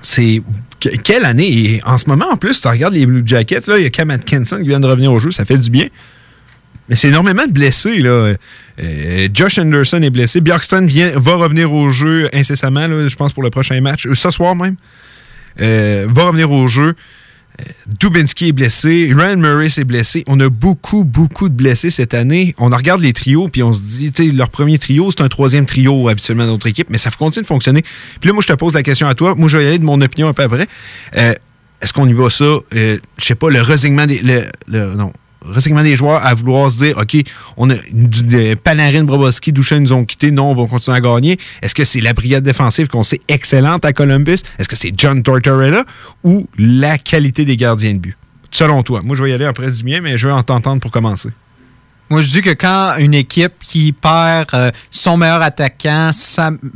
[0.00, 0.42] C'est.
[0.80, 1.46] que- Quelle année?
[1.48, 3.90] Et en ce moment, en plus, tu regardes les Blue Jackets, là, il y a
[3.90, 5.86] Cam Atkinson qui vient de revenir au jeu, ça fait du bien.
[6.88, 7.98] Mais c'est énormément de blessés.
[7.98, 8.34] Là.
[8.82, 10.40] Euh, Josh Anderson est blessé.
[10.40, 14.06] Bjorkstrand vient, va revenir au jeu incessamment, là, je pense, pour le prochain match.
[14.06, 14.76] Euh, Ce soir même.
[15.60, 16.94] Euh, va revenir au jeu.
[17.86, 19.10] Dubinsky est blessé.
[19.16, 20.22] Ryan Murray s'est blessé.
[20.26, 22.54] On a beaucoup, beaucoup de blessés cette année.
[22.58, 25.28] On regarde les trios, puis on se dit, tu sais, leur premier trio, c'est un
[25.28, 27.82] troisième trio habituellement dans notre équipe, mais ça continue de fonctionner.
[28.20, 29.34] Puis là, moi, je te pose la question à toi.
[29.34, 30.68] Moi, je vais y aller de mon opinion un peu après.
[31.14, 32.44] Est-ce qu'on y va ça?
[32.44, 34.20] Euh, je sais pas, le résignement des.
[34.68, 35.12] Le- non.
[35.48, 37.16] Résignement des joueurs à vouloir se dire, OK,
[37.56, 37.74] on a
[38.62, 41.38] Panarin, Broboski, Duchesne nous ont quittés, non, on va continuer à gagner.
[41.62, 44.38] Est-ce que c'est la brigade défensive qu'on sait excellente à Columbus?
[44.58, 45.84] Est-ce que c'est John Tortorella
[46.24, 48.16] ou la qualité des gardiens de but?
[48.50, 49.00] Selon toi.
[49.04, 51.30] Moi, je vais y aller après du mien, mais je veux en t'entendre pour commencer.
[52.08, 56.10] Moi, je dis que quand une équipe qui perd euh, son meilleur attaquant,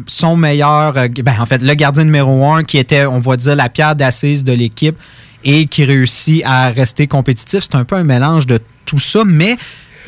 [0.07, 3.55] son meilleur, euh, ben, en fait, le gardien numéro un, qui était, on va dire,
[3.55, 4.97] la pierre d'assise de l'équipe
[5.45, 9.57] et qui réussit à rester compétitif, c'est un peu un mélange de tout ça, mais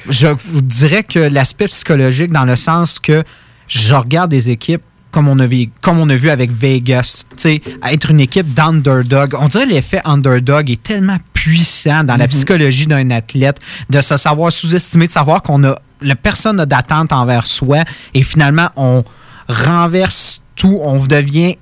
[0.08, 3.22] je vous dirais que l'aspect psychologique, dans le sens que
[3.68, 8.10] je regarde des équipes comme on a vu, comme on a vu avec Vegas, être
[8.10, 9.34] une équipe d'underdog.
[9.38, 12.30] On dirait l'effet underdog est tellement puissant dans la Mhm.
[12.30, 13.58] psychologie d'un athlète,
[13.90, 17.84] de se savoir sous-estimer, de savoir qu'on a, la personne n'a d'attente envers soi
[18.14, 19.04] et finalement on
[19.48, 21.56] renverse tout, on devient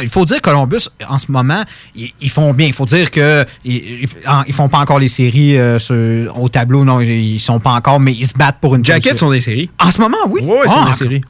[0.00, 1.62] il faut dire Columbus, en ce moment,
[1.94, 2.66] ils, ils font bien.
[2.66, 4.06] Il faut dire que ils,
[4.52, 8.00] font pas encore les séries euh, sur- au tableau, non, ils, ils sont pas encore,
[8.00, 9.70] mais ils se battent pour une Jackets sont des séries.
[9.80, 10.40] En ce moment, oui.
[10.42, 11.20] Oui, ils sont des séries.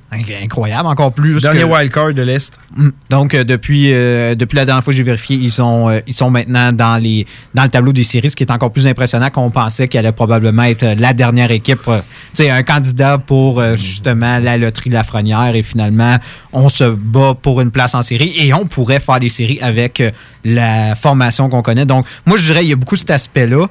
[0.43, 1.41] Incroyable, encore plus.
[1.43, 2.59] Dernier que- wild card de l'Est.
[2.77, 2.89] Mm.
[3.11, 6.31] Donc, euh, depuis, euh, depuis la dernière fois que j'ai vérifié, ils sont, ils sont
[6.31, 9.51] maintenant dans, les, dans le tableau des séries, ce qui est encore plus impressionnant qu'on
[9.51, 11.91] pensait qu'elle allait probablement être la dernière équipe, tu
[12.35, 15.55] sais, un candidat pour justement la loterie Lafrenière.
[15.55, 16.19] Et finalement,
[16.53, 20.01] on se bat pour une place en série et on pourrait faire des séries avec
[20.01, 20.11] euh,
[20.45, 21.87] la formation qu'on connaît.
[21.87, 23.67] Donc, moi, je dirais, il y a beaucoup cet aspect-là.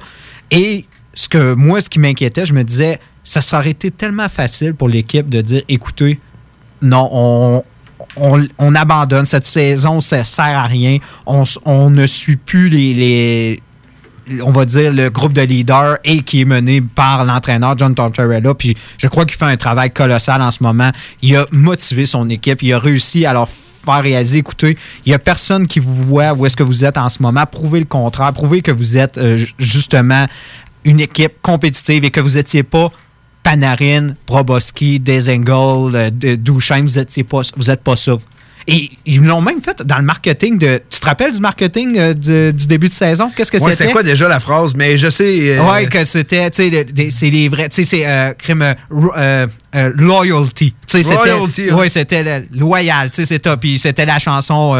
[0.50, 4.74] Et ce que moi, ce qui m'inquiétait, je me disais, ça serait été tellement facile
[4.74, 6.18] pour l'équipe de dire, écoutez,
[6.82, 7.64] non, on,
[8.16, 9.24] on, on abandonne.
[9.26, 10.98] Cette saison, ça sert à rien.
[11.26, 13.62] On, on ne suit plus les, les-
[14.42, 18.54] on va dire, le groupe de leaders et qui est mené par l'entraîneur John Tortorella.
[18.54, 20.90] Puis je crois qu'il fait un travail colossal en ce moment.
[21.22, 22.62] Il a motivé son équipe.
[22.62, 23.48] Il a réussi à leur
[23.84, 26.96] faire réaliser, écoutez, il n'y a personne qui vous voit où est-ce que vous êtes
[26.96, 27.44] en ce moment.
[27.46, 28.32] Prouvez le contraire.
[28.32, 30.26] Prouvez que vous êtes euh, ju- justement
[30.84, 32.90] une équipe compétitive et que vous n'étiez pas
[33.42, 37.42] Panarin, Proboski, Desengel, euh, Duchesne, vous n'êtes pas,
[37.84, 38.12] pas ça.
[38.66, 40.80] Et ils l'ont même fait dans le marketing de.
[40.88, 43.30] Tu te rappelles du marketing euh, du, du début de saison?
[43.36, 43.76] Qu'est-ce que Ouais, c'était?
[43.84, 44.74] c'était quoi déjà la phrase?
[44.74, 45.58] Mais je sais.
[45.58, 48.74] euh, Ouais, que c'était, tu sais, le- c'est les vrais, tu sais, c'est euh, crime
[49.96, 50.72] loyalty.
[50.72, 51.76] Tu sais, c'était- hein.
[51.76, 53.60] Ouais, c'était loyal, tu sais, c'est top.
[53.60, 54.74] Puis c'était la chanson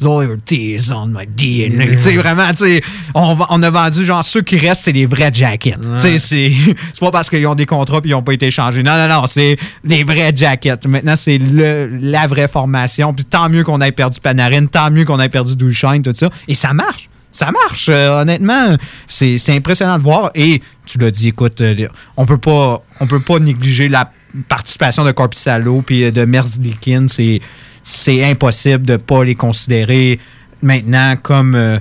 [0.00, 1.86] Loyalty is on my DNA.
[1.86, 2.80] Tu sais, vraiment, tu sais,
[3.14, 5.76] on, a vendu genre ceux qui restent, c'est les vrais jackets.
[6.00, 6.52] Tu sais, c'est
[6.92, 8.82] c'est pas parce qu'ils ont des contrats puis ils ont pas été échangés.
[8.82, 10.86] Non, non, non, c'est les vrais jackets.
[10.88, 13.12] Maintenant, c'est le- la vraie formation.
[13.14, 16.28] Puis tant mieux qu'on ait perdu Panarin, tant mieux qu'on ait perdu Duchesne, tout ça.
[16.48, 17.08] Et ça marche.
[17.32, 18.76] Ça marche, euh, honnêtement.
[19.08, 20.30] C'est impressionnant de voir.
[20.34, 24.10] Et tu l'as dit, écoute, euh, on peut pas, on peut pas négliger la
[24.48, 27.06] participation de Corpissalo puis de Merzlikin.
[27.08, 27.40] C'est
[27.82, 30.18] c'est impossible de pas les considérer
[30.62, 31.78] maintenant comme euh,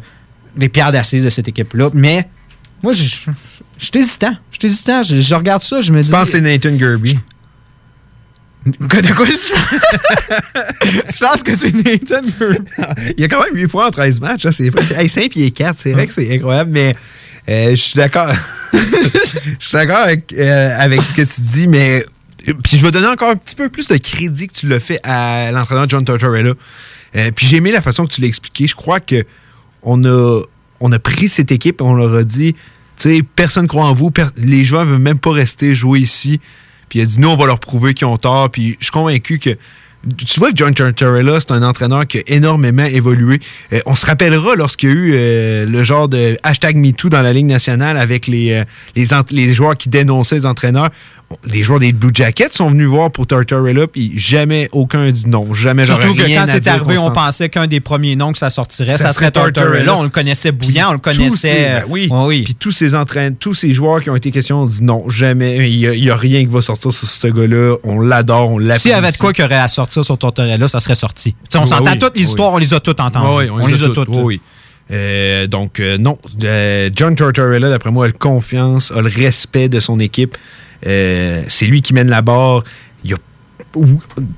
[0.56, 1.90] les pierres d'assise de cette équipe-là.
[1.94, 2.28] Mais
[2.82, 4.36] moi, je suis hésitant.
[4.52, 5.04] Je suis hésitant.
[5.04, 6.08] Je, je regarde ça, je me dis.
[6.08, 7.18] Je pense que c'est Nathan Gerby?
[8.90, 12.22] Quoi- De quoi je Tu penses que c'est Nathan?
[13.18, 14.45] Il y a quand même 8 points en 13 matchs.
[14.45, 15.76] hein, C'est c'est- hey, 5 pieds 4.
[15.77, 16.95] C'est vrai que c'est incroyable, mais
[17.48, 18.31] euh, je suis d'accord.
[18.73, 22.06] Je suis d'accord avec, euh, avec ce que tu dis, mais.
[22.64, 24.99] Puis je vais donner encore un petit peu plus de crédit que tu l'as fait
[25.03, 26.53] à l'entraîneur John Tortorella.
[27.15, 28.65] Euh, puis j'ai aimé la façon que tu l'as expliqué.
[28.68, 29.23] Je crois que
[29.84, 30.41] on a,
[30.80, 32.60] on a pris cette équipe et on leur a dit, tu
[33.18, 36.40] sais, personne croit en vous, les joueurs ne veulent même pas rester jouer ici.
[36.90, 38.49] Puis il a dit, nous, on va leur prouver qu'ils ont tort.
[38.49, 39.57] Puis je suis convaincu que.
[40.18, 43.41] Tu vois que John Tortorella, c'est un entraîneur qui a énormément évolué.
[43.74, 47.22] Euh, on se rappellera lorsqu'il y a eu euh, le genre de hashtag MeToo dans
[47.22, 48.64] la Ligue nationale avec les,
[48.95, 50.90] euh, joueurs qui dénonçaient les entraîneurs.
[51.45, 55.53] Les joueurs des Blue Jackets sont venus voir pour Tortorella, puis jamais aucun dit non.
[55.53, 58.39] Jamais j'aurais Surtout que rien quand c'est arrivé, on pensait qu'un des premiers noms que
[58.39, 59.30] ça sortirait, Ça ça, serait.
[59.31, 59.95] Tortorella.
[59.95, 61.38] On le connaissait bouillant, on le connaissait.
[61.38, 62.07] ces- ben oui.
[62.10, 62.41] Ouais, oui.
[62.43, 65.69] Puis tous ces entraîneurs, tous ces joueurs qui ont été questions ont dit non, jamais.
[65.69, 67.77] Il n'y a, rien qui va sortir sur ce gars-là.
[67.84, 68.81] On l'adore, on l'apprécie.
[68.84, 71.35] S'il y avait de quoi qu'il y aurait à sortir sur Tortorella, ça serait sorti.
[71.56, 73.49] On s'entend toutes les histoires, on les a toutes entendues.
[73.51, 74.10] On, les a toutes.
[74.10, 74.41] oui, oui.
[74.91, 76.18] Euh, donc, euh, non.
[76.43, 80.38] Euh, John Tortorella, d'après moi, a le confiance, a le respect de son équipe.
[80.88, 82.64] Euh, c'est lui qui mène la barre.
[83.03, 83.18] Il a-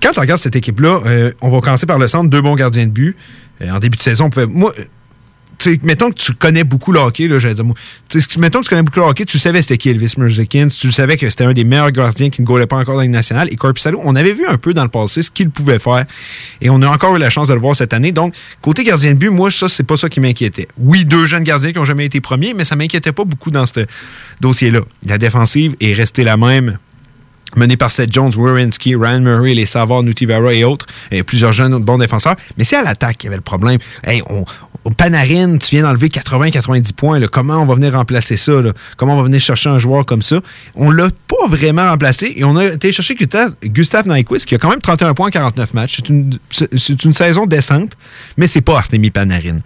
[0.02, 2.86] Quand on regarde cette équipe-là, euh, on va commencer par le centre, deux bons gardiens
[2.86, 3.16] de but.
[3.62, 4.48] Euh, en début de saison, on pouvait.
[4.48, 4.74] Moi,
[5.84, 7.66] mettons que tu connais beaucoup le hockey, là, j'allais dire,
[8.40, 11.18] mettons que tu connais beaucoup le hockey, tu savais c'était qui Elvis Merzlikins, tu savais
[11.18, 13.50] que c'était un des meilleurs gardiens qui ne gaulait pas encore dans la Ligue nationale.
[13.52, 16.06] Et Corpissalo, on avait vu un peu dans le passé ce qu'il pouvait faire.
[16.62, 18.12] Et on a encore eu la chance de le voir cette année.
[18.12, 20.68] Donc, côté gardien de but, moi, ça, c'est pas ça qui m'inquiétait.
[20.78, 23.66] Oui, deux jeunes gardiens qui n'ont jamais été premiers, mais ça m'inquiétait pas beaucoup dans
[23.66, 23.86] ce
[24.40, 24.82] dossier-là.
[25.06, 26.78] La défensive est restée la même
[27.56, 31.78] mené par Seth Jones, Wierenski, Ryan Murray, les Savard, Nutivara et autres, et plusieurs jeunes
[31.84, 32.36] bons défenseurs.
[32.58, 33.78] Mais c'est à l'attaque qu'il y avait le problème.
[34.04, 34.46] Hey, on,
[34.98, 37.20] Panarin, tu viens d'enlever 80-90 points.
[37.28, 38.54] Comment on va venir remplacer ça?
[38.98, 40.42] Comment on va venir chercher un joueur comme ça?
[40.76, 44.70] On l'a pas vraiment remplacé et on a été chercher Gustave, Nyquist qui a quand
[44.70, 45.98] même 31 points en 49 matchs.
[45.98, 47.92] C'est une, c'est- c'est une saison décente,
[48.38, 49.60] mais c'est pas Artemi Panarin.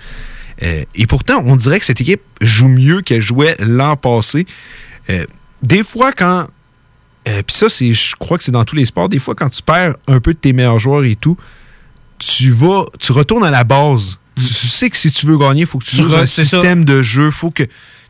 [0.63, 4.45] Euh, et pourtant, on dirait que cette équipe joue mieux qu'elle jouait l'an passé.
[5.09, 5.25] Euh,
[5.63, 6.47] des fois, quand
[7.27, 9.09] euh, Puis ça, c'est, je crois que c'est dans tous les sports.
[9.09, 11.37] Des fois, quand tu perds un peu de tes meilleurs joueurs et tout,
[12.17, 14.17] tu vas, tu retournes à la base.
[14.37, 16.25] Tu, tu sais que si tu veux gagner, il faut que tu Tu joues un
[16.25, 16.43] ça.
[16.43, 17.27] système de jeu.
[17.27, 17.63] Il faut que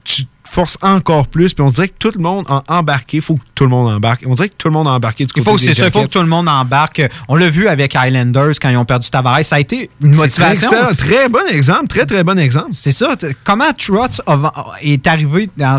[0.04, 1.54] tu te forces encore plus.
[1.54, 3.18] Puis on dirait que tout le monde a embarqué.
[3.18, 4.24] Il faut que tout le monde embarque.
[4.28, 5.92] On dirait que tout le monde a embarqué du Il faut, des c'est ça, il
[5.92, 7.02] faut que tout le monde embarque.
[7.28, 9.44] On l'a vu avec Highlanders quand ils ont perdu Tavares.
[9.44, 10.70] Ça a été une motivation.
[10.70, 10.96] très excellent.
[10.96, 11.88] Très bon exemple.
[11.88, 12.72] Très, très bon exemple.
[12.74, 13.16] C'est ça.
[13.44, 14.22] Comment Trotz
[14.82, 15.78] est arrivé dans,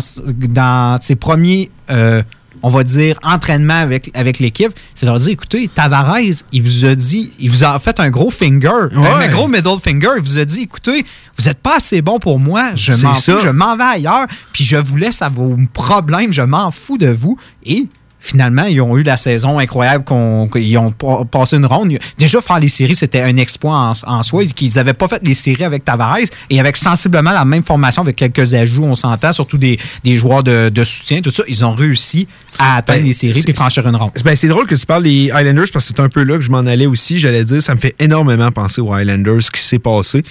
[0.49, 2.21] dans ses premiers, euh,
[2.63, 4.71] on va dire, entraînements avec, avec l'équipe?
[4.95, 6.17] C'est de leur dire, écoutez, Tavares,
[6.51, 9.09] il vous a dit, il vous a fait un gros finger, un- Ouais.
[9.25, 10.09] un gros middle finger.
[10.17, 11.05] Il vous a dit, écoutez,
[11.37, 14.63] vous n'êtes pas assez bon pour moi, je m'en fous, je m'en vais ailleurs, puis
[14.63, 17.37] je vous laisse à vos problèmes, je m'en fous de vous.
[17.65, 17.87] Et
[18.27, 21.97] finalement, ils ont eu la saison incroyable qu'on- qu'ils ont pa- passé une ronde.
[22.17, 24.45] Déjà, faire les séries, c'était un exploit en, en soi.
[24.45, 26.17] Qu'ils n'avaient pas fait les séries avec Tavares
[26.49, 30.43] et avec sensiblement la même formation, avec quelques ajouts, on s'entend, surtout des, des joueurs
[30.43, 31.43] de, de soutien, tout ça.
[31.47, 32.27] Ils ont réussi
[32.59, 34.11] à atteindre Ben, les séries et franchir une ronde.
[34.25, 36.41] Ben, c'est drôle que tu parles des Highlanders parce que c'est un peu là que
[36.41, 37.19] je m'en allais aussi.
[37.19, 40.23] J'allais dire, ça me fait énormément penser aux Highlanders, ce qui s'est passé.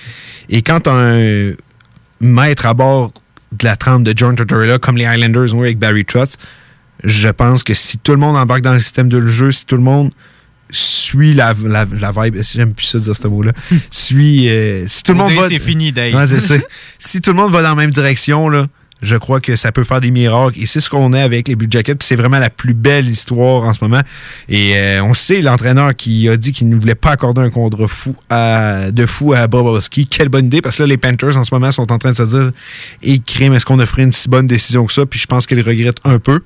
[0.50, 1.52] Et quand un
[2.20, 3.12] maître à bord
[3.52, 6.36] de la trempe de John Tortorella, comme les Highlanders ont eu avec Barry Trotz,
[7.06, 9.76] je pense que si tout le monde embarque dans le système de jeu, si tout
[9.76, 10.10] le monde
[10.70, 13.52] suit la, la, la vibe, j'aime plus ça dire ce mot-là,
[13.90, 15.48] suit, euh, si tout le monde va...
[15.48, 16.14] c'est fini, Dave.
[16.14, 16.56] Ouais, c'est ça.
[16.98, 18.66] si tout le monde va dans la même direction, là,
[19.02, 20.58] je crois que ça peut faire des miracles.
[20.58, 21.96] Et c'est ce qu'on est avec les Blue Jackets.
[21.96, 24.00] Puis c'est vraiment la plus belle histoire en ce moment.
[24.48, 27.88] Et euh, on sait, l'entraîneur qui a dit qu'il ne voulait pas accorder un contrat
[27.88, 30.06] fou à, de fou à Bobrovski.
[30.06, 32.16] Quelle bonne idée, parce que là, les Panthers, en ce moment, sont en train de
[32.16, 32.52] se dire
[33.02, 35.04] Et crime, est-ce qu'on a fait une si bonne décision que ça?
[35.04, 36.40] Puis je pense qu'ils regrettent un peu.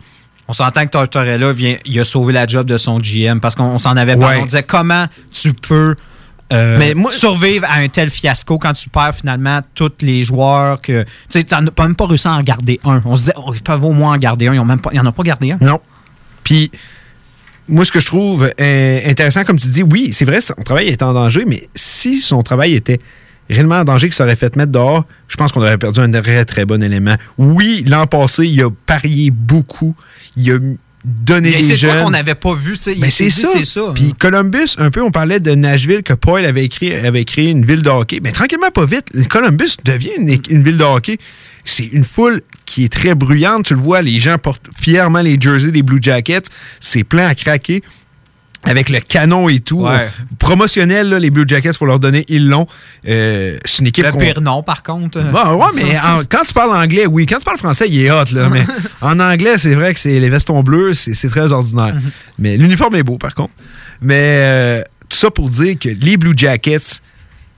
[0.51, 3.63] On s'entend que Tortorella vient, il a sauvé la job de son GM parce qu'on
[3.67, 4.39] on s'en avait parlé.
[4.39, 4.43] Ouais.
[4.43, 5.95] On disait comment tu peux
[6.53, 10.81] euh, Mais moi- survivre à un tel fiasco quand tu perds finalement tous les joueurs
[10.81, 11.03] que.
[11.05, 13.01] Tu sais, t'en as pas- même pas réussi à en garder un.
[13.05, 14.55] On se disait, oh, ils peuvent au moins en garder un.
[14.55, 14.61] Ils
[15.01, 15.59] n'en ont pas gardé un.
[15.61, 15.79] Non.
[16.43, 16.73] Puis,
[17.69, 20.89] moi, ce que je trouve euh, intéressant, comme tu dis, oui, c'est vrai, son travail
[20.89, 22.99] est en danger, mais si son travail était
[23.51, 26.45] réellement en danger, qu'il s'aurait fait mettre dehors, je pense qu'on aurait perdu un très,
[26.45, 27.17] très bon élément.
[27.37, 29.95] Oui, l'an passé, il a parié beaucoup.
[30.37, 30.59] Il a
[31.05, 32.05] donné Mais des c'est quoi jeunes.
[32.05, 32.77] qu'on n'avait pas vu?
[32.99, 33.49] Ben, c'est ça.
[33.55, 33.93] C'est ça.
[33.95, 37.65] Puis Columbus, un peu, on parlait de Nashville, que Paul avait, écrit, avait créé une
[37.65, 38.21] ville de hockey.
[38.23, 41.19] Mais tranquillement, pas vite, Columbus devient une, une ville de hockey.
[41.65, 43.65] C'est une foule qui est très bruyante.
[43.67, 46.43] Tu le vois, les gens portent fièrement les jerseys des Blue Jackets.
[46.81, 47.83] C'est plein à craquer.
[48.65, 49.83] Avec le canon et tout.
[49.85, 49.91] Ouais.
[50.03, 50.07] Euh,
[50.39, 52.67] Promotionnel, là, les Blue Jackets, il faut leur donner, ils l'ont.
[53.09, 55.19] Euh, c'est une équipe Le pire nom, par contre.
[55.23, 57.25] Bon, ouais, mais en- quand tu parles anglais, oui.
[57.25, 58.49] Quand tu parles français, il est hot, là.
[58.51, 58.63] Mais
[59.01, 61.95] en anglais, c'est vrai que c'est les vestons bleus, c'est très ordinaire.
[62.39, 63.53] Mais l'uniforme est beau, par contre.
[64.03, 66.99] Mais euh, tout ça pour dire que les Blue Jackets, tu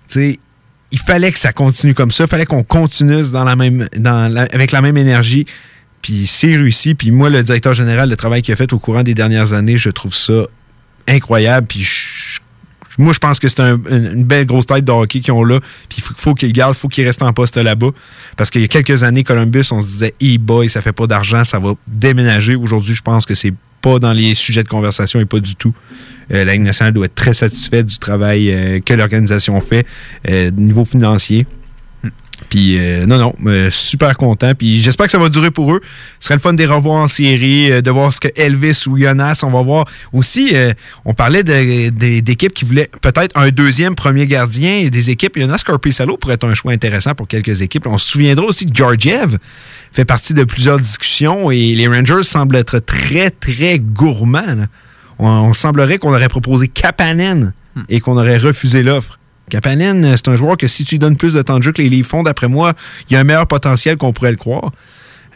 [0.07, 0.39] sais,
[0.93, 2.25] il fallait que ça continue comme ça.
[2.25, 5.47] Il fallait qu'on continue dans la même, dans la- avec la même énergie.
[6.01, 6.95] Puis c'est réussi.
[6.95, 9.79] Puis moi, le directeur général, le travail qu'il a fait au courant des dernières années,
[9.79, 10.47] je trouve ça
[11.09, 11.67] incroyable.
[11.67, 11.87] Puis
[12.99, 15.61] Moi, je pense que c'est un- une, belle grosse tête de hockey qu'ils ont là.
[15.89, 17.89] Puis faut, faut qu'ils gardent, il faut qu'ils restent en poste là-bas.
[18.37, 21.07] Parce qu'il y a quelques années, Columbus, on se disait, hey boy, ça fait pas
[21.07, 22.55] d'argent, ça va déménager.
[22.55, 25.75] Aujourd'hui, je pense que c'est pas dans les sujets de conversation et pas du tout.
[26.33, 29.87] Euh, la Ligue doit être très satisfaite du travail euh, que l'organisation fait
[30.29, 31.47] euh, niveau financier.
[32.49, 34.55] Puis euh, non, non, euh, super content.
[34.55, 35.81] Puis j'espère que ça va durer pour eux.
[36.21, 38.85] Ce serait le fun de les revoir en série, euh, de voir ce que Elvis
[38.87, 39.87] ou Jonas, on va voir.
[40.13, 40.55] Aussi,
[41.05, 45.39] on parlait d'équipes qui voulaient peut-être un deuxième premier gardien et des équipes.
[45.39, 47.87] Jonas Corpissalo pourrait être un choix intéressant pour quelques équipes.
[47.87, 49.39] On se souviendra aussi que Georgiev
[49.93, 54.55] fait partie de plusieurs discussions et les Rangers semblent être très, très gourmands.
[54.57, 54.67] là.
[55.19, 57.53] On, on semblerait qu'on aurait proposé Kapanen
[57.89, 59.19] et qu'on aurait refusé l'offre.
[59.53, 61.73] Kapanen, euh, c'est un joueur que si tu lui donnes plus de temps de jeu
[61.73, 62.73] que les Leafs font, d'après moi,
[63.09, 64.73] il y a un meilleur potentiel qu'on pourrait le croire.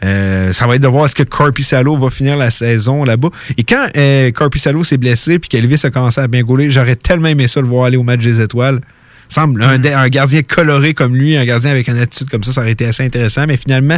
[0.03, 3.29] Euh, ça va être de voir est-ce que Corpissalo va finir la saison là-bas.
[3.57, 7.27] Et quand euh, Corpissalo s'est blessé puis qu'Elvis a commencé à bien gauler, j'aurais tellement
[7.27, 8.81] aimé ça le voir aller au match des étoiles.
[9.29, 12.61] Semble un, un gardien coloré comme lui, un gardien avec une attitude comme ça, ça
[12.61, 13.45] aurait été assez intéressant.
[13.47, 13.97] Mais finalement,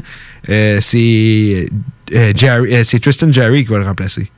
[0.49, 1.67] euh, c'est
[3.01, 4.29] Tristan Jarry qui va le remplacer.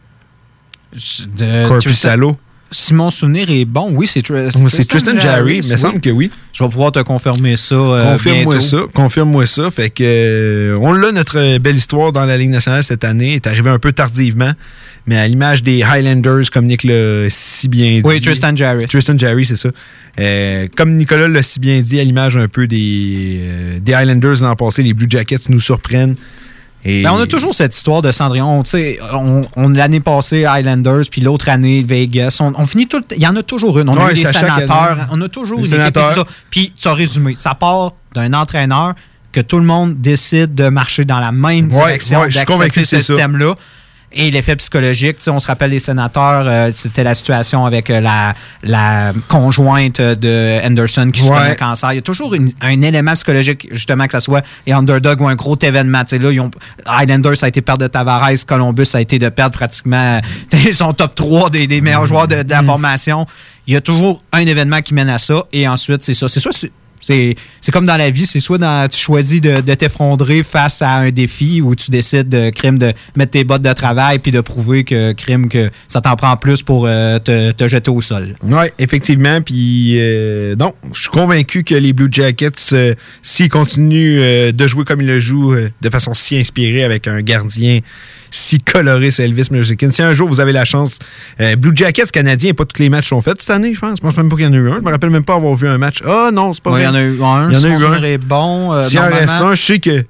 [0.93, 2.37] De- Corpissalo.
[2.73, 6.09] Si mon souvenir est bon, oui, c'est Tr- C'est Tristan Jarry, il me semble que
[6.09, 6.29] oui.
[6.53, 7.75] Je vais pouvoir te confirmer ça.
[7.75, 9.69] euh, Confirme-moi ça, confirme-moi ça.
[9.71, 13.33] Fait que euh, on l'a notre euh, belle histoire dans la Ligue nationale cette année.
[13.33, 14.53] est arrivé un peu tardivement,
[15.05, 18.01] mais à l'image des Highlanders, comme Nick l'a si bien dit.
[18.05, 18.87] Oui, Tristan Jarry.
[18.87, 19.69] Tristan Jarry, c'est ça.
[20.19, 23.41] Euh, comme Nicolas l'a si bien dit, à l'image un peu des,
[23.81, 26.15] des Highlanders l'an passé, les Blue Jackets nous surprennent.
[26.83, 28.63] Et Ben, on a toujours cette histoire de Cendrillon.
[29.13, 32.37] On, on, L'année passée, Highlanders, puis l'autre année, Vegas.
[32.39, 33.03] On, on finit tout.
[33.15, 33.89] Il y en a toujours une.
[33.89, 34.81] On a Ouais, eu des sénateurs.
[34.83, 35.01] année.
[35.11, 35.91] On a toujours Les une.
[36.49, 37.35] Puis tu as résumé.
[37.37, 38.93] Ça part d'un entraîneur
[39.31, 42.85] que tout le monde décide de marcher dans la même Ouais, direction, ouais, suis d'accepter
[42.85, 43.55] ce système-là.
[44.13, 48.33] Et l'effet psychologique, on se rappelle les sénateurs, euh, c'était la situation avec euh, la,
[48.61, 51.49] la conjointe de Anderson qui Ouais.
[51.49, 51.93] d'un cancer.
[51.93, 55.27] Il y a toujours une- un élément psychologique, justement, que ce soit et underdog ou
[55.29, 56.03] un gros événement.
[56.11, 56.51] Là, ils ont,
[56.85, 60.19] Highlanders, ça a été perdre de Tavares, Columbus, ça a été de perdre pratiquement
[60.73, 63.25] son top 3 des, des meilleurs joueurs de, de la formation.
[63.67, 66.27] Il y a toujours un événement qui mène à ça, et ensuite, c'est ça.
[66.27, 66.49] C'est ça,
[67.01, 67.35] c'est-
[67.73, 71.09] comme dans la vie, c'est soit dans, tu choisis de, de t'effondrer face à un
[71.11, 74.83] défi ou tu décides de crime de mettre tes bottes de travail puis de prouver
[74.83, 78.35] que crime que ça t'en prend plus pour euh, te, te jeter au sol.
[78.43, 79.41] Oui, effectivement.
[79.41, 80.55] Puis, euh,
[80.93, 85.19] je suis convaincu que les Blue Jackets, euh, s'ils continuent de jouer comme ils le
[85.19, 87.79] jouent, de façon si inspirée avec un gardien
[88.33, 89.91] si coloré, c'est Elvis Merzlikins.
[89.91, 90.97] Si un jour vous avez la chance,
[91.39, 93.97] euh, Blue Jackets canadiens, pas tous les matchs sont faits cette année, je pense.
[93.97, 94.77] Je pense même pas qu'il y en a eu un.
[94.77, 95.97] Je me rappelle même pas avoir vu un match.
[96.07, 96.85] Ah non, c'est pas Ouais, vrai.
[96.85, 97.49] Il y en a eu un.
[97.49, 98.03] Il y en si a eu un.
[98.03, 98.73] est bon.
[98.73, 100.03] euh, S'il en reste un, je sais que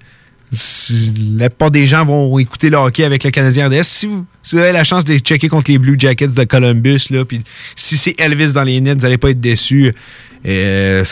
[0.52, 3.84] si- la plupart des gens vont écouter le hockey avec le Canadien RDS.
[3.84, 6.44] Si vous, si vous avez la chance de les checker contre les Blue Jackets de
[6.44, 7.42] Columbus, là, puis
[7.76, 9.94] si c'est Elvis dans les nets, vous n'allez pas être déçus.
[10.46, 11.04] Euh,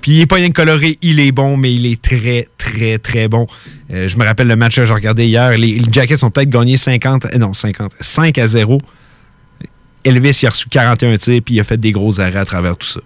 [0.00, 2.98] puis il n'est pas rien que coloré, il est bon, mais il est très, très,
[2.98, 3.46] très bon.
[3.92, 5.56] Euh, je me rappelle le match que j'ai regardé hier.
[5.56, 8.80] Les, les Jackets ont peut-être gagné 50, euh, non, 50, 5 à 0.
[10.04, 12.76] Elvis, il a reçu 41 tirs, puis il a fait des gros arrêts à travers
[12.76, 13.00] tout ça.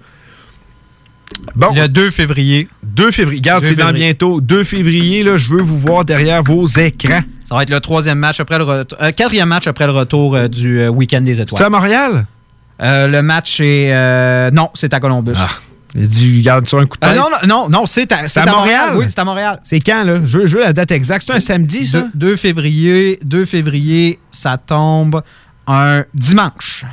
[1.54, 1.74] Bon.
[1.74, 2.68] Le 2 février.
[2.82, 3.40] 2 février.
[3.40, 4.40] Regarde, 2 c'est dans bientôt.
[4.40, 7.20] 2 février, là, je veux vous voir derrière vos écrans.
[7.44, 8.98] Ça va être le troisième match après le retour.
[9.02, 11.58] euh, quatrième match après le retour euh, du euh, week-end des étoiles.
[11.58, 12.26] C'est à Montréal?
[12.82, 13.92] Euh, le match est.
[13.94, 15.32] euh, non, c'est à Columbus.
[15.94, 17.18] Il dit, garde sur un coup de Euh, tête.
[17.18, 18.90] non, non, non, non, c'est à, C'est à Montréal?
[18.96, 19.60] Oui, c'est à Montréal.
[19.62, 20.20] C'est quand, là?
[20.26, 21.24] Je veux, je veux la date exacte.
[21.26, 22.04] C'est un samedi, ça?
[22.14, 25.22] 2, février, 2 février, ça tombe
[25.66, 26.84] un dimanche.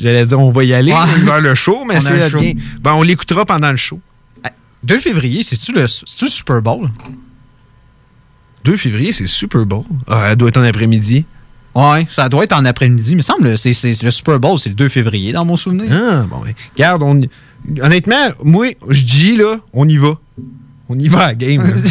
[0.00, 2.52] J'allais dire, on va y aller va vers le show, mais c'est bien.
[2.80, 4.00] Ben, on l'écoutera pendant le show.
[4.84, 6.88] 2 février, c'est-tu le, c'est-tu le Super Bowl?
[8.64, 9.84] 2 février, c'est Super Bowl.
[10.08, 11.26] Ah, elle doit être en après-midi.
[11.74, 13.10] Ouais, ça doit être en après-midi.
[13.10, 15.86] Il me semble c'est c'est le Super Bowl, c'est le 2 février dans mon souvenir.
[15.92, 16.54] Ah, bon, ouais.
[16.74, 17.20] Regarde, on...
[17.82, 20.14] honnêtement, moi, je dis, là, on y va.
[20.88, 21.64] On y va à la game.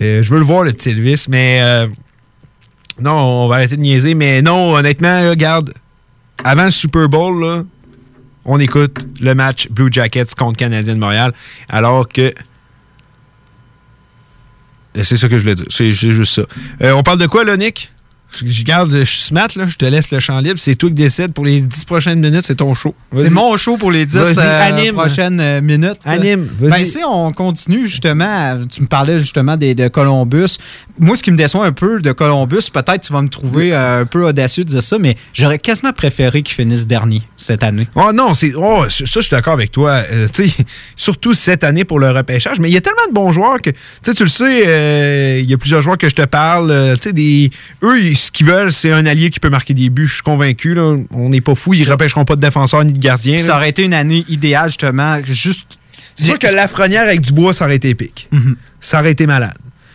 [0.00, 1.86] Euh, je veux le voir, le petit Elvis, mais euh,
[3.00, 4.14] non, on va arrêter de niaiser.
[4.14, 5.72] Mais non, honnêtement, là, regarde,
[6.42, 7.62] avant le Super Bowl, là,
[8.44, 11.32] on écoute le match Blue Jackets contre Canadien de Montréal,
[11.68, 12.34] alors que.
[15.02, 15.66] C'est ça que je voulais dire.
[15.70, 16.42] C'est c'est juste ça.
[16.82, 17.92] Euh, on parle de quoi, là, Nick?
[18.44, 20.58] Je, garde, je suis smart, là, je te laisse le champ libre.
[20.58, 22.94] C'est toi qui décides pour les 10 prochaines minutes, c'est ton show.
[23.14, 25.98] C'est mon show pour les 10 Vas-y, euh, prochaines euh, minutes.
[26.04, 26.48] Anime.
[26.60, 30.58] Ben, si on continue justement, tu me parlais justement des, de Columbus.
[30.98, 34.02] Moi, ce qui me déçoit un peu de Columbus, peut-être tu vas me trouver euh,
[34.02, 37.88] un peu audacieux de dire ça, mais j'aurais quasiment préféré qu'ils finissent dernier cette année.
[37.94, 40.02] Oh non, c'est oh, ça, je suis d'accord avec toi.
[40.10, 40.26] Euh,
[40.96, 42.60] surtout cette année pour le repêchage.
[42.60, 45.58] Mais il y a tellement de bons joueurs que, tu le sais, il y a
[45.58, 46.96] plusieurs joueurs que je te parle.
[47.12, 47.50] des,
[47.82, 50.06] eux, ils, ce qu'ils veulent, c'est un allié qui peut marquer des buts.
[50.06, 50.74] Je suis convaincu.
[50.74, 50.96] Là.
[51.10, 51.74] On n'est pas fou.
[51.74, 53.40] Ils ne repêcheront pas de défenseur ni de gardien.
[53.40, 55.78] Ça aurait été une année idéale, justement, juste.
[56.14, 58.28] C'est sûr que Lafrenière avec Dubois, ça aurait été épique.
[58.80, 59.54] Ça aurait été malade.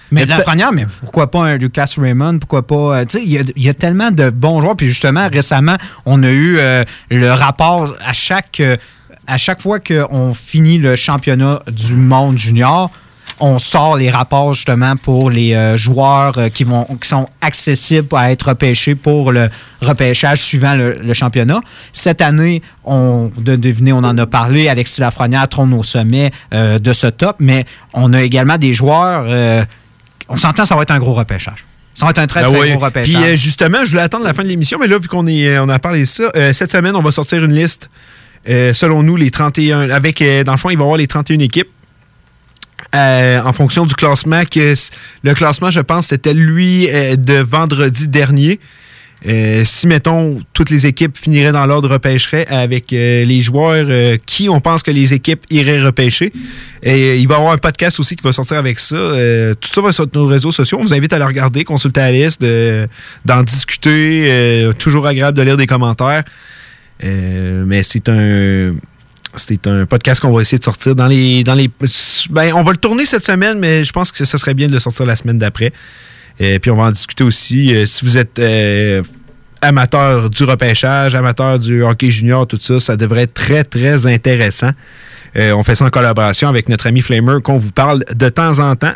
[0.10, 2.40] Mais, Mais la première, mais pourquoi pas un Lucas Raymond?
[2.40, 3.00] Pourquoi pas.
[3.00, 4.78] euh, tu sais, il y a, il y a tellement de bons joueurs.
[4.78, 5.76] Puis justement, récemment,
[6.06, 8.78] on a eu euh, le rapport à chaque, euh,
[9.28, 12.90] à chaque fois qu'on finit le championnat du monde junior.
[13.40, 18.08] On sort les rapports justement pour les euh, joueurs euh, qui, vont, qui sont accessibles
[18.16, 19.50] à être repêchés pour le
[19.82, 21.60] repêchage suivant le, le championnat.
[21.94, 24.70] Cette année, on de deviner, on en a parlé.
[24.70, 29.26] Alexis Lafrenière trône au sommet euh, de ce top, mais on a également des joueurs.
[29.28, 29.64] euh,
[30.30, 31.64] on s'entend, ça va être un gros repêchage.
[31.94, 33.14] Ça va être un très, Ah très gros repêchage.
[33.14, 35.58] Puis euh, justement, je voulais attendre la fin de l'émission, mais là, vu qu'on est,
[35.60, 37.90] on a parlé de ça, cette semaine, on va sortir une liste.
[38.48, 39.90] selon nous, les 31.
[39.90, 41.70] Avec, dans le fond, il va y avoir les 31 équipes.
[42.98, 48.60] Euh, en fonction du classement, le classement, je pense, c'était lui euh, de vendredi dernier.
[49.28, 54.60] Euh, si, mettons, toutes les équipes finiraient dans l'ordre repêcherait avec les joueurs qui on
[54.60, 56.32] pense que les équipes iraient repêcher.
[56.84, 58.96] Il va y avoir un podcast aussi qui va sortir avec ça.
[59.60, 60.78] Tout ça va sur nos réseaux sociaux.
[60.80, 62.88] On vous invite à le regarder, consulter la liste, de-
[63.26, 64.70] d'en discuter.
[64.78, 66.24] Toujours agréable de lire des commentaires.
[67.04, 68.74] Mais c'est un.
[69.40, 71.44] C'est un podcast qu'on va essayer de sortir dans les.
[72.30, 74.74] Ben, on va le tourner cette semaine, mais je pense que ce serait bien de
[74.74, 75.72] le sortir la semaine d'après.
[76.40, 77.74] Et puis on va en discuter aussi.
[77.74, 79.02] Euh, si vous êtes euh,
[79.62, 84.72] amateur du repêchage, amateur du hockey junior, tout ça, ça devrait être très, très intéressant.
[85.36, 88.60] Euh, on fait ça en collaboration avec notre ami Flamer qu'on vous parle de temps
[88.60, 88.94] en temps.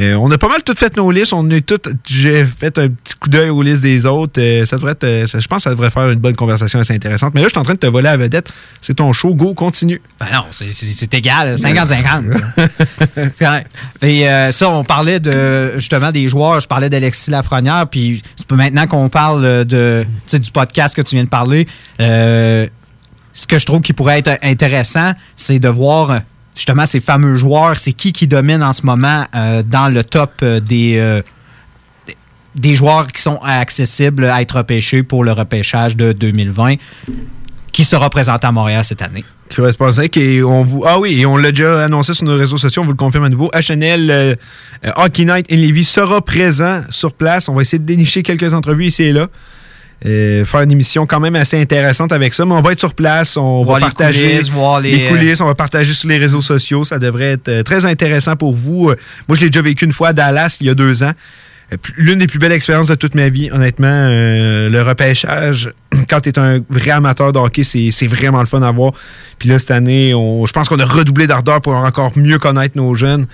[0.00, 1.32] Euh, on a pas mal tout fait nos listes.
[1.32, 1.78] On est tout.
[2.08, 4.40] J'ai fait un petit coup d'œil aux listes des autres.
[4.40, 6.80] Euh, ça devrait être, euh, ça- je pense que ça devrait faire une bonne conversation
[6.80, 7.32] assez intéressante.
[7.34, 8.50] Mais là, je suis en train de te voler la vedette.
[8.80, 9.34] C'est ton show.
[9.34, 10.00] Go, continue.
[10.18, 12.24] Ben non, c'est- égal, 50-50.
[13.14, 13.70] C'est correct.
[14.02, 18.86] Et euh, ça, on parlait de justement des joueurs, je parlais d'Alexis Lafrenière, puis maintenant
[18.88, 21.68] qu'on parle de, du podcast que tu viens de parler,
[22.00, 22.66] euh,
[23.32, 26.20] ce que je trouve qui pourrait être intéressant, c'est de voir
[26.54, 30.32] justement ces fameux joueurs, c'est qui qui domine en ce moment euh, dans le top
[30.42, 31.20] euh, des, euh,
[32.54, 36.76] des- joueurs qui sont accessibles à être repêchés pour le repêchage de 2020,
[37.72, 39.24] qui sera présenté à Montréal cette année?
[39.54, 42.80] Correspondant et on vous ah oui et on l'a déjà annoncé sur nos réseaux sociaux
[42.82, 43.50] on vous le confirme à nouveau.
[43.54, 44.38] HNL
[44.96, 47.48] Hockey Night in Levy sera présent sur place.
[47.48, 49.28] On va essayer de dénicher quelques entrevues ici et là
[50.06, 52.92] Euh, faire une émission quand même assez intéressante avec ça mais on va être sur
[52.92, 56.18] place on Voir va les partager coulisses, voir les- coulisses on va partager sur les
[56.18, 58.96] réseaux sociaux ça devrait être euh, très intéressant pour vous Euh,
[59.28, 61.12] moi je l'ai déjà vécu une fois à Dallas il y a deux ans
[61.72, 65.70] Euh, L'une des plus belles expériences de toute ma vie, honnêtement, euh, le repêchage,
[66.10, 68.92] quand tu es un vrai amateur de hockey, c'est c'est vraiment le fun à voir.
[69.38, 72.76] Puis là, cette année, on- je pense qu'on a redoublé d'ardeur pour encore mieux connaître
[72.76, 73.24] nos jeunes.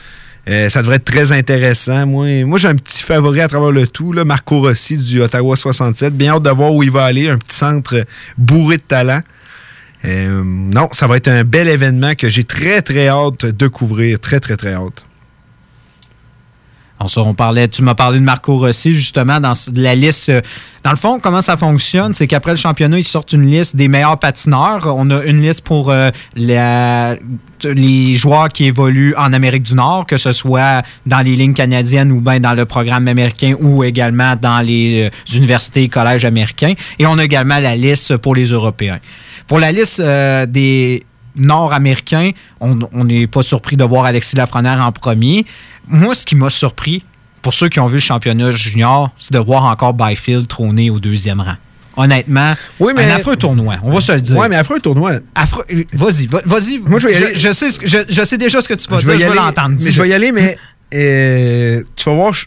[0.48, 2.06] Euh, ça devrait être très intéressant.
[2.06, 6.16] Moi, j'ai un petit favori à travers le tout, Marco Rossi du Ottawa 67.
[6.16, 7.28] Bien hâte de voir où il va aller.
[7.28, 8.04] Un petit centre
[8.38, 9.20] bourré de talent.
[10.04, 14.18] Euh, non, ça va être un bel événement que j'ai très, très hâte de couvrir.
[14.18, 15.04] Très, très, très hâte.
[17.02, 20.28] On, ça, on parlait, tu m'as parlé de Marco Rossi, justement, dans la liste.
[20.28, 20.42] euh,
[20.84, 23.88] Dans le fond, comment ça fonctionne, c'est qu'après le championnat, ils sortent une liste des
[23.88, 24.86] meilleurs patineurs.
[24.86, 30.18] On a une liste pour euh, les joueurs qui évoluent en Amérique du Nord, que
[30.18, 34.60] ce soit dans les lignes canadiennes ou bien dans le programme américain ou également dans
[34.60, 36.74] les euh, universités et collèges américains.
[36.98, 38.98] Et on a également la liste pour les Européens.
[39.46, 41.02] Pour la liste des
[41.36, 42.30] Nord-Américains,
[42.60, 45.46] on n'est pas surpris de voir Alexis Lafrenière en premier.
[45.88, 47.04] Moi, ce qui m'a surpris,
[47.42, 51.00] pour ceux qui ont vu le championnat junior, c'est de voir encore Byfield trôner au
[51.00, 51.56] deuxième rang.
[51.96, 52.54] Honnêtement,
[52.94, 54.36] mais- un affreux tournoi, on va se le dire.
[54.36, 55.14] Ouais, mais affreux tournoi.
[55.34, 56.78] Affreux- Vas-y, va- vas-y.
[56.78, 57.36] Moi, je vais y aller.
[57.36, 59.18] Je, sais, ce que- je, je sais déjà ce que tu vas Je dire, vais
[59.18, 59.76] y je veux l'entendre.
[59.80, 60.56] Mais je vais y aller, mais
[60.94, 62.46] euh, tu vas voir, je-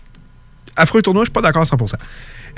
[0.76, 1.98] affreux tournoi, je suis pas d'accord à 100%.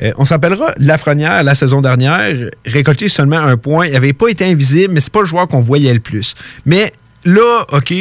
[0.02, 3.88] Euh, on s'appellera Lafrenière la saison dernière, récolté seulement un point.
[3.88, 6.36] Il n'avait pas été invisible, mais c'est pas le joueur qu'on voyait le plus.
[6.66, 6.94] Mais
[7.24, 7.94] là, OK,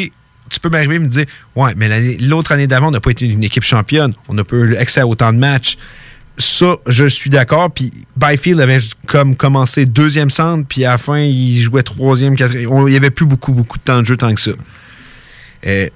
[0.51, 3.27] tu peux m'arriver et me dire Ouais, mais l'autre année d'avant, on n'a pas été
[3.27, 4.13] une équipe championne.
[4.29, 5.77] On n'a pas eu accès à autant de matchs.
[6.37, 7.71] Ça, je suis d'accord.
[7.71, 12.71] Puis Byfield avait comme commencé deuxième centre, puis à la fin, il jouait troisième, quatrième.
[12.87, 14.51] Il n'y avait plus beaucoup, beaucoup de temps de jeu tant que ça.
[15.67, 15.89] Euh,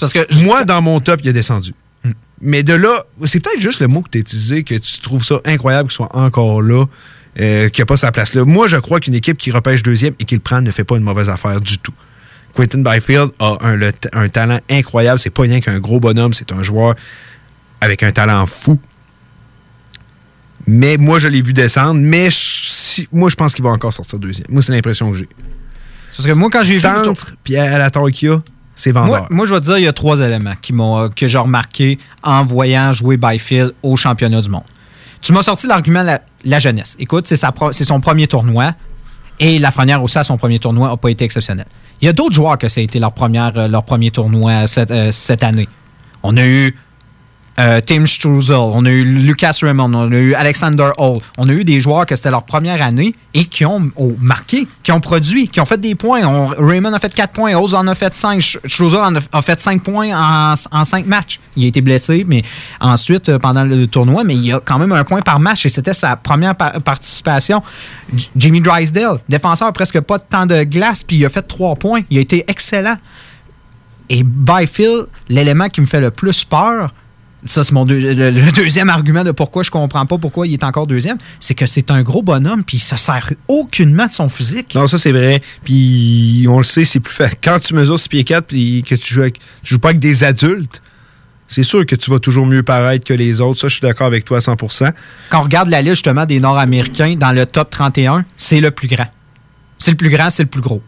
[0.00, 1.74] Parce que moi, dans mon top, il a descendu.
[2.40, 5.24] Mais de là, c'est peut-être juste le mot que tu as utilisé, que tu trouves
[5.24, 6.84] ça incroyable qu'il soit encore là,
[7.40, 8.44] euh, qu'il n'a pas sa place là.
[8.44, 10.96] Moi, je crois qu'une équipe qui repêche deuxième et qui le prend ne fait pas
[10.96, 11.92] une mauvaise affaire du tout.
[12.54, 15.18] Quentin Byfield a un, le t- un talent incroyable.
[15.18, 16.94] C'est pas rien qu'un gros bonhomme, c'est un joueur
[17.80, 18.80] avec un talent fou.
[20.66, 22.00] Mais moi, je l'ai vu descendre.
[22.00, 24.46] Mais je- si- moi, je pense qu'il va encore sortir deuxième.
[24.50, 25.28] Moi, c'est l'impression que j'ai.
[26.16, 26.80] Parce que moi, quand j'ai vu.
[26.80, 28.42] Centre, puis à la taille qu'il a,
[28.78, 28.92] c'est.
[28.92, 31.98] Moi, je vais te dire, il y a trois éléments qui euh, que j'ai remarqué
[32.22, 34.62] en voyant jouer Byfield au championnat du monde.
[35.20, 36.94] Tu m'as sorti l'argument la, la jeunesse.
[37.00, 38.74] Écoute, c'est son premier tournoi.
[39.40, 41.66] Et Lafrenière aussi, à son premier tournoi, n'a pas été exceptionnel.
[42.00, 44.68] Il y a d'autres joueurs que ça a été leur, première, euh, leur premier tournoi
[44.68, 45.68] cette, euh, cette année.
[46.22, 46.76] On a eu
[47.58, 51.18] euh, Tim Struzel, on a eu Lucas Raymond, on a eu Alexander Hall.
[51.38, 54.66] On a eu des joueurs que c'était leur première année et qui ont oh, marqué,
[54.82, 56.22] qui ont produit, qui ont fait des points.
[56.24, 59.58] On- Raymond a fait 4 points, Hall en a fait 5, Struzel en a, fait
[59.58, 61.40] 5 points en, en 5 matchs.
[61.56, 62.44] Il a été blessé, mais
[62.80, 65.68] ensuite, euh, pendant le tournoi, mais il a quand même un point par match et
[65.68, 67.62] c'était sa première pa- participation.
[68.36, 72.00] Jimmy Drysdale, défenseur, presque pas de temps de glace, puis il a fait 3 points.
[72.10, 72.96] Il a été excellent.
[74.10, 76.92] Et Byfield, l'élément qui me fait le plus peur,
[77.44, 80.54] ça c'est mon deux- le, le deuxième argument de pourquoi je comprends pas pourquoi il
[80.54, 84.28] est encore deuxième, c'est que c'est un gros bonhomme puis ça sert aucunement de son
[84.28, 84.74] physique.
[84.74, 85.40] Non, ça c'est vrai.
[85.64, 87.38] Puis on le sait, c'est plus fait.
[87.42, 90.00] Quand tu mesures 6 pieds 4 puis que tu joues, avec, tu joues pas avec
[90.00, 90.82] des adultes,
[91.46, 93.60] c'est sûr que tu vas toujours mieux paraître que les autres.
[93.60, 94.92] Ça, je suis d'accord avec toi à 100%.
[95.30, 98.86] Quand on regarde la liste justement des Nord-Américains dans le top 31, c'est le plus
[98.88, 99.06] grand.
[99.78, 100.82] C'est le plus grand, c'est le plus gros.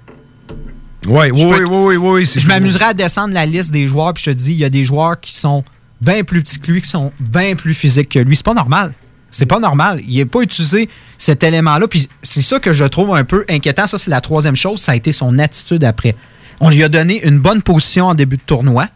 [1.07, 4.33] Ouais, oui, oui, oui, oui, Je m'amuserais à descendre la liste des joueurs, puis je
[4.33, 5.65] te dis, il y a des joueurs qui sont
[6.01, 8.37] bien plus petits que lui, qui sont bien plus physiques que lui.
[8.37, 8.93] C'est pas normal.
[9.31, 10.01] C'est pas normal.
[10.07, 11.87] Il n'a pas utilisé cet élément-là.
[11.89, 13.87] Puis c'est ça que je trouve un peu inquiétant.
[13.87, 14.81] Ça, c'est la troisième chose.
[14.81, 16.17] Ça a été son attitude après.
[16.61, 18.89] On lui a donné une bonne position en début de tournoi.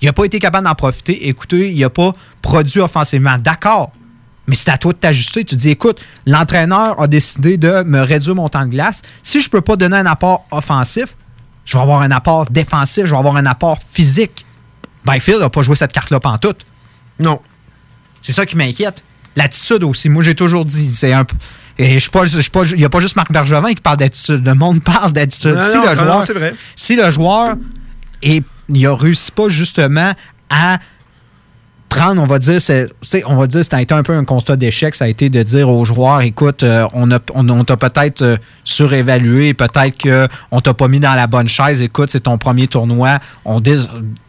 [0.00, 1.28] Il n'a pas été capable d'en profiter.
[1.28, 2.12] Écoutez, il n'a pas
[2.42, 3.38] produit offensivement.
[3.38, 3.92] D'accord.
[4.46, 5.44] Mais c'est à toi de t'ajuster.
[5.44, 9.02] Tu dis, écoute, l'entraîneur a décidé de me réduire mon temps de glace.
[9.22, 11.16] Si je ne peux pas donner un apport offensif,
[11.64, 14.46] je vais avoir un apport défensif, je vais avoir un apport physique.
[15.08, 16.64] Byfield n'a pas joué cette carte-là pantoute.
[17.18, 17.40] Non.
[18.22, 19.02] C'est ça qui m'inquiète.
[19.36, 20.08] L'attitude aussi.
[20.08, 21.24] Moi, j'ai toujours dit, c'est un
[21.78, 23.80] Et je suis pas, je suis pas, il n'y a pas juste Marc Bergevin qui
[23.80, 24.44] parle d'attitude.
[24.44, 25.58] Le monde parle d'attitude.
[25.60, 26.54] Si, non, le joueur, non, vrai.
[26.74, 27.56] si le joueur
[28.22, 30.12] et il a réussi pas justement
[30.50, 30.78] à
[31.88, 32.90] prendre, on va dire, c'est,
[33.26, 34.94] on va dire, ça a été un peu un constat d'échec.
[34.94, 38.22] Ça a été de dire aux joueurs, écoute, euh, on, a, on, on t'a peut-être
[38.22, 39.96] euh, surévalué, peut-être
[40.50, 41.80] qu'on t'a pas mis dans la bonne chaise.
[41.80, 43.20] Écoute, c'est ton premier tournoi.
[43.44, 43.88] On dit, c'est-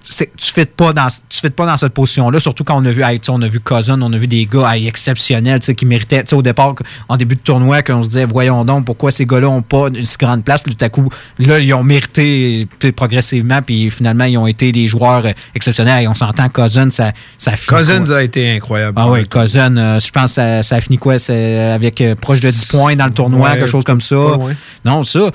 [0.10, 3.04] tu ne pas dans, tu fites pas dans cette position-là, surtout quand on a vu,
[3.04, 6.42] hey, on a vu Cousin, on a vu des gars hey, exceptionnels, qui méritaient, au
[6.42, 6.76] départ,
[7.08, 10.06] en début de tournoi, qu'on se disait, voyons donc, pourquoi ces gars-là n'ont pas une
[10.06, 14.38] si grande place, puis tout à coup, là, ils ont mérité progressivement, puis finalement, ils
[14.38, 16.04] ont été des joueurs euh, exceptionnels.
[16.04, 18.98] Et on s'entend, Cousin, ça, ça Cousins a été incroyable.
[19.00, 21.20] Ah oui, Cousin, euh, je pense que ça, ça a fini quoi?
[21.20, 24.38] C'est avec euh, proche de 10 points dans le tournoi, Ouais, quelque chose comme ça.
[24.84, 25.32] Non, ça.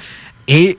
[0.48, 0.78] Et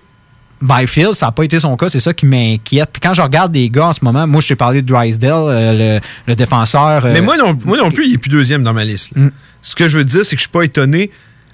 [0.66, 2.90] Byfield, ça n'a pas été son cas, c'est ça qui m'inquiète.
[2.92, 5.32] Puis quand je regarde des gars en ce moment, moi je t'ai parlé de Drysdale,
[5.34, 7.06] euh, le, le défenseur.
[7.06, 9.12] euh, Mais moi non, moi non plus, il n'est plus deuxième dans ma liste.
[9.16, 9.30] là.
[9.62, 11.10] Ce que je veux dire, c'est que je suis pas étonné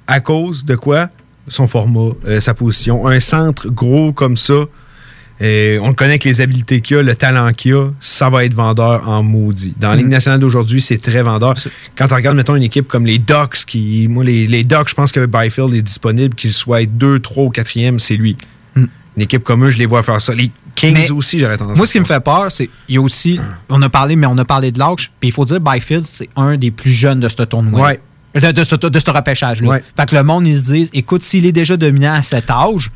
[0.07, 1.09] à cause de quoi?
[1.47, 3.07] Son format, euh, sa position.
[3.07, 4.53] Un centre gros comme ça,
[5.43, 8.53] on le connaît avec les habiletés qu'il a, le talent qu'il a, ça va être
[8.53, 9.73] vendeur en maudit.
[9.79, 10.09] Dans la Ligue Mm.
[10.09, 11.55] nationale d'aujourd'hui, c'est très vendeur.
[11.95, 14.93] Quand on regarde, mettons, une équipe comme les Ducks, qui, moi, les, les Ducks, je
[14.93, 18.37] pense que Byfield est disponible, qu'il soit 2, 3 ou 4e, c'est lui.
[19.17, 20.33] Une équipe comme eux, je les vois faire ça.
[20.33, 22.95] Les Kings Mais aussi, j'aurais tendance Moi, à ce qui me fait peur, c'est il
[22.95, 23.39] y a aussi,
[23.69, 26.29] on a parlé, mais on a parlé de l'âge, puis il faut dire Byfield, c'est
[26.37, 27.81] un des plus jeunes de ce tournoi.
[27.81, 27.99] Ouais.
[28.33, 29.67] De, de ce, de ce repêchage-là.
[29.67, 29.83] Ouais.
[29.97, 32.89] Fait que le monde, ils se disent, écoute, s'il est déjà dominant à cet âge,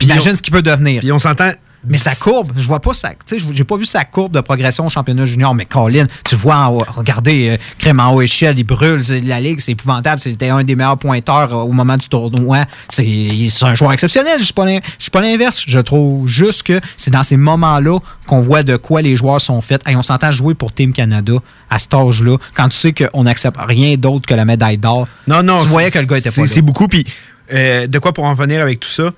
[0.00, 1.00] imagine on- ce qu'il peut devenir.
[1.00, 1.52] Puis on s'entend.
[1.86, 3.10] Mais sa courbe, je vois pas sa.
[3.10, 6.36] Tu sais, j'ai pas vu sa courbe de progression au championnat junior, mais Colin, tu
[6.36, 10.20] vois, regardez, euh, Crème en haut échelle, il brûle, la ligue, c'est épouvantable.
[10.20, 12.64] C'était un des meilleurs pointeurs euh, au moment du tournoi.
[12.90, 14.38] C'est un joueur exceptionnel.
[14.38, 15.64] Je suis pas l'in- je suis pas l'inverse.
[15.66, 19.60] Je trouve juste que c'est dans ces moments-là qu'on voit de quoi les joueurs sont
[19.60, 19.82] faits.
[19.88, 21.34] Hey, on s'entend jouer pour Team Canada
[21.70, 25.08] à cet âge-là, quand tu sais qu'on n'accepte rien d'autre que la médaille d'or.
[25.26, 25.62] Non, non.
[25.62, 26.52] Tu voyais que le gars était c'est- pas là.
[26.52, 26.88] C'est beaucoup.
[26.88, 27.04] Puis,
[27.52, 29.10] euh, de quoi pour en venir avec tout ça?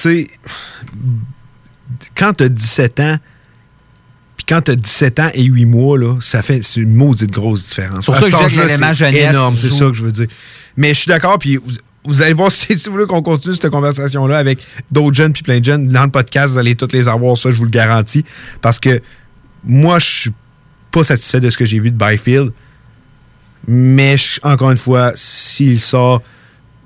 [0.00, 0.30] Tu sais,
[2.14, 3.16] quand t'as 17 ans,
[4.36, 7.68] puis quand t'as 17 ans et 8 mois, là, ça fait c'est une maudite grosse
[7.68, 8.06] différence.
[8.06, 8.56] C'est pour ça que je
[9.30, 10.28] énorme, c'est ça que je veux dire.
[10.76, 11.72] Mais je suis d'accord, puis vous,
[12.04, 14.60] vous allez voir si, si vous voulez qu'on continue cette conversation-là avec
[14.90, 17.50] d'autres jeunes puis plein de jeunes, dans le podcast, vous allez toutes les avoir, ça,
[17.50, 18.24] je vous le garantis.
[18.62, 19.02] Parce que
[19.64, 20.32] moi, je suis
[20.90, 22.52] pas satisfait de ce que j'ai vu de Byfield.
[23.68, 26.22] Mais je- encore une fois, s'il sort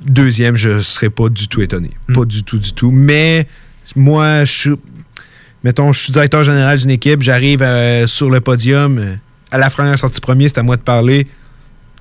[0.06, 1.90] deuxième, je ne serais pas du tout étonné.
[2.08, 2.14] Hmm.
[2.14, 2.90] Pas du tout, du tout.
[2.90, 3.46] Mais
[3.96, 4.70] moi, je suis.
[5.62, 8.98] Mettons, je suis directeur général d'une équipe, j'arrive euh, sur le podium.
[8.98, 9.14] euh,
[9.50, 11.26] à la première sortie premier, c'est à moi de parler.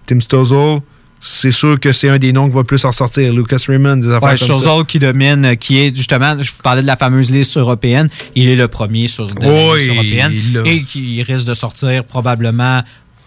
[0.05, 0.79] Tim Stozzle,
[1.21, 3.31] c'est sûr que c'est un des noms qui va plus en sortir.
[3.31, 4.77] Lucas Raymond, des affaires Ouais, comme ça.
[4.85, 8.49] Qui domine, euh, qui est justement, je vous parlais de la fameuse liste européenne, il
[8.49, 12.81] est le premier sur la liste européenne il et qui risque de sortir probablement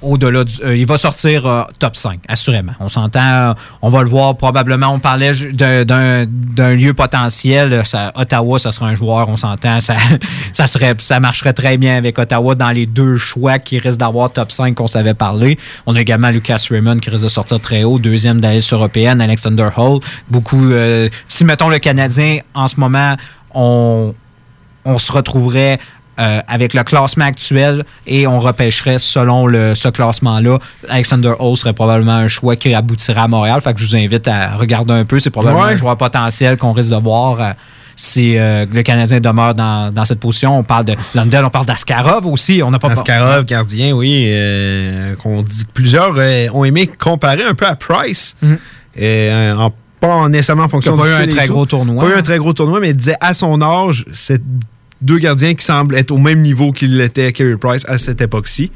[0.06, 0.54] au-delà du.
[0.64, 2.72] euh, il va sortir euh, top 5, assurément.
[2.80, 4.88] On s'entend, on va le voir probablement.
[4.88, 7.82] On parlait d'un- lieu potentiel.
[8.14, 9.80] Ottawa, ça serait un joueur, on s'entend.
[9.80, 9.96] Ça,
[10.52, 14.74] ça, marcherait très bien avec Ottawa dans les deux choix qui risquent d'avoir top 5
[14.74, 15.58] qu'on savait parler.
[15.86, 19.20] On a également Lucas Raymond qui risque de sortir très haut, deuxième de la européenne,
[19.20, 20.00] Alexander Hall.
[20.30, 20.70] Beaucoup.
[20.70, 23.14] euh, si, mettons, le Canadien, en ce moment,
[23.52, 24.14] on
[24.98, 25.78] se retrouverait
[26.18, 30.58] euh, avec le classement actuel et on repêcherait selon le, ce classement-là.
[30.88, 33.60] Alexander Hall serait probablement un choix qui aboutirait à Montréal.
[33.60, 35.20] Fait que je vous invite à regarder un peu.
[35.20, 35.74] C'est probablement Ouais.
[35.74, 37.40] un joueur potentiel qu'on risque de voir.
[37.40, 37.50] euh,
[37.98, 41.64] si euh, le Canadien demeure dans, dans cette position, on parle de London, on parle
[41.64, 42.60] d'Askarov aussi.
[42.62, 44.24] On n'a pas Askarov, gardien, oui.
[44.28, 48.36] euh, qu'on dit que plusieurs euh, ont aimé comparer un peu à Price.
[49.00, 51.52] euh, en, pas en- nécessairement en fonction pas eu un très tout.
[51.54, 52.04] gros tournoi.
[52.04, 54.42] Pas eu un très gros tournoi, mais il disait à son âge, c'est
[55.00, 58.70] deux gardiens qui semblent être au même niveau qu'il l'était Carey Price à cette époque-ci.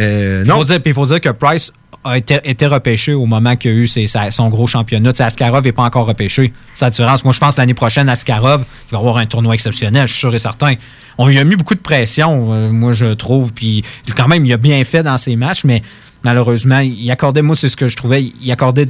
[0.00, 0.56] Euh, Il non.
[0.58, 1.72] faut dire, puis il faut dire que Price
[2.04, 5.12] a été, été repêché au moment qu'il a eu ses- sa- son gros championnat.
[5.12, 6.52] Tu sais, Askarov n'est pas encore repêché.
[6.74, 7.24] C'est la différence.
[7.24, 10.20] Moi, je pense que l'année prochaine, Askarov il va avoir un tournoi exceptionnel, je suis
[10.20, 10.74] sûr et certain.
[11.16, 13.52] On lui a mis beaucoup de pression, euh, moi, je trouve.
[13.52, 13.84] Puis
[14.16, 15.80] quand même, il a bien fait dans ses matchs, mais
[16.24, 18.88] malheureusement, il accordait, moi, c'est ce que je trouvais, il accordait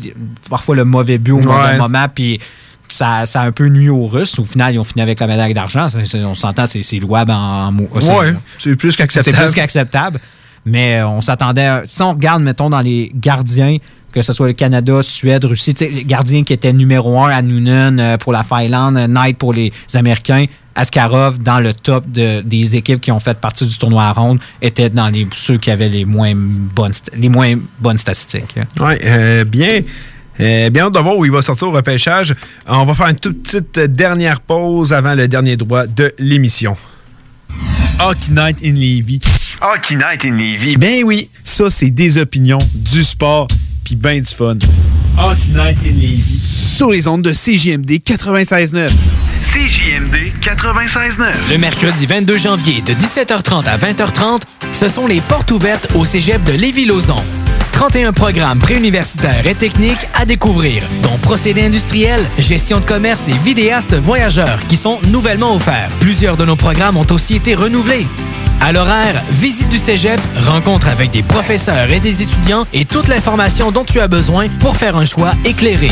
[0.50, 1.76] parfois le mauvais but au mauvais Ouais.
[1.78, 2.06] moment.
[2.12, 2.40] Puis
[2.88, 4.38] ça, ça a un peu nuit aux Russes.
[4.38, 5.86] Au final, ils ont fini avec la médaille d'argent.
[6.14, 7.88] On s'entend, c'est louable en, mots.
[7.94, 9.36] Ouais, c'est plus qu'acceptable.
[9.36, 10.20] C'est plus qu'acceptable.
[10.66, 11.66] Mais euh, on s'attendait.
[11.66, 13.76] à- Si on regarde, mettons, dans les gardiens,
[14.12, 17.98] que ce soit le Canada, Suède, Russie, les gardiens qui étaient numéro un à Noonan
[17.98, 22.76] euh, pour la Finlande, euh, Knight pour les Américains, Askarov, dans le top de- des
[22.76, 25.88] équipes qui ont fait partie du tournoi à ronde, était dans les, ceux qui avaient
[25.90, 28.54] les moins bonnes, les moins bonnes statistiques.
[28.80, 28.94] Oui,
[29.46, 29.80] bien.
[30.40, 32.34] Euh, bien hâte de voir où il va sortir au repêchage.
[32.66, 36.76] On va faire une toute petite dernière pause avant le dernier droit de l'émission.
[38.00, 39.20] Hockey Night in Levy.
[39.60, 40.76] Hockey Night in Levy.
[40.76, 43.46] Ben oui, ça c'est des opinions, du sport,
[43.84, 44.56] puis ben du fun.
[45.16, 46.38] Hockey Night in Levy.
[46.76, 48.88] Sur les ondes de CJMD 96.9.
[49.52, 51.32] CJMD 96.9.
[51.52, 54.40] Le mercredi 22 janvier de 17h30 à 20h30,
[54.72, 57.22] ce sont les portes ouvertes au cégep de Lévis-Lauzon.
[57.74, 63.94] 31 programmes préuniversitaires et techniques à découvrir, dont procédés industriels, gestion de commerce et vidéastes
[63.94, 65.90] voyageurs qui sont nouvellement offerts.
[65.98, 68.06] Plusieurs de nos programmes ont aussi été renouvelés.
[68.64, 73.70] À l'horaire, visite du cégep, rencontre avec des professeurs et des étudiants et toute l'information
[73.70, 75.90] dont tu as besoin pour faire un choix éclairé.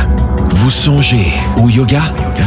[0.52, 2.02] Vous songez au yoga?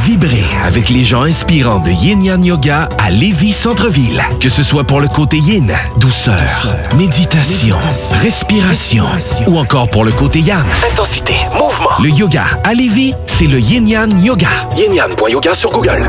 [0.05, 4.23] Vibrez avec les gens inspirants de Yin Yang Yoga à Lévis Centre-Ville.
[4.40, 7.77] Que ce soit pour le côté yin, douceur, méditation,
[8.20, 9.05] respiration
[9.47, 11.90] ou encore pour le côté yang, intensité, mouvement.
[12.02, 14.49] Le yoga à Lévis, c'est le Yin Yang Yoga.
[14.77, 16.09] Yin Yang.yoga sur Google.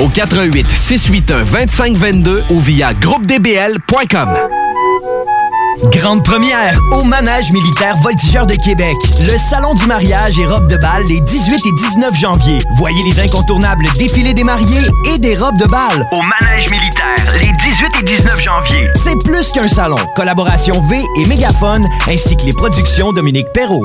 [0.00, 4.34] au 88 681 2522 ou via groupedbl.com.
[5.92, 8.96] Grande première au Manège militaire Voltigeur de Québec.
[9.20, 12.58] Le salon du mariage et robes de bal les 18 et 19 janvier.
[12.78, 16.08] Voyez les incontournables défilés des mariés et des robes de bal.
[16.12, 18.88] Au Manège militaire les 18 et 19 janvier.
[18.94, 19.96] C'est plus qu'un salon.
[20.14, 23.84] Collaboration V et Mégaphone ainsi que les productions Dominique Perrault.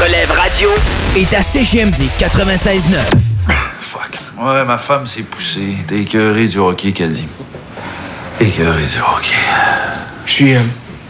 [0.00, 0.70] Relève radio
[1.14, 2.96] est à CGMD 96.9.
[4.38, 5.76] Ouais, ma femme s'est poussée.
[5.86, 7.26] T'es écœuré du hockey, Caddy.
[8.40, 9.36] Écœuré du hockey.
[10.24, 10.62] Je suis euh,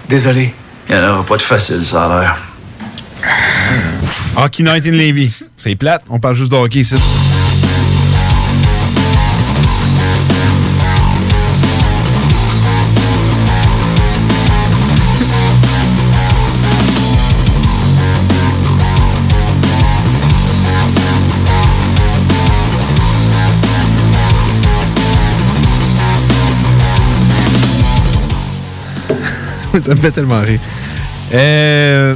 [0.08, 0.52] désolé.
[0.88, 2.36] Il n'y en aura pas de facile, ça a l'air.
[4.36, 5.32] Hockey Night in Levy.
[5.56, 6.96] C'est plate, on parle juste de hockey ici.
[29.84, 30.60] ça me fait tellement rire.
[31.32, 32.14] Euh,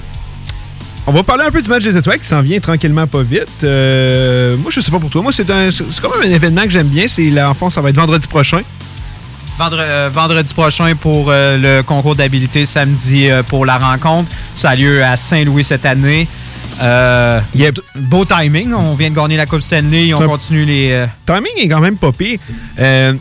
[1.07, 3.49] on va parler un peu du match des étoiles qui s'en vient tranquillement pas vite.
[3.63, 5.23] Euh, moi, je sais pas pour toi.
[5.23, 5.55] Moi, c'est quand
[6.19, 7.07] même un événement que j'aime bien.
[7.09, 8.63] C'est l'enfant, ça va être vendredi prochain.
[9.59, 14.31] Vendre- euh, vendredi prochain pour le concours d'habilité, samedi pour la rencontre.
[14.55, 16.27] Ça a lieu à Saint-Louis cette année.
[16.83, 17.41] Euh,
[17.95, 21.07] Beau timing, on vient de gagner la Coupe Stanley, on continue les...
[21.25, 22.39] timing est quand même pas pire.
[22.81, 23.13] Euh,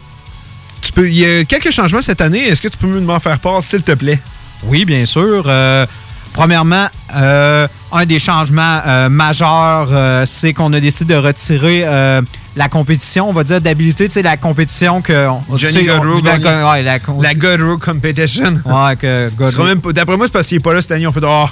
[0.83, 2.47] tu peux, il y a quelques changements cette année.
[2.47, 4.19] Est-ce que tu peux m'en faire part, s'il te plaît?
[4.65, 5.43] Oui, bien sûr.
[5.47, 5.85] Euh,
[6.33, 9.89] premièrement, euh, un des changements euh, majeurs,
[10.27, 11.85] c'est qu'on a décidé de retirer
[12.55, 14.07] la compétition, on va dire, d'habilité.
[14.07, 15.27] Tu sais, la compétition que...
[15.27, 15.99] on- Johnny la-
[16.71, 17.33] ouais, la, La
[17.79, 18.61] Competition.
[18.65, 21.07] Ouais, que D'après moi, c'est parce qu'il est pas là cette année.
[21.07, 21.45] On fait oh,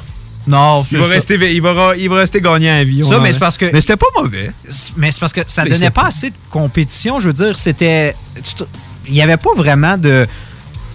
[0.48, 1.10] Non, il va, ça.
[1.12, 3.04] rester, il, va, il va rester gagnant à vie.
[3.04, 3.66] Ça, mais c'est parce que.
[3.74, 4.52] Mais c'était pas mauvais.
[4.98, 7.20] Mais c'est parce que ça Mais donnait pas assez de compétition.
[7.20, 8.16] Je veux dire, c'était.
[8.36, 8.64] tu
[9.08, 10.26] Il n'y avait pas vraiment de.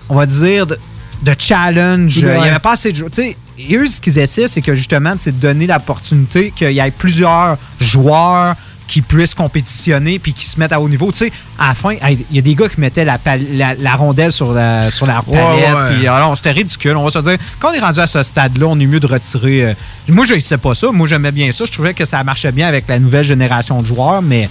[0.09, 0.67] On va dire.
[0.67, 0.79] de,
[1.23, 2.19] de challenge.
[2.23, 2.35] Ouais.
[2.37, 3.03] Il n'y avait pas assez de.
[3.05, 3.37] Tu sais,
[3.73, 7.57] eux, ce qu'ils essaient, c'est que justement, c'est de donner l'opportunité qu'il y ait plusieurs
[7.81, 8.55] joueurs
[8.87, 11.11] qui puissent compétitionner puis qui se mettent à haut niveau.
[11.11, 13.19] Tu sais, à la fin, il y a des gars qui mettaient la,
[13.55, 16.01] la, la rondelle sur la, sur la palette.
[16.03, 16.07] ouais.
[16.07, 16.95] alors, c'était ridicule.
[16.97, 19.07] On va se dire, quand on est rendu à ce stade-là, on est mieux de
[19.09, 19.65] retirer.
[19.65, 19.75] euh,
[20.09, 20.93] Moi, je ne sais pas ça.
[20.93, 21.65] Moi, j'aimais bien ça.
[21.65, 24.49] Je trouvais que ça marchait bien avec la nouvelle génération de joueurs, mais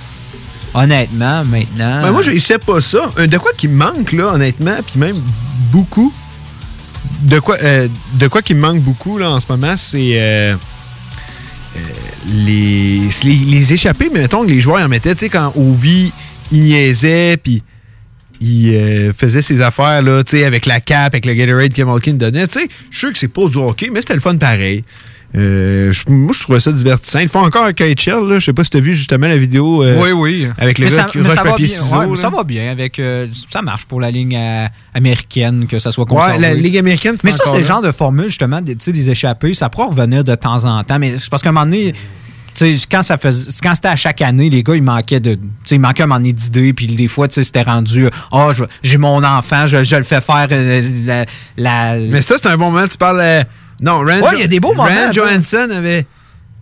[0.75, 2.01] honnêtement, maintenant.
[2.03, 3.09] Ben, moi, je sais pas ça.
[3.17, 5.17] Euh, De quoi qui me manque, là, honnêtement, puis même
[5.71, 6.13] beaucoup.
[7.23, 7.87] De quoi, euh,
[8.19, 10.55] de quoi qui me manque beaucoup, là, en ce moment, c'est euh,
[11.75, 11.79] euh,
[12.29, 16.11] les, les, les échappés, mais mettons que les joueurs en mettaient, tu sais, quand Ovi,
[16.51, 17.63] il niaisait, puis
[18.41, 21.81] il euh, faisait ses affaires, là, tu sais, avec la cape, avec le Gatorade que
[21.81, 24.19] Malkin donnait, tu sais, je suis sûr que c'est pas du hockey, mais c'était le
[24.19, 24.83] fun pareil.
[25.35, 27.19] Euh, je- moi, je trouvais ça divertissant.
[27.19, 28.39] Ils font encore avec KHL, là.
[28.39, 29.83] Je sais pas si tu as vu justement la vidéo.
[29.83, 30.47] euh, oui, oui.
[30.57, 31.97] Avec le Mais gars ça- qui mais roche ça va papier bien, ciseaux.
[32.03, 32.99] ouais, ça va bien avec.
[32.99, 36.39] euh, ça marche pour la ligne euh, américaine, que ça soit Ouais, conservé.
[36.39, 38.91] la Ligue américaine, c'est Mais ça, c'est le genre de formule, justement, des, tu sais,
[38.93, 39.53] des échappés.
[39.53, 40.99] Ça pourra revenir de temps en temps.
[40.99, 41.93] Mais c'est parce qu'à un moment donné.
[42.89, 45.37] Quand, ça faisait, quand c'était à chaque année, les gars, ils manquaient de.
[45.69, 48.07] Ils manquaient un moment donné d'idées, puis des fois, tu sais, c'était rendu.
[48.31, 50.47] Ah, je- j'ai mon enfant, je, je le fais faire
[51.05, 51.25] la.
[51.57, 52.87] la- Mais ça, c'est un bon moment.
[52.87, 53.43] Tu parles.
[53.81, 55.11] Euh, non, Rand, Ouais, il y a des beaux moments, Rand.
[55.13, 56.05] Johansson avait,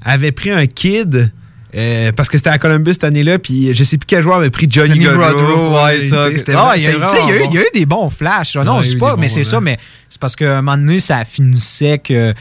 [0.04, 1.32] avait pris un kid.
[1.76, 4.52] euh, parce que c'était à Columbus cette année-là, puis je sais plus quel joueur avait
[4.52, 6.28] pris Johnny, Johnny ouais, ça.
[6.56, 8.56] Ah, il y a- il y eu- des bons flashs.
[8.56, 8.64] là.
[8.64, 9.78] Non, Ouais, je sais pas, mais c'est ça, mais
[10.08, 12.34] c'est parce qu'à un moment donné, ça finissait que.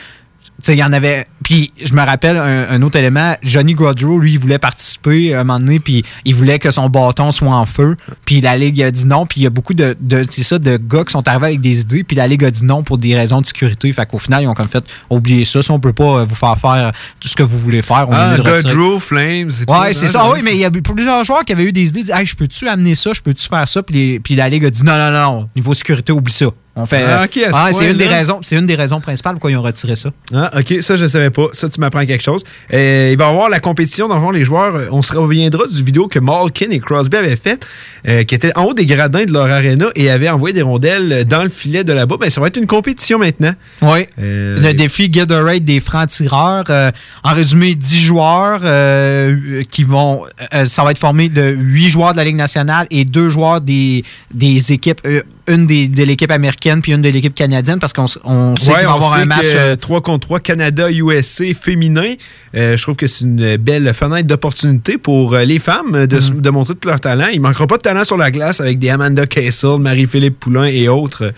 [0.63, 1.27] Tu sais, il y en avait.
[1.43, 3.35] Puis, je me rappelle un, un autre élément.
[3.43, 6.89] Johnny Gaudreau, lui, il voulait participer à un moment donné, puis il voulait que son
[6.89, 7.97] bâton soit en feu.
[8.25, 9.27] Puis la Ligue a dit non.
[9.27, 11.61] Puis il y a beaucoup de, de, c'est ça, de gars qui sont arrivés avec
[11.61, 13.93] des idées, puis la Ligue a dit non pour des raisons de sécurité.
[13.93, 15.63] Fait qu'au final, ils ont comme fait oubliez ça.
[15.63, 18.13] Si on peut pas euh, vous faire faire tout ce que vous voulez faire, on
[18.15, 18.37] Ah.
[18.37, 19.49] Gaudreau, Flames.
[19.67, 20.09] Ouais, c'est ah, ça.
[20.13, 22.03] j'avais Oui, mais il y a eu plusieurs joueurs qui avaient eu des idées.
[22.03, 23.83] Disent, hey, je peux-tu amener ça, je peux-tu faire ça?
[23.83, 25.49] Puis, les- puis la Ligue a dit non, non, non.
[25.57, 26.47] Niveau sécurité, oublie ça.
[26.87, 27.05] Fait.
[27.53, 28.39] Ah, c'est une des raisons.
[28.43, 30.11] C'est une des raisons principales pourquoi ils ont retiré ça.
[30.35, 31.49] Ah, OK, ça, je ne savais pas.
[31.53, 32.43] Ça, tu m'apprends quelque chose.
[32.73, 34.75] Euh, il va y avoir la compétition, dans le fond, les joueurs.
[34.77, 37.63] euh, On se reviendra du vidéo que Malkin et Crosby avaient fait,
[38.09, 41.27] euh, qui était en haut des gradins de leur arena et avaient envoyé des rondelles
[41.27, 42.17] dans le filet de là-bas.
[42.19, 43.53] Ben, ça va être une compétition maintenant.
[43.83, 44.07] Oui.
[44.19, 46.65] Euh, Le défi Gatorade des francs-tireurs.
[46.71, 46.91] euh,
[47.23, 50.23] en résumé, 10 joueurs euh, qui vont.
[50.55, 53.61] euh, ça va être formé de 8 joueurs de la Ligue nationale et 2 joueurs
[53.61, 55.07] des, des équipes.
[55.49, 58.77] Une des, de l'équipe américaine puis une de l'équipe canadienne parce qu'on on sait Ouais,
[58.79, 59.41] qu'il va on avoir sait un match.
[59.53, 62.13] que, euh, 3 contre 3 Canada-USA féminin.
[62.57, 66.23] Euh, je trouve que c'est une belle fenêtre d'opportunité pour euh, les femmes de, Mhm.
[66.23, 67.27] s- de montrer tout leur talent.
[67.33, 70.67] Il ne manquera pas de talent sur la glace avec des Amanda Kessel, Marie-Philippe Poulain
[70.67, 71.33] et autres.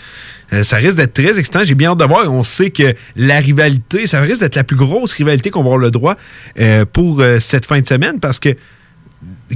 [0.52, 1.64] Euh, ça risque d'être très excitant.
[1.64, 2.30] J'ai bien hâte de voir.
[2.30, 5.78] On sait que la rivalité, ça risque d'être la plus grosse rivalité qu'on va avoir
[5.78, 6.16] le droit
[6.60, 8.50] euh, pour cette fin de semaine parce que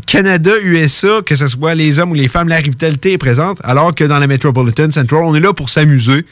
[0.06, 4.04] Canada-USA, que ce soit les hommes ou les femmes, la rivalité est présente, alors que
[4.04, 6.24] dans la Metropolitan Central, on est là pour s'amuser.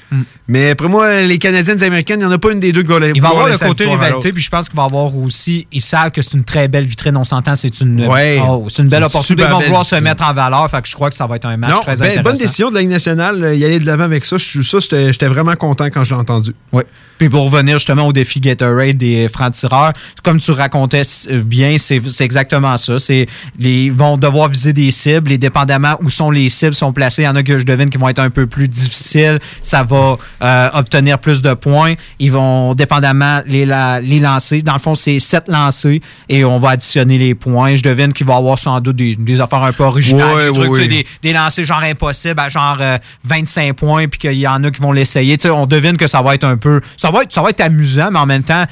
[0.49, 2.73] Mais après moi, les Canadiens et les Américaines, il n'y en a pas une des
[2.73, 4.85] deux qui va Il va y avoir le côté rivalité, puis je pense qu'il va
[4.85, 5.67] y avoir aussi.
[5.73, 7.17] Ils savent que c'est une très belle vitrine.
[7.17, 8.41] On s'entend, c'est une, Ouais.
[8.47, 9.45] oh, c'est une belle opportunité.
[9.49, 10.71] Ils vont vouloir se mettre en valeur.
[10.71, 12.23] Fait que je crois que ça va être un match Non, très ben, intéressant.
[12.23, 14.37] bonne décision de la Ligue nationale, euh, y aller de l'avant avec ça.
[14.37, 16.53] Je- Ça, j'étais vraiment content quand je l'ai entendu.
[16.73, 16.83] Oui.
[17.19, 22.01] Puis pour revenir justement au défi Gatorade des francs-tireurs, comme tu racontais euh, bien, c'est
[22.13, 22.99] c'est exactement ça.
[22.99, 23.27] C'est
[23.59, 27.23] les ils vont devoir viser des cibles et dépendamment où sont les cibles sont placées,
[27.23, 29.39] il y en a que je devine qui vont être un peu plus difficiles.
[29.63, 31.95] Ça va euh, obtenir plus de points.
[32.19, 34.63] Ils vont dépendamment les, la- les lancer.
[34.63, 37.77] Dans le fond, c'est sept lancers et on va additionner les points.
[37.77, 40.47] Je devine qu'il va y avoir sans doute des, des affaires un peu originales, Ouais,
[40.47, 40.89] des, trucs, ouais, ouais.
[40.89, 44.71] des, des lancers genre impossibles à genre euh, 25 points puis qu'il y en a
[44.71, 45.37] qui vont l'essayer.
[45.51, 46.81] On devine que ça va être un peu.
[46.97, 48.65] Ça va être, ça va être amusant, mais en même temps,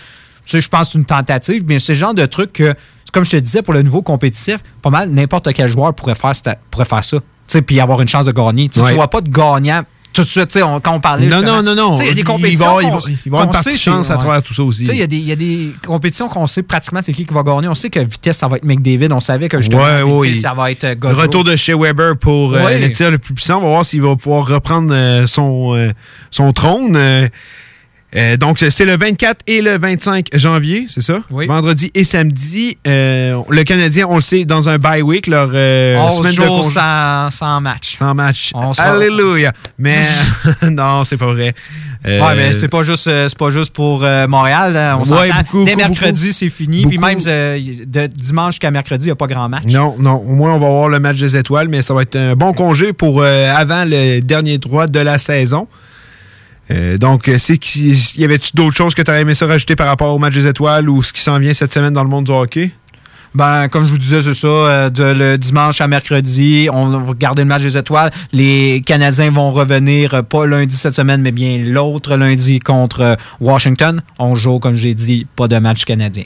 [0.46, 1.62] tu sais, je pense que c'est une tentative.
[1.66, 2.74] Mais c'est le genre de truc que,
[3.14, 6.34] comme je te disais, pour le niveau compétitif, pas mal n'importe quel joueur pourrait faire,
[6.36, 7.16] cette- pourrait faire ça.
[7.66, 8.68] Puis avoir une chance de gagner.
[8.68, 8.88] Tu Ouais.
[8.90, 9.82] tu vois pas de gagnant
[10.12, 11.26] tout de suite, on- quand on parlait.
[11.26, 11.96] Non, non, non, non.
[12.00, 12.66] Il y a des compétitions.
[12.78, 14.84] avoir- il va- y avoir une partie sait, chance à travers tout ça aussi.
[14.84, 17.34] Il y a des- il y, a des compétitions qu'on sait pratiquement c'est qui qui
[17.34, 17.66] va gagner.
[17.68, 19.12] On sait que vitesse, ça va être McDavid.
[19.12, 20.40] On savait que justement, Ouais, ouais, vitesse, oui.
[20.40, 21.22] ça va être euh, Le Godreau.
[21.22, 22.78] retour de chez Weber pour euh, Ouais.
[22.78, 23.58] le tir le plus puissant.
[23.58, 25.90] On va voir s'il va pouvoir reprendre euh, son, euh,
[26.30, 26.96] son trône.
[28.16, 31.18] Euh, donc, c'est le 24 et le 25 janvier, c'est ça?
[31.30, 32.78] Vendredi et samedi.
[32.86, 36.40] Euh, le Canadien, on le sait, dans un bye week, leur euh, 11 semaine de
[36.40, 36.70] congé.
[36.70, 37.96] sans, sans match.
[37.96, 38.52] Sans match.
[38.78, 39.52] Alléluia.
[39.78, 40.04] Mais
[40.70, 41.54] non, c'est pas vrai.
[42.06, 44.76] Euh, Ouais, mais c'est pas juste, euh, c'est pas juste pour Montréal.
[44.76, 46.86] hein, on Ouais, beaucoup, Dès beaucoup, mercredi, c'est fini.
[46.86, 49.64] Puis même de dimanche jusqu'à mercredi, il n'y a pas grand match.
[49.66, 50.16] Non, non.
[50.16, 52.52] Au moins, on va voir le match des étoiles, mais ça va être un bon
[52.52, 55.66] congé pour avant le dernier droit de la saison.
[56.70, 59.76] Euh, donc, euh, c'est qu'il y avait-tu d'autres choses que tu aurais aimé ça rajouter
[59.76, 62.08] par rapport au match des étoiles ou ce qui s'en vient cette semaine dans le
[62.10, 62.72] monde du hockey?
[63.34, 64.46] Ben, comme je vous disais, c'est ça.
[64.46, 68.12] euh, de le dimanche à mercredi, on va regarder le match des étoiles.
[68.32, 73.14] Les Canadiens vont revenir, euh, pas lundi cette semaine, mais bien l'autre lundi contre euh,
[73.40, 74.02] Washington.
[74.20, 76.22] On joue, comme j'ai dit, pas de match canadien.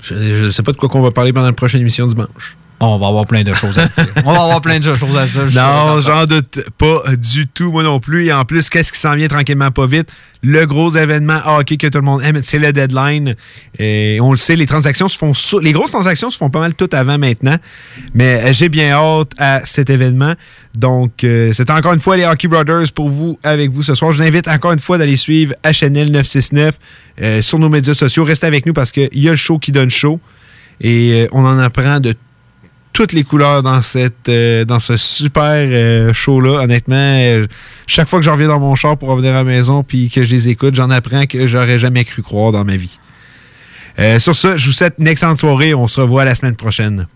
[0.00, 2.56] Je ne sais pas de quoi qu'on va parler pendant la prochaine émission dimanche.
[2.78, 4.12] On va avoir plein de choses à se dire.
[4.24, 5.62] On va avoir plein de choses à se dire.
[5.62, 8.26] Non, j'en doute pas du tout, moi non plus.
[8.26, 10.10] Et en plus, qu'est-ce qui s'en vient tranquillement pas vite?
[10.42, 13.34] Le gros événement hockey que tout le monde aime, c'est le deadline.
[13.78, 15.32] Et on le sait, les transactions se font
[15.62, 17.56] les grosses transactions se font pas mal toutes avant maintenant.
[18.14, 20.34] Mais euh, j'ai bien hâte à cet événement.
[20.76, 24.12] Donc, euh, c'est encore une fois les Hockey Brothers pour vous, avec vous ce soir.
[24.12, 26.78] Je vous invite encore une fois d'aller suivre HNL 969
[27.22, 28.24] euh, sur nos médias sociaux.
[28.24, 30.20] Restez avec nous parce qu'il y a le show qui donne show.
[30.80, 32.14] Et euh, on en apprend de
[32.96, 36.62] toutes les couleurs dans cette euh, dans ce super euh, show-là.
[36.62, 37.46] Honnêtement, euh,
[37.86, 40.24] chaque fois que je reviens dans mon char pour revenir à la maison puis que
[40.24, 42.98] je les écoute, j'en apprends que j'aurais jamais cru croire dans ma vie.
[44.18, 45.74] Sur ça, je vous souhaite une excellente soirée.
[45.74, 47.06] On se revoit la semaine prochaine.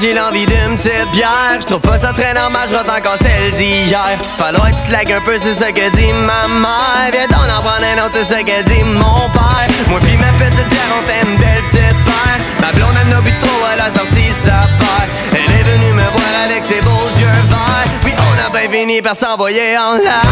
[0.00, 1.58] J'ai l'envie d'une petite bière.
[1.60, 4.16] Je trouve pas ça très normal, je rentre encore celle d'hier.
[4.38, 7.10] Falloir que tu slack un peu, c'est ce que dit ma mère.
[7.12, 9.68] Viens donc en prendre un autre, c'est ce que dit mon père.
[9.88, 12.40] Moi pis ma petite bière, on fait une belle petite paire.
[12.60, 15.08] Ma blonde, elle n'a bu trop, elle a sorti sa paire.
[15.32, 17.90] Elle est venue me voir avec ses beaux yeux verts.
[18.02, 20.22] Puis on a bien fini par s'envoyer en l'air.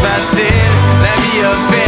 [0.00, 0.74] Facile.
[1.02, 1.87] La vie a fait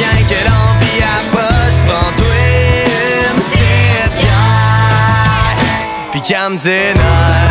[0.00, 0.80] bien que l'envie
[6.22, 7.49] calme tes nerfs.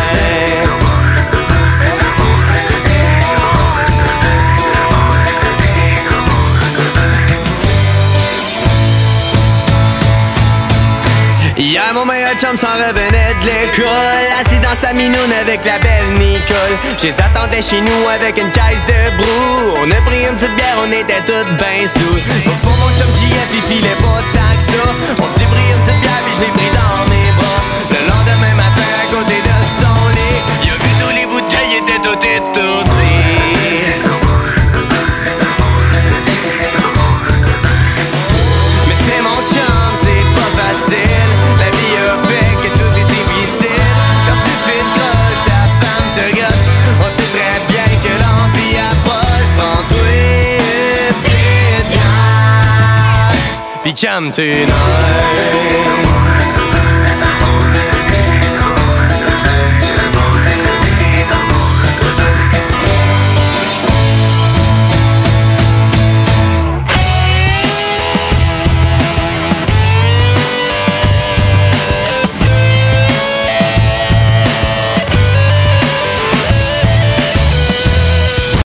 [12.50, 14.26] Chum s'en revenait de l'école.
[14.40, 16.74] Assis dans sa minoune avec la belle Nicole.
[16.98, 20.78] J'ai attendais chez nous avec une caisse de brou On a pris une petite bière,
[20.82, 22.16] on était toutes ben sous
[22.50, 24.84] Au fond, mon chum JF, il filait pas tant que ça.
[25.18, 27.62] On s'est pris une petite bière, puis je l'ai pris dans mes bras.
[27.90, 32.02] Le lendemain matin, à côté de son lit Il a vu tous les bouteilles, étaient
[32.02, 32.89] toutes étourdis Mais
[54.00, 56.09] jam tonight.